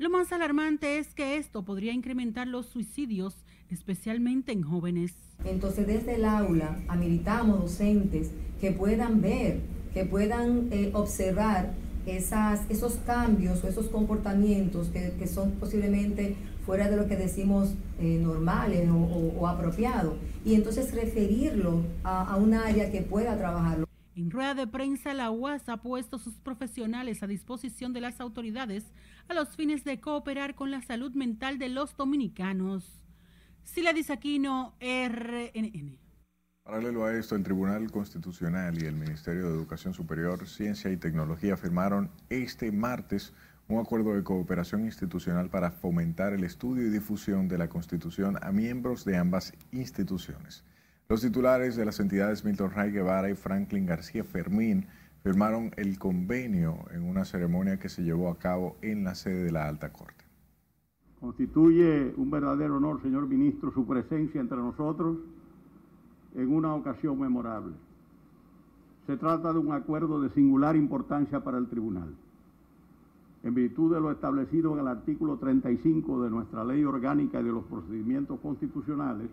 Lo 0.00 0.08
más 0.08 0.32
alarmante 0.32 0.96
es 0.96 1.12
que 1.12 1.36
esto 1.36 1.62
podría 1.62 1.92
incrementar 1.92 2.46
los 2.46 2.64
suicidios, 2.64 3.36
especialmente 3.68 4.50
en 4.50 4.62
jóvenes. 4.62 5.12
Entonces 5.44 5.86
desde 5.86 6.14
el 6.14 6.24
aula 6.24 6.80
habilitamos 6.88 7.60
docentes 7.60 8.30
que 8.62 8.72
puedan 8.72 9.20
ver 9.20 9.60
que 9.92 10.06
puedan 10.06 10.68
eh, 10.72 10.90
observar 10.94 11.74
esas, 12.06 12.62
esos 12.70 12.94
cambios 13.04 13.62
o 13.62 13.68
esos 13.68 13.88
comportamientos 13.88 14.88
que, 14.88 15.26
son 15.26 15.50
posiblemente 15.56 16.34
fuera 16.64 16.88
de 16.88 16.96
lo 16.96 17.06
que 17.06 17.16
decimos 17.16 17.74
eh, 17.98 18.18
normales 18.22 18.88
o, 18.90 19.46
apropiados, 19.48 20.14
y 20.46 20.54
entonces 20.54 20.94
referirlo 20.94 21.82
a, 22.04 22.22
a 22.32 22.36
un 22.36 22.54
área 22.54 22.90
que 22.90 23.02
pueda 23.02 23.36
trabajarlo. 23.36 23.86
En 24.16 24.30
rueda 24.30 24.54
de 24.54 24.66
prensa, 24.66 25.12
la 25.12 25.30
UAS 25.30 25.68
ha 25.68 25.78
puesto 25.78 26.18
sus 26.18 26.34
profesionales 26.36 27.22
a 27.22 27.26
disposición 27.26 27.92
de 27.92 28.00
las 28.00 28.20
autoridades 28.20 28.84
a 29.30 29.34
los 29.34 29.54
fines 29.54 29.84
de 29.84 30.00
cooperar 30.00 30.56
con 30.56 30.72
la 30.72 30.82
salud 30.82 31.12
mental 31.14 31.58
de 31.58 31.68
los 31.68 31.96
dominicanos. 31.96 33.04
Sila 33.62 33.92
Disaquino, 33.92 34.74
RNN. 34.80 35.98
Paralelo 36.64 37.04
a 37.04 37.16
esto, 37.16 37.36
el 37.36 37.44
Tribunal 37.44 37.92
Constitucional 37.92 38.82
y 38.82 38.86
el 38.86 38.96
Ministerio 38.96 39.48
de 39.48 39.54
Educación 39.54 39.94
Superior, 39.94 40.48
Ciencia 40.48 40.90
y 40.90 40.96
Tecnología 40.96 41.56
firmaron 41.56 42.10
este 42.28 42.72
martes 42.72 43.32
un 43.68 43.78
acuerdo 43.78 44.14
de 44.16 44.24
cooperación 44.24 44.84
institucional 44.84 45.48
para 45.48 45.70
fomentar 45.70 46.32
el 46.32 46.42
estudio 46.42 46.88
y 46.88 46.90
difusión 46.90 47.46
de 47.46 47.58
la 47.58 47.68
Constitución 47.68 48.36
a 48.42 48.50
miembros 48.50 49.04
de 49.04 49.16
ambas 49.16 49.52
instituciones. 49.70 50.64
Los 51.08 51.20
titulares 51.20 51.76
de 51.76 51.84
las 51.84 52.00
entidades 52.00 52.44
Milton 52.44 52.72
Ray 52.72 52.90
Guevara 52.90 53.30
y 53.30 53.34
Franklin 53.34 53.86
García 53.86 54.24
Fermín 54.24 54.88
firmaron 55.22 55.70
el 55.76 55.98
convenio 55.98 56.78
en 56.92 57.02
una 57.02 57.24
ceremonia 57.24 57.78
que 57.78 57.88
se 57.88 58.02
llevó 58.02 58.30
a 58.30 58.38
cabo 58.38 58.76
en 58.80 59.04
la 59.04 59.14
sede 59.14 59.44
de 59.44 59.52
la 59.52 59.68
Alta 59.68 59.92
Corte. 59.92 60.24
Constituye 61.20 62.14
un 62.16 62.30
verdadero 62.30 62.78
honor, 62.78 63.02
señor 63.02 63.26
ministro, 63.26 63.70
su 63.72 63.86
presencia 63.86 64.40
entre 64.40 64.56
nosotros 64.56 65.18
en 66.34 66.54
una 66.54 66.74
ocasión 66.74 67.20
memorable. 67.20 67.74
Se 69.06 69.16
trata 69.18 69.52
de 69.52 69.58
un 69.58 69.72
acuerdo 69.72 70.20
de 70.22 70.30
singular 70.30 70.76
importancia 70.76 71.44
para 71.44 71.58
el 71.58 71.68
tribunal. 71.68 72.14
En 73.42 73.54
virtud 73.54 73.94
de 73.94 74.00
lo 74.00 74.10
establecido 74.10 74.72
en 74.72 74.80
el 74.80 74.88
artículo 74.88 75.36
35 75.36 76.22
de 76.22 76.30
nuestra 76.30 76.64
ley 76.64 76.84
orgánica 76.84 77.40
y 77.40 77.44
de 77.44 77.52
los 77.52 77.64
procedimientos 77.64 78.38
constitucionales, 78.40 79.28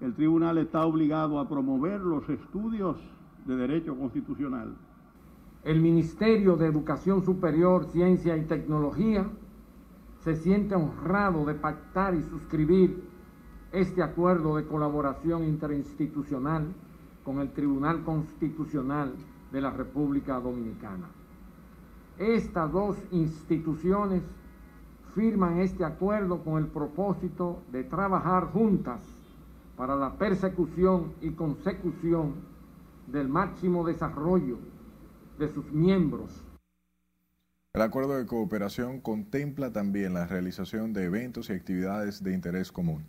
el 0.00 0.14
tribunal 0.14 0.58
está 0.58 0.84
obligado 0.84 1.38
a 1.38 1.48
promover 1.48 2.00
los 2.00 2.28
estudios 2.28 2.96
de 3.46 3.56
derecho 3.56 3.96
constitucional. 3.96 4.74
El 5.64 5.80
Ministerio 5.80 6.56
de 6.56 6.66
Educación 6.66 7.24
Superior, 7.24 7.86
Ciencia 7.86 8.36
y 8.36 8.42
Tecnología 8.42 9.26
se 10.24 10.36
siente 10.36 10.74
honrado 10.74 11.44
de 11.44 11.54
pactar 11.54 12.14
y 12.14 12.22
suscribir 12.22 13.02
este 13.72 14.02
acuerdo 14.02 14.56
de 14.56 14.66
colaboración 14.66 15.44
interinstitucional 15.44 16.66
con 17.24 17.38
el 17.38 17.50
Tribunal 17.52 18.02
Constitucional 18.04 19.12
de 19.50 19.60
la 19.60 19.70
República 19.70 20.40
Dominicana. 20.40 21.06
Estas 22.18 22.70
dos 22.70 22.96
instituciones 23.10 24.22
firman 25.14 25.58
este 25.58 25.84
acuerdo 25.84 26.42
con 26.42 26.62
el 26.62 26.68
propósito 26.68 27.62
de 27.70 27.84
trabajar 27.84 28.46
juntas 28.52 29.00
para 29.76 29.96
la 29.96 30.12
persecución 30.14 31.12
y 31.20 31.30
consecución 31.30 32.34
del 33.12 33.28
máximo 33.28 33.86
desarrollo 33.86 34.58
de 35.38 35.48
sus 35.48 35.70
miembros. 35.70 36.44
El 37.74 37.82
acuerdo 37.82 38.16
de 38.16 38.26
cooperación 38.26 39.00
contempla 39.00 39.72
también 39.72 40.14
la 40.14 40.26
realización 40.26 40.92
de 40.92 41.04
eventos 41.04 41.48
y 41.48 41.52
actividades 41.52 42.22
de 42.22 42.34
interés 42.34 42.72
común. 42.72 43.06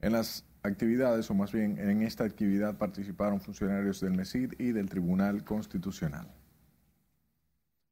En 0.00 0.12
las 0.12 0.44
actividades, 0.62 1.30
o 1.30 1.34
más 1.34 1.52
bien 1.52 1.78
en 1.78 2.02
esta 2.02 2.24
actividad, 2.24 2.76
participaron 2.76 3.40
funcionarios 3.40 4.00
del 4.00 4.12
MESID 4.12 4.54
y 4.58 4.72
del 4.72 4.88
Tribunal 4.88 5.44
Constitucional. 5.44 6.26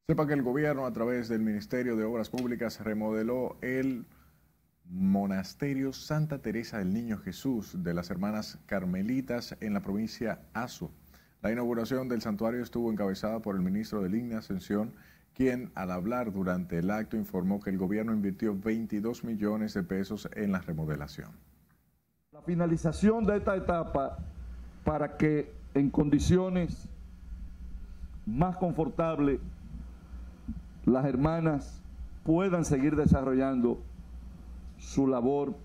Sepa 0.07 0.27
que 0.27 0.33
el 0.33 0.43
gobierno, 0.43 0.85
a 0.85 0.93
través 0.93 1.29
del 1.29 1.41
Ministerio 1.41 1.95
de 1.95 2.03
Obras 2.03 2.29
Públicas, 2.29 2.79
remodeló 2.81 3.57
el 3.61 4.05
Monasterio 4.85 5.93
Santa 5.93 6.41
Teresa 6.41 6.77
del 6.77 6.93
Niño 6.93 7.17
Jesús 7.19 7.81
de 7.83 7.93
las 7.93 8.09
Hermanas 8.09 8.59
Carmelitas 8.65 9.55
en 9.61 9.73
la 9.73 9.81
provincia 9.81 10.41
Azo. 10.53 10.91
La 11.43 11.51
inauguración 11.51 12.07
del 12.07 12.21
santuario 12.21 12.63
estuvo 12.63 12.91
encabezada 12.91 13.39
por 13.39 13.55
el 13.55 13.61
ministro 13.61 14.01
de 14.01 14.09
Línea 14.09 14.39
Ascensión, 14.39 14.93
quien 15.35 15.71
al 15.75 15.91
hablar 15.91 16.33
durante 16.33 16.79
el 16.79 16.89
acto 16.89 17.17
informó 17.17 17.59
que 17.59 17.69
el 17.69 17.77
gobierno 17.77 18.13
invirtió 18.13 18.57
22 18.57 19.23
millones 19.23 19.75
de 19.75 19.83
pesos 19.83 20.27
en 20.35 20.51
la 20.51 20.61
remodelación 20.61 21.29
finalización 22.45 23.25
de 23.25 23.37
esta 23.37 23.55
etapa 23.55 24.17
para 24.83 25.17
que 25.17 25.53
en 25.73 25.89
condiciones 25.89 26.89
más 28.25 28.57
confortables 28.57 29.39
las 30.85 31.05
hermanas 31.05 31.81
puedan 32.23 32.65
seguir 32.65 32.95
desarrollando 32.95 33.79
su 34.77 35.07
labor 35.07 35.55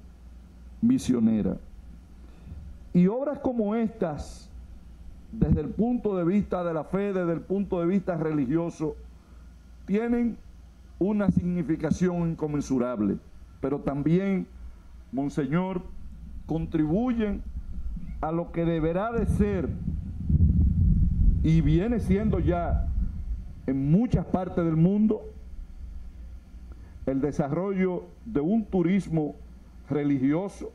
misionera. 0.80 1.56
Y 2.92 3.06
obras 3.06 3.38
como 3.40 3.74
estas, 3.74 4.47
desde 5.32 5.60
el 5.60 5.68
punto 5.68 6.16
de 6.16 6.24
vista 6.24 6.64
de 6.64 6.74
la 6.74 6.84
fe, 6.84 7.12
desde 7.12 7.32
el 7.32 7.40
punto 7.40 7.80
de 7.80 7.86
vista 7.86 8.16
religioso, 8.16 8.96
tienen 9.86 10.36
una 10.98 11.30
significación 11.30 12.30
inconmensurable, 12.30 13.18
pero 13.60 13.80
también, 13.80 14.46
Monseñor, 15.12 15.82
contribuyen 16.46 17.42
a 18.20 18.32
lo 18.32 18.52
que 18.52 18.64
deberá 18.64 19.12
de 19.12 19.26
ser 19.26 19.68
y 21.42 21.60
viene 21.60 22.00
siendo 22.00 22.40
ya 22.40 22.88
en 23.66 23.90
muchas 23.90 24.26
partes 24.26 24.64
del 24.64 24.76
mundo 24.76 25.22
el 27.06 27.20
desarrollo 27.20 28.04
de 28.24 28.40
un 28.40 28.64
turismo 28.64 29.36
religioso. 29.88 30.72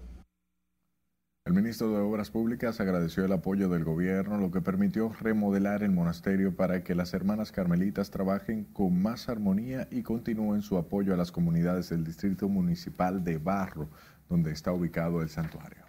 El 1.45 1.51
ministro 1.51 1.89
de 1.91 1.99
Obras 1.99 2.31
Públicas 2.31 2.79
agradeció 2.79 3.25
el 3.25 3.33
apoyo 3.33 3.67
del 3.67 3.83
gobierno, 3.83 4.37
lo 4.37 4.49
que 4.49 4.61
permitió 4.61 5.11
remodelar 5.19 5.83
el 5.83 5.91
monasterio 5.91 6.55
para 6.55 6.85
que 6.85 6.95
las 6.95 7.13
hermanas 7.13 7.51
carmelitas 7.51 8.11
trabajen 8.11 8.63
con 8.63 9.01
más 9.01 9.27
armonía 9.27 9.89
y 9.91 10.03
continúen 10.03 10.61
su 10.61 10.77
apoyo 10.77 11.13
a 11.13 11.17
las 11.17 11.33
comunidades 11.33 11.89
del 11.89 12.05
Distrito 12.05 12.47
Municipal 12.47 13.25
de 13.25 13.39
Barro, 13.39 13.89
donde 14.29 14.53
está 14.53 14.71
ubicado 14.71 15.21
el 15.21 15.27
santuario. 15.27 15.83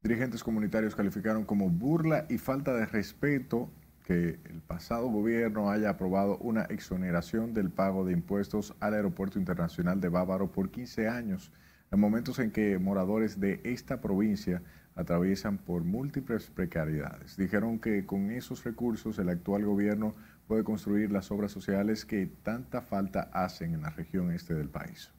Dirigentes 0.00 0.44
comunitarios 0.44 0.94
calificaron 0.94 1.44
como 1.44 1.68
burla 1.68 2.26
y 2.28 2.38
falta 2.38 2.72
de 2.74 2.86
respeto 2.86 3.68
que 4.04 4.38
el 4.44 4.62
pasado 4.64 5.08
gobierno 5.08 5.70
haya 5.72 5.90
aprobado 5.90 6.38
una 6.38 6.62
exoneración 6.66 7.52
del 7.52 7.70
pago 7.70 8.04
de 8.04 8.12
impuestos 8.12 8.76
al 8.78 8.94
Aeropuerto 8.94 9.40
Internacional 9.40 10.00
de 10.00 10.08
Bávaro 10.08 10.52
por 10.52 10.70
15 10.70 11.08
años, 11.08 11.50
en 11.92 12.00
momentos 12.00 12.38
en 12.38 12.50
que 12.50 12.78
moradores 12.78 13.38
de 13.38 13.60
esta 13.64 14.00
provincia 14.00 14.62
atraviesan 14.94 15.58
por 15.58 15.84
múltiples 15.84 16.50
precariedades. 16.50 17.36
Dijeron 17.36 17.78
que 17.78 18.04
con 18.04 18.30
esos 18.30 18.64
recursos 18.64 19.18
el 19.18 19.28
actual 19.28 19.64
gobierno 19.64 20.14
puede 20.48 20.64
construir 20.64 21.12
las 21.12 21.30
obras 21.30 21.52
sociales 21.52 22.04
que 22.04 22.26
tanta 22.26 22.82
falta 22.82 23.30
hacen 23.32 23.74
en 23.74 23.82
la 23.82 23.90
región 23.90 24.32
este 24.32 24.54
del 24.54 24.68
país 24.68 25.10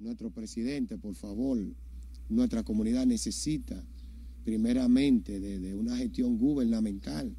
nuestro 0.00 0.30
presidente, 0.30 0.96
por 0.96 1.14
favor, 1.14 1.58
nuestra 2.28 2.62
comunidad 2.62 3.06
necesita 3.06 3.84
primeramente 4.44 5.40
de, 5.40 5.74
una 5.74 5.96
gestión 5.96 6.38
gubernamental 6.38 7.34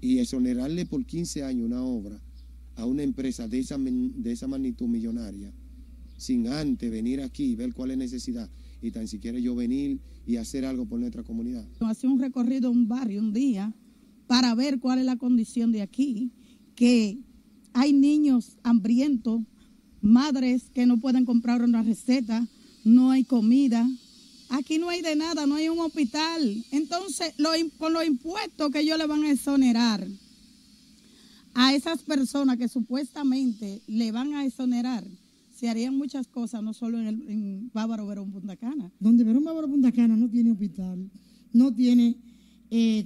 y 0.00 0.18
exonerarle 0.18 0.86
por 0.86 1.06
15 1.06 1.44
años 1.44 1.66
una 1.66 1.82
obra 1.82 2.20
a 2.74 2.86
una 2.86 3.02
empresa 3.02 3.46
de 3.48 3.60
esa, 3.60 3.78
de 3.78 4.32
esa 4.32 4.48
magnitud 4.48 4.88
millonaria, 4.88 5.52
sin 6.22 6.48
antes 6.48 6.90
venir 6.90 7.20
aquí 7.20 7.44
y 7.44 7.54
ver 7.56 7.74
cuál 7.74 7.90
es 7.90 7.98
necesidad 7.98 8.48
y 8.80 8.90
tan 8.90 9.08
siquiera 9.08 9.38
yo 9.38 9.54
venir 9.54 9.98
y 10.26 10.36
hacer 10.36 10.64
algo 10.64 10.86
por 10.86 10.98
nuestra 10.98 11.22
comunidad. 11.22 11.66
Hacer 11.80 12.08
un 12.08 12.18
recorrido 12.18 12.68
a 12.68 12.70
un 12.70 12.88
barrio 12.88 13.20
un 13.20 13.32
día 13.32 13.72
para 14.26 14.54
ver 14.54 14.78
cuál 14.78 15.00
es 15.00 15.04
la 15.04 15.16
condición 15.16 15.72
de 15.72 15.82
aquí, 15.82 16.30
que 16.74 17.18
hay 17.72 17.92
niños 17.92 18.56
hambrientos 18.62 19.42
madres 20.00 20.70
que 20.74 20.86
no 20.86 20.98
pueden 20.98 21.24
comprar 21.24 21.62
una 21.62 21.82
receta, 21.82 22.46
no 22.84 23.10
hay 23.10 23.24
comida. 23.24 23.88
Aquí 24.48 24.78
no 24.78 24.90
hay 24.90 25.00
de 25.00 25.16
nada, 25.16 25.46
no 25.46 25.54
hay 25.54 25.68
un 25.68 25.78
hospital. 25.78 26.64
Entonces, 26.70 27.34
con 27.78 27.92
los 27.92 28.04
impuestos 28.04 28.70
que 28.70 28.80
ellos 28.80 28.98
le 28.98 29.06
van 29.06 29.22
a 29.24 29.30
exonerar 29.30 30.06
a 31.54 31.74
esas 31.74 32.02
personas 32.02 32.58
que 32.58 32.68
supuestamente 32.68 33.82
le 33.86 34.12
van 34.12 34.34
a 34.34 34.44
exonerar, 34.44 35.04
se 35.62 35.68
harían 35.68 35.96
muchas 35.96 36.26
cosas, 36.26 36.60
no 36.60 36.74
solo 36.74 36.98
en, 36.98 37.06
el, 37.06 37.30
en 37.30 37.70
Bávaro 37.72 38.04
Verón 38.04 38.32
Punta 38.32 38.56
Cana. 38.56 38.90
Donde 38.98 39.22
Verón 39.22 39.44
Bávaro 39.44 39.68
Punta 39.68 39.92
Cana 39.92 40.16
no 40.16 40.28
tiene 40.28 40.50
hospital, 40.50 41.08
no 41.52 41.72
tiene 41.72 42.16
eh, 42.68 43.04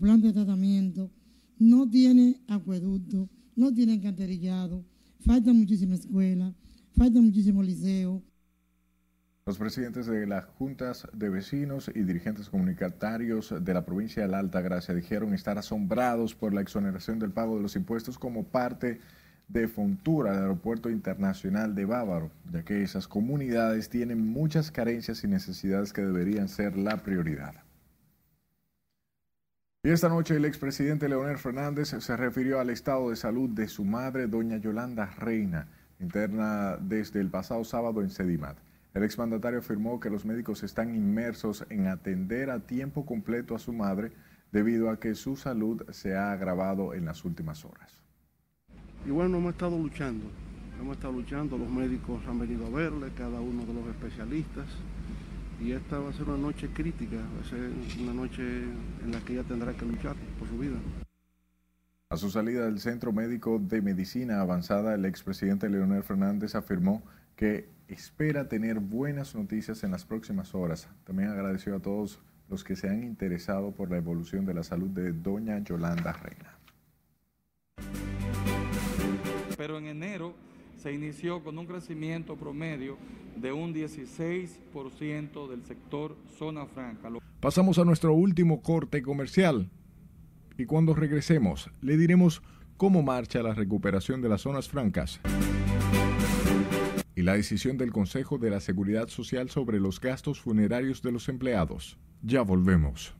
plan 0.00 0.20
de 0.20 0.32
tratamiento, 0.32 1.10
no 1.58 1.90
tiene 1.90 2.40
acueducto, 2.46 3.28
no 3.56 3.74
tiene 3.74 3.94
encanterillado 3.94 4.84
falta 5.26 5.52
muchísima 5.52 5.96
escuela, 5.96 6.54
falta 6.96 7.20
muchísimo 7.20 7.60
liceo. 7.60 8.22
Los 9.44 9.58
presidentes 9.58 10.06
de 10.06 10.28
las 10.28 10.44
juntas 10.44 11.08
de 11.12 11.28
vecinos 11.28 11.90
y 11.92 12.04
dirigentes 12.04 12.48
comunitarios 12.48 13.52
de 13.60 13.74
la 13.74 13.84
provincia 13.84 14.22
de 14.22 14.28
la 14.28 14.38
Alta 14.38 14.60
Gracia 14.60 14.94
dijeron 14.94 15.34
estar 15.34 15.58
asombrados 15.58 16.36
por 16.36 16.54
la 16.54 16.60
exoneración 16.60 17.18
del 17.18 17.32
pago 17.32 17.56
de 17.56 17.62
los 17.62 17.74
impuestos 17.74 18.16
como 18.16 18.44
parte 18.44 18.86
de 18.86 19.00
Fontura, 19.68 20.32
del 20.32 20.42
Aeropuerto 20.42 20.90
Internacional 20.90 21.74
de 21.74 21.84
Bávaro, 21.84 22.30
ya 22.52 22.62
que 22.62 22.82
esas 22.82 23.08
comunidades 23.08 23.88
tienen 23.88 24.26
muchas 24.26 24.70
carencias 24.70 25.24
y 25.24 25.28
necesidades 25.28 25.92
que 25.92 26.02
deberían 26.02 26.48
ser 26.48 26.76
la 26.76 26.98
prioridad. 26.98 27.54
Y 29.82 29.90
esta 29.90 30.08
noche 30.08 30.36
el 30.36 30.44
expresidente 30.44 31.08
Leonel 31.08 31.38
Fernández 31.38 31.88
se 31.88 32.16
refirió 32.16 32.60
al 32.60 32.70
estado 32.70 33.10
de 33.10 33.16
salud 33.16 33.48
de 33.48 33.68
su 33.68 33.84
madre, 33.84 34.26
doña 34.26 34.56
Yolanda 34.56 35.06
Reina, 35.16 35.68
interna 36.00 36.76
desde 36.76 37.20
el 37.20 37.30
pasado 37.30 37.64
sábado 37.64 38.02
en 38.02 38.10
Sedimat. 38.10 38.56
El 38.94 39.04
exmandatario 39.04 39.60
afirmó 39.60 40.00
que 40.00 40.10
los 40.10 40.24
médicos 40.24 40.62
están 40.64 40.94
inmersos 40.94 41.64
en 41.70 41.86
atender 41.86 42.50
a 42.50 42.60
tiempo 42.60 43.06
completo 43.06 43.54
a 43.54 43.58
su 43.58 43.72
madre 43.72 44.10
debido 44.52 44.90
a 44.90 44.98
que 44.98 45.14
su 45.14 45.36
salud 45.36 45.82
se 45.92 46.16
ha 46.16 46.32
agravado 46.32 46.94
en 46.94 47.04
las 47.04 47.24
últimas 47.24 47.64
horas. 47.64 48.05
Y 49.06 49.10
bueno, 49.10 49.38
hemos 49.38 49.52
estado 49.52 49.78
luchando, 49.78 50.24
hemos 50.80 50.96
estado 50.96 51.12
luchando, 51.12 51.56
los 51.56 51.70
médicos 51.70 52.20
han 52.26 52.40
venido 52.40 52.66
a 52.66 52.70
verle, 52.70 53.12
cada 53.16 53.40
uno 53.40 53.64
de 53.64 53.72
los 53.72 53.86
especialistas, 53.86 54.66
y 55.62 55.70
esta 55.70 56.00
va 56.00 56.10
a 56.10 56.12
ser 56.12 56.28
una 56.28 56.38
noche 56.38 56.68
crítica, 56.74 57.16
va 57.16 57.46
a 57.46 57.48
ser 57.48 57.70
una 58.02 58.12
noche 58.12 58.42
en 58.42 59.12
la 59.12 59.20
que 59.20 59.34
ella 59.34 59.44
tendrá 59.44 59.72
que 59.74 59.86
luchar 59.86 60.16
por 60.40 60.48
su 60.48 60.58
vida. 60.58 60.76
A 62.10 62.16
su 62.16 62.30
salida 62.30 62.64
del 62.64 62.80
Centro 62.80 63.12
Médico 63.12 63.60
de 63.60 63.80
Medicina 63.80 64.40
Avanzada, 64.40 64.94
el 64.94 65.04
expresidente 65.04 65.70
Leonel 65.70 66.02
Fernández 66.02 66.56
afirmó 66.56 67.04
que 67.36 67.68
espera 67.86 68.48
tener 68.48 68.80
buenas 68.80 69.36
noticias 69.36 69.84
en 69.84 69.92
las 69.92 70.04
próximas 70.04 70.52
horas. 70.52 70.88
También 71.04 71.28
agradeció 71.28 71.76
a 71.76 71.80
todos 71.80 72.20
los 72.48 72.64
que 72.64 72.74
se 72.74 72.88
han 72.88 73.04
interesado 73.04 73.70
por 73.70 73.88
la 73.88 73.98
evolución 73.98 74.44
de 74.46 74.54
la 74.54 74.64
salud 74.64 74.90
de 74.90 75.12
doña 75.12 75.60
Yolanda 75.60 76.12
Reina. 76.12 76.55
Pero 79.56 79.78
en 79.78 79.86
enero 79.86 80.34
se 80.76 80.92
inició 80.92 81.42
con 81.42 81.58
un 81.58 81.66
crecimiento 81.66 82.36
promedio 82.36 82.96
de 83.36 83.52
un 83.52 83.74
16% 83.74 85.48
del 85.48 85.64
sector 85.64 86.16
zona 86.38 86.66
franca. 86.66 87.10
Pasamos 87.40 87.78
a 87.78 87.84
nuestro 87.84 88.14
último 88.14 88.62
corte 88.62 89.02
comercial 89.02 89.70
y 90.58 90.64
cuando 90.64 90.94
regresemos 90.94 91.70
le 91.80 91.96
diremos 91.96 92.42
cómo 92.76 93.02
marcha 93.02 93.42
la 93.42 93.54
recuperación 93.54 94.22
de 94.22 94.28
las 94.28 94.42
zonas 94.42 94.68
francas 94.68 95.20
y 97.14 97.22
la 97.22 97.34
decisión 97.34 97.78
del 97.78 97.92
Consejo 97.92 98.36
de 98.36 98.50
la 98.50 98.60
Seguridad 98.60 99.08
Social 99.08 99.48
sobre 99.48 99.80
los 99.80 100.00
gastos 100.00 100.40
funerarios 100.40 101.00
de 101.02 101.12
los 101.12 101.28
empleados. 101.30 101.98
Ya 102.22 102.42
volvemos. 102.42 103.14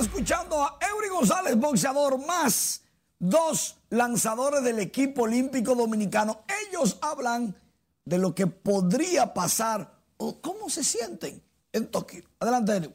Escuchando 0.00 0.62
a 0.62 0.78
Eury 0.90 1.08
González, 1.08 1.56
boxeador 1.56 2.24
más 2.26 2.82
dos 3.18 3.76
lanzadores 3.90 4.64
del 4.64 4.78
equipo 4.78 5.22
olímpico 5.22 5.74
dominicano. 5.74 6.40
Ellos 6.68 6.98
hablan 7.02 7.54
de 8.04 8.18
lo 8.18 8.34
que 8.34 8.46
podría 8.46 9.34
pasar 9.34 9.92
o 10.16 10.40
cómo 10.40 10.70
se 10.70 10.82
sienten 10.82 11.42
en 11.72 11.86
Tokio. 11.88 12.24
Adelante, 12.40 12.76
Enio. 12.76 12.92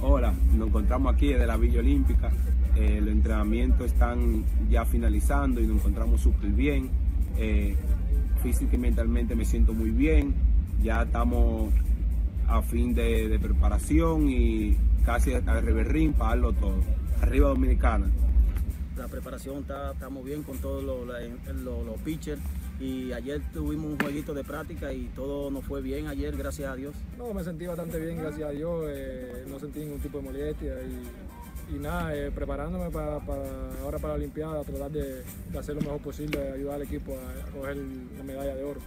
Hola, 0.00 0.32
nos 0.52 0.68
encontramos 0.68 1.14
aquí 1.14 1.28
desde 1.28 1.46
la 1.46 1.56
Villa 1.56 1.78
Olímpica. 1.78 2.32
Eh, 2.74 3.00
los 3.00 3.10
entrenamientos 3.10 3.86
están 3.86 4.44
ya 4.68 4.84
finalizando 4.84 5.60
y 5.60 5.66
nos 5.68 5.78
encontramos 5.78 6.20
súper 6.20 6.50
bien. 6.50 6.90
Eh, 7.38 7.76
física 8.42 8.74
y 8.74 8.78
mentalmente 8.78 9.36
me 9.36 9.44
siento 9.44 9.72
muy 9.72 9.90
bien. 9.90 10.34
Ya 10.82 11.02
estamos 11.02 11.72
a 12.48 12.60
fin 12.60 12.92
de 12.92 13.38
preparación 13.40 14.28
y 14.28 14.76
casi 15.04 15.34
al 15.34 15.62
reverrín 15.62 16.12
para 16.12 16.30
darlo 16.30 16.52
todo. 16.52 16.80
Arriba 17.20 17.48
Dominicana. 17.48 18.10
La 18.96 19.08
preparación 19.08 19.58
está, 19.58 19.92
estamos 19.92 20.24
bien 20.24 20.42
con 20.42 20.58
todos 20.58 20.82
los, 20.84 21.06
los, 21.06 21.86
los 21.86 22.00
pitchers 22.02 22.40
y 22.80 23.12
ayer 23.12 23.40
tuvimos 23.52 23.92
un 23.92 23.98
jueguito 23.98 24.34
de 24.34 24.44
práctica 24.44 24.92
y 24.92 25.06
todo 25.14 25.50
nos 25.50 25.64
fue 25.64 25.80
bien 25.82 26.06
ayer, 26.06 26.36
gracias 26.36 26.70
a 26.70 26.76
Dios. 26.76 26.94
No, 27.18 27.32
me 27.34 27.42
sentí 27.42 27.66
bastante 27.66 27.98
bien, 27.98 28.18
gracias 28.18 28.48
a 28.48 28.52
Dios, 28.52 28.84
eh, 28.88 29.44
no 29.48 29.58
sentí 29.58 29.80
ningún 29.80 30.00
tipo 30.00 30.18
de 30.18 30.24
molestia 30.24 30.74
y, 30.82 31.74
y 31.74 31.78
nada, 31.78 32.14
eh, 32.14 32.30
preparándome 32.30 32.90
para, 32.90 33.18
para, 33.20 33.42
ahora 33.82 33.98
para 33.98 34.14
la 34.14 34.14
Olimpiada, 34.14 34.62
tratar 34.62 34.90
de, 34.90 35.24
de, 35.50 35.58
hacer 35.58 35.74
lo 35.74 35.82
mejor 35.82 36.00
posible, 36.00 36.52
ayudar 36.52 36.76
al 36.76 36.82
equipo 36.82 37.16
a, 37.16 37.48
a 37.48 37.50
coger 37.52 37.76
la 37.76 38.24
medalla 38.24 38.54
de 38.54 38.64
oro. 38.64 38.80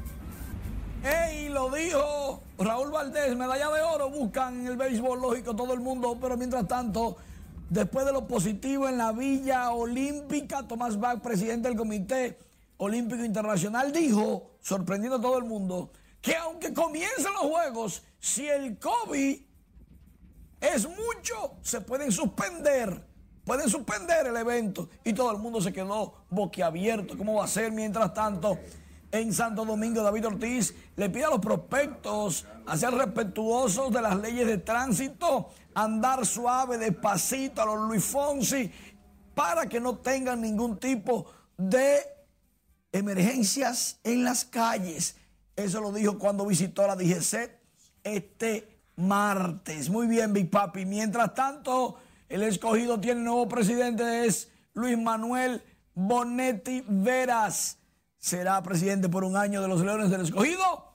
¡Ey! 1.04 1.50
Lo 1.50 1.70
dijo 1.70 2.42
Raúl 2.58 2.92
Valdés, 2.92 3.36
medalla 3.36 3.70
de 3.70 3.82
oro, 3.82 4.10
buscan 4.10 4.62
en 4.62 4.68
el 4.68 4.78
béisbol, 4.78 5.22
lógico, 5.22 5.56
todo 5.56 5.74
el 5.74 5.80
mundo, 5.80 6.18
pero 6.20 6.38
mientras 6.38 6.68
tanto... 6.68 7.18
Después 7.70 8.06
de 8.06 8.14
lo 8.14 8.26
positivo 8.28 8.88
en 8.88 8.98
la 8.98 9.12
Villa 9.12 9.72
Olímpica, 9.72 10.66
Tomás 10.66 10.98
Bach, 10.98 11.20
presidente 11.20 11.68
del 11.68 11.78
Comité 11.78 12.40
Olímpico 12.78 13.26
Internacional, 13.26 13.92
dijo, 13.92 14.52
sorprendiendo 14.62 15.18
a 15.18 15.22
todo 15.22 15.38
el 15.38 15.44
mundo, 15.44 15.92
que 16.22 16.34
aunque 16.38 16.74
comiencen 16.74 17.34
los 17.34 17.42
Juegos, 17.42 18.04
si 18.20 18.48
el 18.48 18.80
COVID 18.80 19.42
es 20.62 20.88
mucho, 20.88 21.58
se 21.62 21.82
pueden 21.82 22.12
suspender. 22.12 23.06
Pueden 23.44 23.70
suspender 23.70 24.28
el 24.28 24.38
evento. 24.38 24.90
Y 25.04 25.12
todo 25.14 25.32
el 25.32 25.38
mundo 25.38 25.62
se 25.62 25.72
quedó 25.72 26.14
boquiabierto. 26.30 27.18
¿Cómo 27.18 27.36
va 27.36 27.46
a 27.46 27.48
ser? 27.48 27.72
Mientras 27.72 28.14
tanto, 28.14 28.58
en 29.12 29.34
Santo 29.34 29.66
Domingo, 29.66 30.04
David 30.04 30.28
Ortiz 30.28 30.74
le 30.96 31.10
pide 31.10 31.26
a 31.26 31.30
los 31.30 31.40
prospectos 31.40 32.46
a 32.66 32.78
ser 32.78 32.94
respetuosos 32.94 33.92
de 33.92 34.02
las 34.02 34.18
leyes 34.18 34.48
de 34.48 34.58
tránsito, 34.58 35.50
andar 35.74 36.26
suave, 36.26 36.78
despacito 36.78 37.62
a 37.62 37.66
los 37.66 37.88
Luis 37.88 38.04
Fonsi, 38.04 38.72
para 39.34 39.68
que 39.68 39.80
no 39.80 39.98
tengan 39.98 40.42
ningún 40.42 40.78
tipo 40.78 41.26
de 41.58 42.00
emergencias 42.92 44.00
en 44.04 44.24
las 44.24 44.46
calles. 44.46 45.16
Eso 45.56 45.82
lo 45.82 45.92
dijo 45.92 46.18
cuando 46.18 46.46
visitó 46.46 46.86
la 46.86 46.96
DGC 46.96 47.52
este 48.04 48.82
martes. 48.96 49.90
Muy 49.90 50.08
bien, 50.08 50.34
Big 50.34 50.50
Papi. 50.50 50.86
Mientras 50.86 51.34
tanto, 51.34 51.98
el 52.30 52.44
escogido 52.44 53.00
tiene 53.00 53.22
nuevo 53.22 53.48
presidente, 53.48 54.26
es 54.26 54.50
Luis 54.74 54.98
Manuel 54.98 55.62
Bonetti 55.94 56.84
Veras. 56.88 57.78
Será 58.28 58.62
presidente 58.62 59.08
por 59.08 59.24
un 59.24 59.38
año 59.38 59.62
de 59.62 59.70
los 59.70 59.80
Leones 59.80 60.10
del 60.10 60.20
Escogido. 60.20 60.92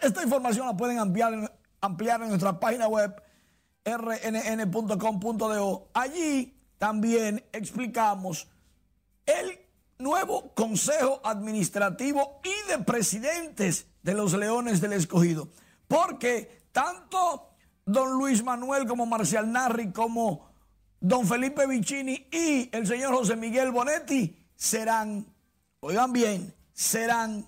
Esta 0.00 0.22
información 0.22 0.66
la 0.66 0.74
pueden 0.74 0.98
ampliar, 0.98 1.54
ampliar 1.82 2.22
en 2.22 2.30
nuestra 2.30 2.58
página 2.58 2.88
web 2.88 3.14
rnn.com.do. 3.84 4.30
Allí 5.92 6.58
también 6.78 7.44
explicamos 7.52 8.48
el 9.26 9.60
nuevo 9.98 10.54
Consejo 10.54 11.20
Administrativo 11.24 12.40
y 12.42 12.70
de 12.70 12.78
Presidentes 12.84 13.88
de 14.02 14.14
los 14.14 14.32
Leones 14.32 14.80
del 14.80 14.94
Escogido. 14.94 15.50
Porque 15.88 16.62
tanto 16.72 17.50
don 17.84 18.12
Luis 18.14 18.42
Manuel 18.42 18.86
como 18.86 19.04
Marcial 19.04 19.52
Narri 19.52 19.92
como 19.92 20.48
don 21.00 21.26
Felipe 21.26 21.66
Vicini 21.66 22.28
y 22.32 22.74
el 22.74 22.86
señor 22.86 23.14
José 23.14 23.36
Miguel 23.36 23.72
Bonetti 23.72 24.38
serán, 24.56 25.26
oigan 25.80 26.12
bien, 26.12 26.54
serán 26.72 27.46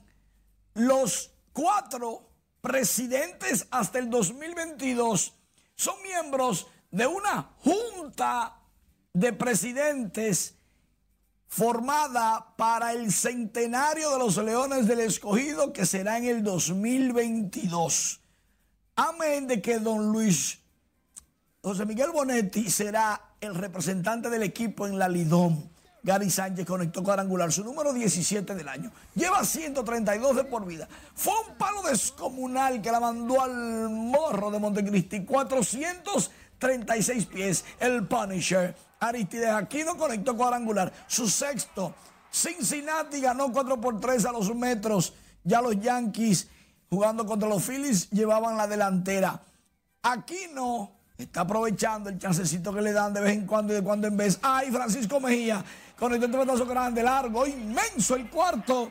los 0.75 1.31
cuatro 1.53 2.29
presidentes 2.61 3.67
hasta 3.71 3.99
el 3.99 4.11
2022 4.11 5.35
son 5.83 6.01
miembros 6.03 6.69
de 6.91 7.07
una 7.07 7.51
junta 7.59 8.57
de 9.13 9.33
presidentes 9.33 10.55
formada 11.49 12.55
para 12.57 12.93
el 12.93 13.13
centenario 13.13 14.13
de 14.13 14.19
los 14.19 14.37
Leones 14.37 14.87
del 14.87 15.01
Escogido 15.01 15.73
que 15.73 15.85
será 15.85 16.19
en 16.19 16.27
el 16.27 16.43
2022. 16.45 18.21
Amén 18.95 19.47
de 19.49 19.61
que 19.61 19.79
don 19.81 20.13
Luis 20.13 20.61
José 21.63 21.85
Miguel 21.85 22.11
Bonetti 22.13 22.71
será 22.71 23.35
el 23.41 23.55
representante 23.55 24.31
del 24.31 24.43
equipo 24.43 24.87
en 24.87 24.99
la 24.99 25.09
Lidón. 25.09 25.71
Gary 26.05 26.31
Sánchez 26.31 26.67
conectó 26.67 27.03
cuadrangular, 27.03 27.53
su 27.53 27.63
número 27.63 27.93
17 27.93 28.55
del 28.55 28.69
año. 28.69 28.91
Lleva 29.15 29.45
132 29.45 30.37
de 30.37 30.45
por 30.45 30.67
vida. 30.67 30.89
Fue 31.15 31.33
un 31.47 31.57
palo 31.57 31.83
descomunal 31.83 32.83
que 32.83 32.91
la 32.91 32.99
mandó 32.99 33.41
al 33.41 33.89
morro 33.89 34.51
de 34.51 34.59
Montecristi. 34.59 35.25
436 35.25 37.27
pies. 37.27 37.65
El 37.79 38.07
Punisher. 38.09 38.75
Aristides 38.99 39.51
Aquino 39.51 39.97
conectó 39.97 40.37
cuadrangular. 40.37 40.93
Su 41.07 41.29
sexto. 41.29 41.95
Cincinnati 42.33 43.21
ganó 43.21 43.53
4 43.53 43.81
por 43.81 44.01
3 44.01 44.25
a 44.25 44.33
los 44.33 44.53
metros. 44.55 45.15
Ya 45.45 45.61
los 45.61 45.81
Yankees 45.81 46.49
jugando 46.91 47.25
contra 47.25 47.49
los 47.49 47.63
Phillies 47.63 48.11
llevaban 48.11 48.57
la 48.57 48.67
delantera. 48.67 49.41
Aquí 50.03 50.49
no. 50.53 50.91
Está 51.17 51.43
aprovechando 51.43 52.11
el 52.11 52.19
chancecito 52.19 52.75
que 52.75 52.83
le 52.83 52.93
dan 52.93 53.15
de 53.15 53.21
vez 53.21 53.35
en 53.35 53.47
cuando 53.47 53.73
y 53.73 53.77
de 53.77 53.83
cuando 53.83 54.09
en 54.09 54.17
vez. 54.17 54.41
¡Ay, 54.43 54.73
Francisco 54.73 55.21
Mejía! 55.21 55.65
Con 56.03 56.13
el 56.13 56.19
batazo 56.19 56.67
grande, 56.67 57.01
largo, 57.01 57.47
inmenso 57.47 58.17
el 58.17 58.29
cuarto 58.29 58.91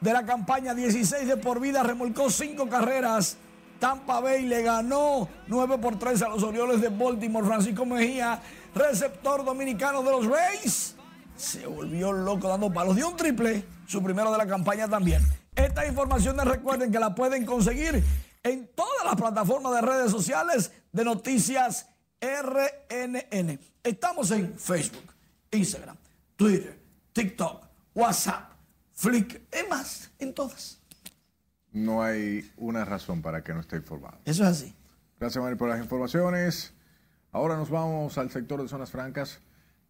de 0.00 0.14
la 0.14 0.24
campaña 0.24 0.74
16 0.74 1.28
de 1.28 1.36
por 1.36 1.60
vida. 1.60 1.82
Remolcó 1.82 2.30
cinco 2.30 2.66
carreras. 2.66 3.36
Tampa 3.78 4.20
Bay 4.20 4.46
le 4.46 4.62
ganó 4.62 5.28
9 5.46 5.76
por 5.76 5.98
3 5.98 6.22
a 6.22 6.28
los 6.30 6.42
Orioles 6.42 6.80
de 6.80 6.88
Baltimore. 6.88 7.46
Francisco 7.46 7.84
Mejía, 7.84 8.40
receptor 8.74 9.44
dominicano 9.44 10.02
de 10.02 10.10
los 10.10 10.24
Rays, 10.24 10.94
se 11.36 11.66
volvió 11.66 12.12
loco 12.12 12.48
dando 12.48 12.72
palos. 12.72 12.96
Dio 12.96 13.10
un 13.10 13.16
triple, 13.18 13.66
su 13.86 14.02
primero 14.02 14.32
de 14.32 14.38
la 14.38 14.46
campaña 14.46 14.88
también. 14.88 15.22
Estas 15.54 15.86
informaciones 15.86 16.46
recuerden 16.46 16.90
que 16.90 16.98
la 16.98 17.14
pueden 17.14 17.44
conseguir 17.44 18.02
en 18.42 18.70
todas 18.74 19.04
las 19.04 19.16
plataformas 19.16 19.74
de 19.74 19.82
redes 19.82 20.10
sociales 20.10 20.72
de 20.92 21.04
Noticias 21.04 21.90
RNN. 22.22 23.60
Estamos 23.84 24.30
en 24.30 24.58
Facebook, 24.58 25.12
Instagram, 25.50 25.98
Twitter, 26.38 26.78
TikTok, 27.14 27.66
WhatsApp, 27.96 28.52
Flickr, 28.92 29.40
es 29.50 29.68
más, 29.68 30.12
en 30.20 30.32
todas. 30.32 30.80
No 31.72 32.00
hay 32.00 32.48
una 32.56 32.84
razón 32.84 33.22
para 33.22 33.42
que 33.42 33.52
no 33.52 33.58
esté 33.58 33.74
informado. 33.74 34.18
Eso 34.24 34.44
es 34.44 34.48
así. 34.48 34.74
Gracias, 35.18 35.42
Mari, 35.42 35.56
por 35.56 35.68
las 35.68 35.80
informaciones. 35.80 36.72
Ahora 37.32 37.56
nos 37.56 37.70
vamos 37.70 38.16
al 38.18 38.30
sector 38.30 38.62
de 38.62 38.68
zonas 38.68 38.92
francas, 38.92 39.40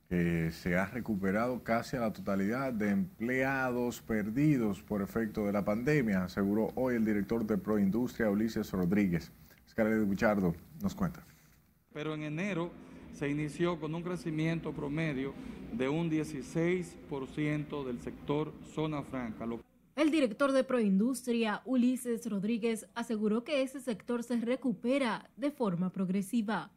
que 0.08 0.50
se 0.50 0.74
ha 0.78 0.86
recuperado 0.86 1.62
casi 1.62 1.98
a 1.98 2.00
la 2.00 2.14
totalidad 2.14 2.72
de 2.72 2.92
empleados 2.92 4.00
perdidos 4.00 4.80
por 4.80 5.02
efecto 5.02 5.44
de 5.44 5.52
la 5.52 5.66
pandemia, 5.66 6.24
aseguró 6.24 6.72
hoy 6.76 6.94
el 6.94 7.04
director 7.04 7.46
de 7.46 7.58
Proindustria, 7.58 8.30
Ulises 8.30 8.72
Rodríguez. 8.72 9.30
Scarlett 9.68 10.06
Buchardo 10.06 10.54
nos 10.80 10.94
cuenta. 10.94 11.22
Pero 11.92 12.14
en 12.14 12.22
enero 12.22 12.72
se 13.18 13.28
inició 13.28 13.80
con 13.80 13.94
un 13.94 14.02
crecimiento 14.02 14.72
promedio 14.72 15.34
de 15.72 15.88
un 15.88 16.08
16% 16.08 17.84
del 17.84 18.00
sector 18.00 18.52
zona 18.72 19.02
franca. 19.02 19.44
El 19.96 20.12
director 20.12 20.52
de 20.52 20.62
Proindustria, 20.62 21.60
Ulises 21.64 22.30
Rodríguez, 22.30 22.86
aseguró 22.94 23.42
que 23.42 23.62
ese 23.62 23.80
sector 23.80 24.22
se 24.22 24.36
recupera 24.36 25.28
de 25.36 25.50
forma 25.50 25.90
progresiva. 25.90 26.70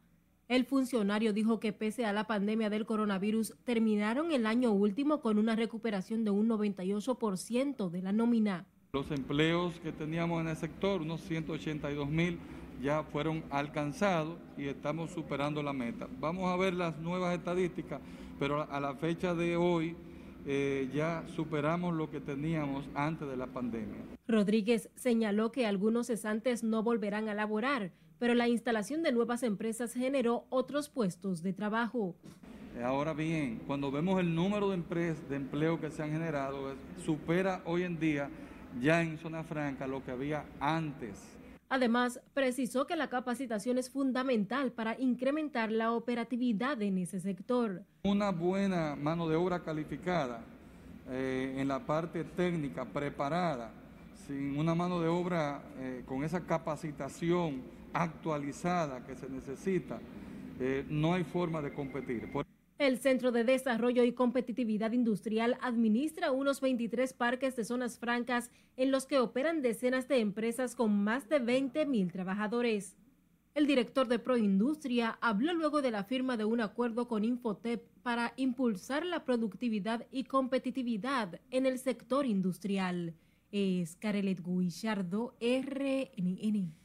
El 0.48 0.64
funcionario 0.64 1.32
dijo 1.32 1.60
que 1.60 1.72
pese 1.72 2.04
a 2.04 2.12
la 2.12 2.26
pandemia 2.26 2.68
del 2.68 2.86
coronavirus, 2.86 3.54
terminaron 3.62 4.32
el 4.32 4.44
año 4.44 4.72
último 4.72 5.20
con 5.20 5.38
una 5.38 5.54
recuperación 5.54 6.24
de 6.24 6.32
un 6.32 6.48
98% 6.48 7.88
de 7.88 8.02
la 8.02 8.10
nómina. 8.10 8.66
Los 8.92 9.10
empleos 9.12 9.78
que 9.80 9.92
teníamos 9.92 10.40
en 10.40 10.48
el 10.48 10.56
sector, 10.56 11.00
unos 11.02 11.20
182 11.22 12.10
mil, 12.10 12.38
ya 12.82 13.04
fueron 13.04 13.44
alcanzados 13.50 14.38
y 14.58 14.66
estamos 14.66 15.10
superando 15.12 15.62
la 15.62 15.72
meta. 15.72 16.08
Vamos 16.18 16.52
a 16.52 16.56
ver 16.56 16.74
las 16.74 16.98
nuevas 16.98 17.34
estadísticas, 17.34 18.00
pero 18.38 18.68
a 18.70 18.80
la 18.80 18.94
fecha 18.96 19.34
de 19.34 19.56
hoy 19.56 19.96
eh, 20.44 20.90
ya 20.92 21.24
superamos 21.36 21.94
lo 21.94 22.10
que 22.10 22.20
teníamos 22.20 22.84
antes 22.94 23.28
de 23.28 23.36
la 23.36 23.46
pandemia. 23.46 24.00
Rodríguez 24.26 24.90
señaló 24.96 25.52
que 25.52 25.66
algunos 25.66 26.08
cesantes 26.08 26.64
no 26.64 26.82
volverán 26.82 27.28
a 27.28 27.34
laborar, 27.34 27.92
pero 28.18 28.34
la 28.34 28.48
instalación 28.48 29.02
de 29.02 29.12
nuevas 29.12 29.44
empresas 29.44 29.94
generó 29.94 30.46
otros 30.50 30.88
puestos 30.88 31.42
de 31.42 31.52
trabajo. 31.52 32.16
Ahora 32.82 33.12
bien, 33.12 33.60
cuando 33.66 33.92
vemos 33.92 34.18
el 34.18 34.34
número 34.34 34.70
de, 34.70 34.74
empresas, 34.74 35.28
de 35.28 35.36
empleo 35.36 35.78
que 35.80 35.90
se 35.90 36.02
han 36.02 36.10
generado, 36.10 36.74
supera 37.04 37.62
hoy 37.64 37.82
en 37.84 38.00
día 38.00 38.30
ya 38.80 39.02
en 39.02 39.18
zona 39.18 39.44
franca 39.44 39.86
lo 39.86 40.02
que 40.02 40.10
había 40.10 40.44
antes. 40.58 41.31
Además, 41.72 42.20
precisó 42.34 42.86
que 42.86 42.96
la 42.96 43.08
capacitación 43.08 43.78
es 43.78 43.88
fundamental 43.88 44.72
para 44.72 45.00
incrementar 45.00 45.72
la 45.72 45.92
operatividad 45.92 46.82
en 46.82 46.98
ese 46.98 47.18
sector. 47.18 47.82
Una 48.02 48.30
buena 48.30 48.94
mano 48.94 49.26
de 49.26 49.36
obra 49.36 49.60
calificada 49.60 50.42
eh, 51.08 51.54
en 51.56 51.68
la 51.68 51.78
parte 51.78 52.24
técnica, 52.24 52.84
preparada, 52.84 53.72
sin 54.26 54.58
una 54.58 54.74
mano 54.74 55.00
de 55.00 55.08
obra 55.08 55.62
eh, 55.78 56.02
con 56.04 56.22
esa 56.24 56.42
capacitación 56.42 57.62
actualizada 57.94 59.06
que 59.06 59.16
se 59.16 59.30
necesita, 59.30 59.98
eh, 60.60 60.84
no 60.90 61.14
hay 61.14 61.24
forma 61.24 61.62
de 61.62 61.72
competir. 61.72 62.30
El 62.82 62.98
Centro 62.98 63.30
de 63.30 63.44
Desarrollo 63.44 64.02
y 64.02 64.10
Competitividad 64.10 64.90
Industrial 64.90 65.56
administra 65.60 66.32
unos 66.32 66.60
23 66.60 67.12
parques 67.12 67.54
de 67.54 67.64
zonas 67.64 67.96
francas 67.96 68.50
en 68.76 68.90
los 68.90 69.06
que 69.06 69.20
operan 69.20 69.62
decenas 69.62 70.08
de 70.08 70.18
empresas 70.18 70.74
con 70.74 71.04
más 71.04 71.28
de 71.28 71.38
20 71.38 71.86
mil 71.86 72.10
trabajadores. 72.10 72.96
El 73.54 73.68
director 73.68 74.08
de 74.08 74.18
Proindustria 74.18 75.16
habló 75.20 75.54
luego 75.54 75.80
de 75.80 75.92
la 75.92 76.02
firma 76.02 76.36
de 76.36 76.44
un 76.44 76.60
acuerdo 76.60 77.06
con 77.06 77.24
Infotep 77.24 77.86
para 78.02 78.32
impulsar 78.34 79.06
la 79.06 79.24
productividad 79.24 80.08
y 80.10 80.24
competitividad 80.24 81.40
en 81.52 81.66
el 81.66 81.78
sector 81.78 82.26
industrial. 82.26 83.14
Es 83.52 83.94
Carelet 83.94 84.42
Guillardo, 84.44 85.36
RNN. 85.40 86.81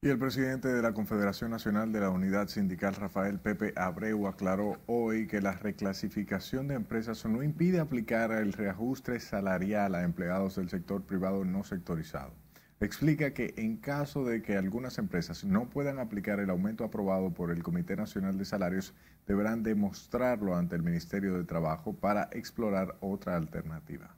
Y 0.00 0.10
el 0.10 0.18
presidente 0.20 0.68
de 0.68 0.80
la 0.80 0.92
Confederación 0.92 1.50
Nacional 1.50 1.90
de 1.90 1.98
la 1.98 2.10
Unidad 2.10 2.46
Sindical, 2.46 2.94
Rafael 2.94 3.40
Pepe 3.40 3.72
Abreu, 3.74 4.28
aclaró 4.28 4.80
hoy 4.86 5.26
que 5.26 5.40
la 5.40 5.54
reclasificación 5.54 6.68
de 6.68 6.76
empresas 6.76 7.24
no 7.26 7.42
impide 7.42 7.80
aplicar 7.80 8.30
el 8.30 8.52
reajuste 8.52 9.18
salarial 9.18 9.96
a 9.96 10.04
empleados 10.04 10.54
del 10.54 10.68
sector 10.68 11.02
privado 11.02 11.44
no 11.44 11.64
sectorizado. 11.64 12.32
Explica 12.78 13.34
que 13.34 13.54
en 13.56 13.78
caso 13.78 14.24
de 14.24 14.40
que 14.40 14.56
algunas 14.56 14.98
empresas 14.98 15.42
no 15.42 15.68
puedan 15.68 15.98
aplicar 15.98 16.38
el 16.38 16.50
aumento 16.50 16.84
aprobado 16.84 17.34
por 17.34 17.50
el 17.50 17.64
Comité 17.64 17.96
Nacional 17.96 18.38
de 18.38 18.44
Salarios, 18.44 18.94
deberán 19.26 19.64
demostrarlo 19.64 20.54
ante 20.54 20.76
el 20.76 20.84
Ministerio 20.84 21.36
de 21.36 21.42
Trabajo 21.42 21.92
para 21.92 22.28
explorar 22.30 22.94
otra 23.00 23.34
alternativa. 23.34 24.14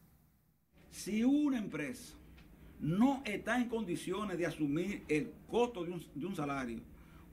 Si 0.90 1.24
una 1.24 1.56
empresa 1.56 2.19
no 2.80 3.22
está 3.24 3.60
en 3.60 3.68
condiciones 3.68 4.38
de 4.38 4.46
asumir 4.46 5.02
el 5.08 5.30
costo 5.48 5.84
de 5.84 5.92
un, 5.92 6.36
salario, 6.36 6.80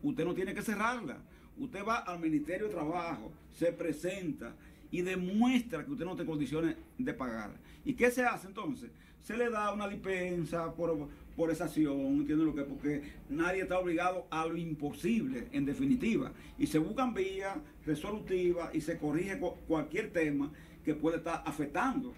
usted 0.03 0.25
no 0.25 0.33
tiene 0.33 0.53
que 0.53 0.61
cerrarla. 0.61 1.17
Usted 1.57 1.83
va 1.83 1.97
al 1.97 2.19
Ministerio 2.19 2.67
de 2.67 2.73
Trabajo, 2.73 3.31
se 3.57 3.71
presenta 3.71 4.53
y 4.91 5.01
demuestra 5.01 5.83
que 5.83 5.91
usted 5.91 6.05
no 6.05 6.15
tiene 6.15 6.29
condiciones 6.29 6.75
de 6.97 7.13
pagar. 7.13 7.51
¿Y 7.83 7.93
qué 7.93 8.11
se 8.11 8.23
hace 8.23 8.47
entonces? 8.47 8.91
Se 9.23 9.35
le 9.35 9.49
da 9.49 9.73
una 9.73 9.87
dispensa 9.87 10.71
por, 10.73 11.09
por 11.35 11.49
esa 11.49 11.65
acción, 11.65 11.99
¿entiende 11.99 12.45
lo 12.45 12.53
que? 12.53 12.61
Porque 12.63 13.01
nadie 13.29 13.63
está 13.63 13.79
obligado 13.79 14.27
a 14.29 14.45
lo 14.45 14.55
imposible, 14.55 15.47
en 15.51 15.65
definitiva. 15.65 16.31
Y 16.59 16.67
se 16.67 16.77
buscan 16.77 17.13
vías 17.13 17.57
resolutivas 17.85 18.73
y 18.75 18.81
se 18.81 18.97
corrige 18.97 19.39
cualquier 19.67 20.11
tema 20.11 20.51
que 20.85 20.93
pueda 20.93 21.17
estar 21.17 21.41
afectando 21.45 22.13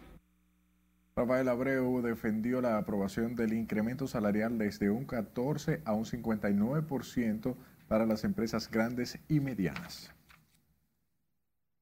Rafael 1.19 1.49
Abreu 1.49 2.01
defendió 2.01 2.61
la 2.61 2.77
aprobación 2.77 3.35
del 3.35 3.51
incremento 3.51 4.07
salarial 4.07 4.57
desde 4.57 4.89
un 4.89 5.03
14 5.03 5.81
a 5.83 5.91
un 5.91 6.05
59% 6.05 7.57
para 7.89 8.05
las 8.05 8.23
empresas 8.23 8.71
grandes 8.71 9.19
y 9.27 9.41
medianas. 9.41 10.15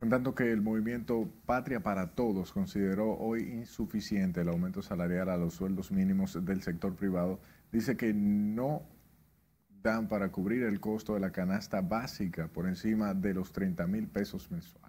En 0.01 0.09
tanto 0.09 0.33
que 0.33 0.51
el 0.51 0.63
movimiento 0.63 1.29
Patria 1.45 1.81
para 1.81 2.15
Todos 2.15 2.51
consideró 2.51 3.11
hoy 3.13 3.43
insuficiente 3.43 4.41
el 4.41 4.49
aumento 4.49 4.81
salarial 4.81 5.29
a 5.29 5.37
los 5.37 5.53
sueldos 5.53 5.91
mínimos 5.91 6.43
del 6.43 6.63
sector 6.63 6.95
privado, 6.95 7.39
dice 7.71 7.95
que 7.95 8.15
no 8.15 8.81
dan 9.83 10.07
para 10.07 10.31
cubrir 10.31 10.63
el 10.63 10.79
costo 10.79 11.13
de 11.13 11.19
la 11.19 11.31
canasta 11.31 11.81
básica 11.81 12.47
por 12.47 12.65
encima 12.65 13.13
de 13.13 13.35
los 13.35 13.51
30 13.51 13.85
mil 13.85 14.07
pesos 14.07 14.49
mensuales. 14.49 14.86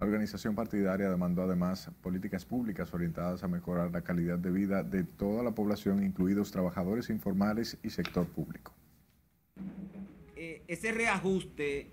La 0.00 0.06
organización 0.06 0.54
partidaria 0.54 1.10
demandó 1.10 1.42
además 1.42 1.90
políticas 2.00 2.46
públicas 2.46 2.94
orientadas 2.94 3.44
a 3.44 3.48
mejorar 3.48 3.90
la 3.92 4.00
calidad 4.00 4.38
de 4.38 4.50
vida 4.50 4.82
de 4.82 5.04
toda 5.04 5.42
la 5.42 5.50
población, 5.50 6.02
incluidos 6.02 6.50
trabajadores 6.50 7.10
informales 7.10 7.76
y 7.82 7.90
sector 7.90 8.26
público. 8.26 8.72
Eh, 10.36 10.62
ese 10.68 10.92
reajuste 10.92 11.90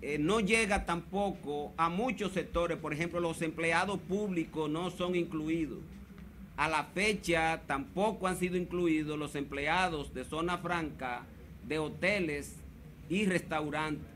eh, 0.00 0.16
no 0.18 0.40
llega 0.40 0.86
tampoco 0.86 1.74
a 1.76 1.90
muchos 1.90 2.32
sectores, 2.32 2.78
por 2.78 2.94
ejemplo, 2.94 3.20
los 3.20 3.42
empleados 3.42 3.98
públicos 3.98 4.70
no 4.70 4.88
son 4.88 5.14
incluidos. 5.14 5.80
A 6.56 6.68
la 6.68 6.84
fecha 6.84 7.60
tampoco 7.66 8.28
han 8.28 8.38
sido 8.38 8.56
incluidos 8.56 9.18
los 9.18 9.34
empleados 9.34 10.14
de 10.14 10.24
zona 10.24 10.56
franca, 10.56 11.26
de 11.68 11.78
hoteles 11.78 12.56
y 13.10 13.26
restaurantes. 13.26 14.15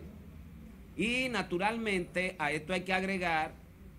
Y 1.01 1.31
naturalmente 1.31 2.37
a 2.39 2.53
esto 2.53 2.75
hay 2.75 2.83
que 2.83 2.93
agregar 2.93 3.53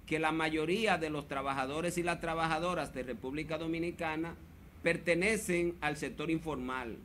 que 0.06 0.20
la 0.20 0.32
mayoría 0.32 0.99
de 0.99 1.10
los 1.10 1.28
trabajadores 1.28 1.97
y 1.97 2.04
las 2.04 2.22
trabajadoras 2.22 2.93
de 2.93 3.02
República 3.02 3.58
Dominicana 3.58 4.36
pertenecen 4.84 5.74
al 5.82 5.97
sector 5.97 6.30
informal. 6.30 6.99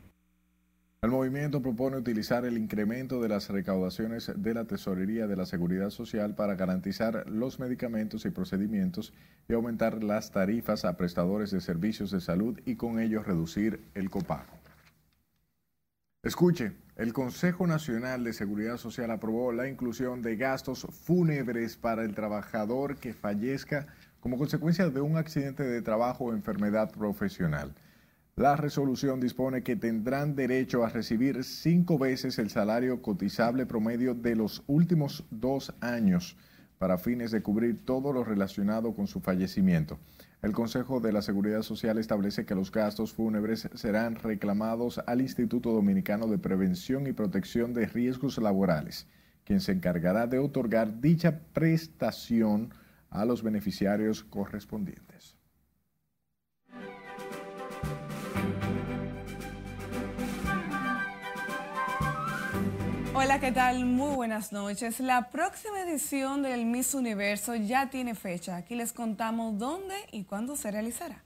El 1.01 1.11
movimiento 1.11 1.63
propone 1.63 1.97
utilizar 1.97 2.45
el 2.45 2.59
incremento 2.59 3.23
de 3.23 3.31
las 3.31 3.49
recaudaciones 3.49 4.31
de 4.37 4.53
la 4.53 4.67
Tesorería 4.67 5.27
de 5.27 5.37
la 5.37 5.47
Seguridad 5.47 5.89
Social 5.89 6.35
para 6.35 6.57
garantizar 6.57 7.25
los 7.31 7.59
medicamentos 7.59 8.27
y 8.27 8.31
procedimientos 8.31 9.15
y 9.49 9.55
aumentar 9.55 10.05
las 10.05 10.31
tarifas 10.31 10.85
a 10.85 10.99
prestadores 10.99 11.53
de 11.53 11.63
servicios 11.63 12.11
de 12.11 12.21
salud 12.21 12.61
y 12.67 12.77
con 12.77 13.01
ello 13.01 13.23
reducir 13.23 13.81
el 13.95 14.11
copago. 14.11 14.53
Escuche, 16.23 16.73
el 16.97 17.13
Consejo 17.13 17.67
Nacional 17.67 18.25
de 18.25 18.33
Seguridad 18.33 18.79
Social 18.79 19.11
aprobó 19.11 19.53
la 19.53 19.69
inclusión 19.69 20.23
de 20.23 20.37
gastos 20.37 20.87
fúnebres 21.05 21.77
para 21.77 22.03
el 22.03 22.15
trabajador 22.15 22.97
que 22.97 23.13
fallezca 23.13 23.87
como 24.21 24.39
consecuencia 24.39 24.89
de 24.89 25.03
un 25.03 25.19
accidente 25.19 25.63
de 25.63 25.83
trabajo 25.83 26.25
o 26.25 26.33
enfermedad 26.33 26.91
profesional. 26.91 27.75
La 28.35 28.57
resolución 28.57 29.21
dispone 29.21 29.63
que 29.63 29.77
tendrán 29.77 30.35
derecho 30.37 30.85
a 30.85 30.89
recibir 30.89 31.45
cinco 31.45 31.99
veces 31.99 32.39
el 32.39 32.49
salario 32.49 33.03
cotizable 33.03 33.67
promedio 33.67 34.15
de 34.15 34.35
los 34.35 34.63
últimos 34.67 35.25
dos 35.31 35.75
años 35.81 36.39
para 36.79 36.97
fines 36.97 37.31
de 37.31 37.43
cubrir 37.43 37.85
todo 37.85 38.13
lo 38.15 38.25
relacionado 38.25 38.95
con 38.95 39.07
su 39.07 39.21
fallecimiento. 39.21 39.99
El 40.47 40.53
Consejo 40.53 41.01
de 41.01 41.13
la 41.13 41.23
Seguridad 41.23 41.63
Social 41.63 41.99
establece 41.99 42.47
que 42.47 42.55
los 42.55 42.71
gastos 42.71 43.13
fúnebres 43.13 43.69
serán 43.75 44.15
reclamados 44.15 45.01
al 45.05 45.21
Instituto 45.21 45.73
Dominicano 45.73 46.29
de 46.29 46.39
Prevención 46.39 47.09
y 47.09 47.13
Protección 47.13 47.75
de 47.75 47.87
Riesgos 47.87 48.39
Laborales, 48.39 49.09
quien 49.43 49.61
se 49.61 49.73
encargará 49.73 50.29
de 50.29 50.39
otorgar 50.39 51.01
dicha 51.01 51.41
prestación 51.53 52.73
a 53.11 53.25
los 53.25 53.43
beneficiarios 53.43 54.23
correspondientes. 54.23 55.06
Hola, 63.19 63.41
¿qué 63.41 63.51
tal? 63.51 63.87
Muy 63.87 64.15
buenas 64.15 64.53
noches. 64.53 65.01
La 65.01 65.31
próxima 65.31 65.81
edición 65.81 66.43
del 66.43 66.67
Miss 66.67 66.93
Universo 66.93 67.55
ya 67.55 67.89
tiene 67.89 68.15
fecha. 68.15 68.59
Aquí 68.59 68.75
les 68.75 68.93
contamos 68.93 69.59
dónde 69.59 69.95
y 70.13 70.25
cuándo 70.25 70.55
se 70.55 70.71
realizará. 70.71 71.25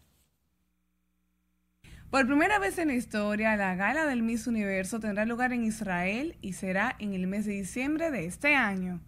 Por 2.08 2.28
primera 2.28 2.60
vez 2.60 2.78
en 2.78 2.88
la 2.88 2.94
historia, 2.94 3.56
la 3.56 3.74
gala 3.74 4.06
del 4.06 4.22
Miss 4.22 4.46
Universo 4.46 5.00
tendrá 5.00 5.24
lugar 5.24 5.52
en 5.52 5.64
Israel 5.64 6.36
y 6.40 6.52
será 6.52 6.94
en 7.00 7.12
el 7.12 7.26
mes 7.26 7.44
de 7.44 7.54
diciembre 7.54 8.12
de 8.12 8.24
este 8.24 8.54
año. 8.54 9.00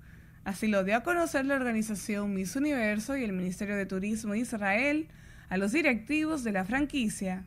Así 0.42 0.66
lo 0.66 0.82
dio 0.82 0.96
a 0.96 1.04
conocer 1.04 1.46
la 1.46 1.54
organización 1.54 2.34
Miss 2.34 2.56
Universo 2.56 3.16
y 3.16 3.22
el 3.22 3.32
Ministerio 3.32 3.76
de 3.76 3.86
Turismo 3.86 4.32
de 4.32 4.40
Israel 4.40 5.06
a 5.48 5.56
los 5.56 5.70
directivos 5.70 6.42
de 6.42 6.50
la 6.50 6.64
franquicia. 6.64 7.44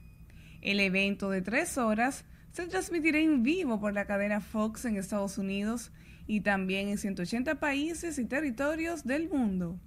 El 0.61 0.79
evento 0.79 1.29
de 1.29 1.41
tres 1.41 1.77
horas 1.77 2.23
se 2.55 2.67
transmitirá 2.67 3.19
en 3.19 3.43
vivo 3.43 3.81
por 3.81 3.91
la 3.91 4.05
cadena 4.05 4.39
Fox 4.39 4.85
en 4.85 4.95
Estados 4.95 5.37
Unidos 5.37 5.91
y 6.25 6.39
también 6.39 6.87
en 6.87 6.97
180 6.97 7.59
países 7.59 8.17
y 8.17 8.23
territorios 8.23 9.03
del 9.03 9.27
mundo. 9.27 9.77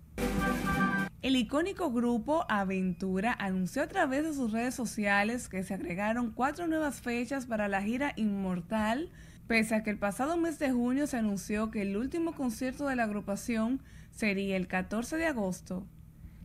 El 1.22 1.36
icónico 1.36 1.90
grupo 1.90 2.44
Aventura 2.50 3.34
anunció 3.38 3.82
a 3.82 3.86
través 3.86 4.22
de 4.22 4.34
sus 4.34 4.52
redes 4.52 4.74
sociales 4.74 5.48
que 5.48 5.62
se 5.64 5.72
agregaron 5.72 6.30
cuatro 6.30 6.66
nuevas 6.66 7.00
fechas 7.00 7.46
para 7.46 7.68
la 7.68 7.80
gira 7.80 8.12
Inmortal, 8.16 9.10
pese 9.46 9.74
a 9.74 9.82
que 9.82 9.88
el 9.88 9.98
pasado 9.98 10.36
mes 10.36 10.58
de 10.58 10.70
junio 10.70 11.06
se 11.06 11.16
anunció 11.16 11.70
que 11.70 11.80
el 11.80 11.96
último 11.96 12.34
concierto 12.34 12.86
de 12.86 12.96
la 12.96 13.04
agrupación 13.04 13.80
sería 14.10 14.58
el 14.58 14.68
14 14.68 15.16
de 15.16 15.24
agosto. 15.24 15.86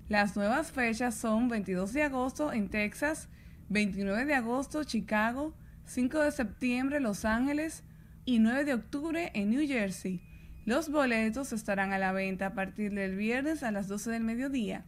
Las 0.07 0.37
nuevas 0.37 0.71
fechas 0.71 1.15
son 1.15 1.49
22 1.49 1.91
de 1.91 2.03
agosto 2.03 2.53
en 2.53 2.69
Texas, 2.69 3.27
29 3.67 4.23
de 4.23 4.35
agosto 4.35 4.85
Chicago, 4.85 5.53
5 5.85 6.19
de 6.19 6.31
septiembre 6.31 6.99
Los 6.99 7.25
Ángeles 7.25 7.83
y 8.25 8.39
9 8.39 8.65
de 8.65 8.73
octubre 8.73 9.31
en 9.33 9.49
New 9.49 9.67
Jersey. 9.67 10.21
Los 10.65 10.89
boletos 10.89 11.51
estarán 11.51 11.91
a 11.91 11.97
la 11.97 12.13
venta 12.13 12.47
a 12.47 12.53
partir 12.53 12.93
del 12.93 13.15
viernes 13.17 13.63
a 13.63 13.71
las 13.71 13.87
12 13.87 14.11
del 14.11 14.23
mediodía. 14.23 14.85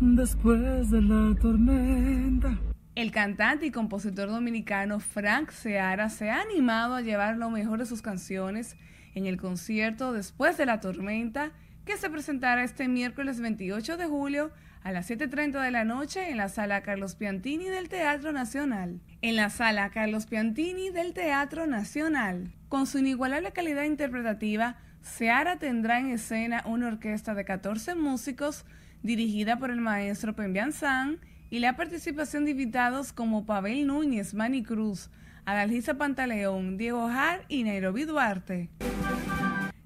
Después 0.00 0.90
de 0.90 1.02
la 1.02 1.34
tormenta. 1.40 2.58
El 2.94 3.10
cantante 3.10 3.66
y 3.66 3.70
compositor 3.70 4.28
dominicano 4.28 5.00
Frank 5.00 5.50
Seara 5.50 6.08
se 6.08 6.30
ha 6.30 6.40
animado 6.40 6.94
a 6.94 7.02
llevar 7.02 7.36
lo 7.36 7.50
mejor 7.50 7.78
de 7.78 7.86
sus 7.86 8.02
canciones 8.02 8.76
en 9.14 9.26
el 9.26 9.36
concierto 9.36 10.12
Después 10.12 10.56
de 10.56 10.66
la 10.66 10.80
tormenta 10.80 11.52
que 11.84 11.96
se 11.96 12.10
presentará 12.10 12.64
este 12.64 12.88
miércoles 12.88 13.40
28 13.40 13.96
de 13.96 14.06
julio 14.06 14.50
a 14.84 14.92
las 14.92 15.10
7.30 15.10 15.62
de 15.62 15.70
la 15.70 15.84
noche 15.84 16.30
en 16.30 16.36
la 16.36 16.48
sala 16.48 16.82
Carlos 16.82 17.14
Piantini 17.14 17.66
del 17.66 17.88
Teatro 17.88 18.32
Nacional. 18.32 19.00
En 19.20 19.36
la 19.36 19.50
sala 19.50 19.90
Carlos 19.90 20.26
Piantini 20.26 20.90
del 20.90 21.12
Teatro 21.12 21.66
Nacional. 21.66 22.52
Con 22.68 22.86
su 22.86 22.98
inigualable 22.98 23.52
calidad 23.52 23.84
interpretativa, 23.84 24.76
Seara 25.00 25.58
tendrá 25.58 25.98
en 25.98 26.10
escena 26.10 26.62
una 26.66 26.88
orquesta 26.88 27.34
de 27.34 27.44
14 27.44 27.94
músicos 27.94 28.64
dirigida 29.02 29.58
por 29.58 29.70
el 29.70 29.80
maestro 29.80 30.34
Pembian 30.34 30.72
San 30.72 31.18
y 31.50 31.58
la 31.58 31.76
participación 31.76 32.44
de 32.44 32.52
invitados 32.52 33.12
como 33.12 33.44
Pavel 33.44 33.86
Núñez, 33.86 34.34
Manny 34.34 34.62
Cruz, 34.62 35.10
Adalgisa 35.44 35.94
Pantaleón, 35.94 36.76
Diego 36.76 37.08
Har 37.08 37.44
y 37.48 37.64
Nairobi 37.64 38.04
Duarte. 38.04 38.70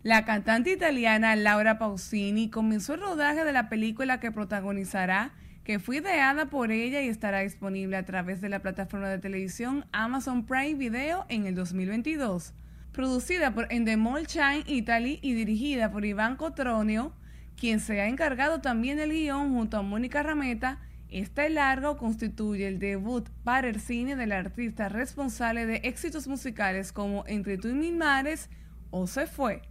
La 0.06 0.24
cantante 0.24 0.70
italiana 0.70 1.34
Laura 1.34 1.80
Pausini 1.80 2.48
comenzó 2.48 2.94
el 2.94 3.00
rodaje 3.00 3.44
de 3.44 3.50
la 3.50 3.68
película 3.68 4.20
que 4.20 4.30
protagonizará, 4.30 5.32
que 5.64 5.80
fue 5.80 5.96
ideada 5.96 6.46
por 6.46 6.70
ella 6.70 7.02
y 7.02 7.08
estará 7.08 7.40
disponible 7.40 7.96
a 7.96 8.04
través 8.04 8.40
de 8.40 8.48
la 8.48 8.62
plataforma 8.62 9.08
de 9.08 9.18
televisión 9.18 9.84
Amazon 9.90 10.46
Prime 10.46 10.74
Video 10.74 11.26
en 11.28 11.46
el 11.46 11.56
2022. 11.56 12.54
Producida 12.92 13.52
por 13.52 13.66
Endemol 13.72 14.26
Shine 14.28 14.62
Italy 14.68 15.18
y 15.22 15.34
dirigida 15.34 15.90
por 15.90 16.04
Iván 16.04 16.36
Cotronio, 16.36 17.12
quien 17.56 17.80
se 17.80 18.00
ha 18.00 18.06
encargado 18.06 18.60
también 18.60 18.98
del 18.98 19.10
guion 19.10 19.52
junto 19.54 19.76
a 19.76 19.82
Mónica 19.82 20.22
Rameta, 20.22 20.78
este 21.10 21.50
largo 21.50 21.96
constituye 21.96 22.68
el 22.68 22.78
debut 22.78 23.28
para 23.42 23.66
el 23.66 23.80
cine 23.80 24.14
del 24.14 24.30
artista 24.30 24.88
responsable 24.88 25.66
de 25.66 25.80
éxitos 25.82 26.28
musicales 26.28 26.92
como 26.92 27.24
Entre 27.26 27.58
tú 27.58 27.66
y 27.66 27.74
mil 27.74 27.96
mares 27.96 28.50
o 28.92 29.08
Se 29.08 29.26
fue. 29.26 29.62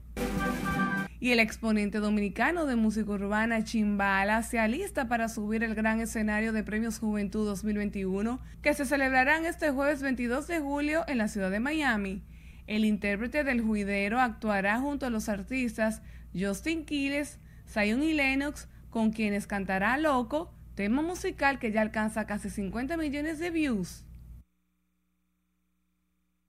Y 1.20 1.32
el 1.32 1.40
exponente 1.40 1.98
dominicano 1.98 2.68
de 2.68 2.76
música 2.76 3.10
urbana 3.10 3.64
Chimbala 3.64 4.44
se 4.44 4.60
alista 4.60 5.08
para 5.08 5.28
subir 5.28 5.64
el 5.64 5.74
gran 5.74 6.00
escenario 6.00 6.54
de 6.54 6.64
Premios 6.64 7.00
Juventud 7.00 7.48
2021 7.48 8.40
que 8.62 8.76
se 8.76 8.86
celebrarán 8.86 9.46
este 9.48 9.72
jueves 9.72 10.04
22 10.04 10.46
de 10.46 10.60
julio 10.60 11.04
en 11.08 11.18
la 11.18 11.28
ciudad 11.28 11.50
de 11.50 11.60
Miami. 11.60 12.22
El 12.68 12.86
intérprete 12.86 13.44
del 13.44 13.62
juidero 13.62 14.20
actuará 14.20 14.80
junto 14.80 15.08
a 15.08 15.10
los 15.10 15.28
artistas 15.28 16.04
Justin 16.38 16.86
Quiles, 16.86 17.40
Zion 17.68 18.04
y 18.04 18.14
Lennox, 18.14 18.68
con 18.92 19.12
quienes 19.12 19.48
cantará 19.48 19.98
Loco, 19.98 20.54
tema 20.76 21.02
musical 21.02 21.58
que 21.58 21.72
ya 21.72 21.82
alcanza 21.82 22.28
casi 22.28 22.50
50 22.50 22.98
millones 22.98 23.40
de 23.40 23.50
views. 23.50 24.05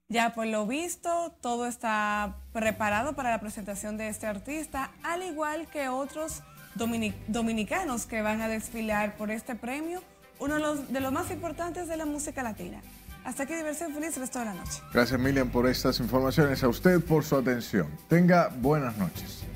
Ya 0.09 0.33
por 0.33 0.47
lo 0.47 0.65
visto, 0.65 1.35
todo 1.41 1.65
está 1.65 2.37
preparado 2.53 3.13
para 3.13 3.29
la 3.29 3.41
presentación 3.41 3.97
de 3.97 4.07
este 4.07 4.25
artista, 4.25 4.91
al 5.03 5.21
igual 5.21 5.67
que 5.67 5.89
otros 5.89 6.43
dominicanos 6.75 8.05
que 8.05 8.21
van 8.21 8.41
a 8.41 8.47
desfilar 8.47 9.17
por 9.17 9.31
este 9.31 9.55
premio, 9.55 10.01
uno 10.39 10.75
de 10.75 11.01
los, 11.01 11.11
más 11.11 11.29
importantes 11.29 11.89
de 11.89 11.97
la 11.97 12.05
música 12.05 12.41
latina. 12.41 12.81
Hasta 13.25 13.43
aquí, 13.43 13.53
diversión 13.53 13.93
feliz 13.93 14.15
resto 14.17 14.39
de 14.39 14.45
la 14.45 14.53
noche. 14.53 14.81
Gracias, 14.93 15.19
Miriam, 15.19 15.49
por 15.49 15.67
estas 15.67 15.99
informaciones. 15.99 16.63
A 16.63 16.69
usted 16.69 17.01
por 17.03 17.25
su 17.25 17.35
atención. 17.35 17.89
Tenga 18.07 18.47
buenas 18.47 18.97
noches. 18.97 19.47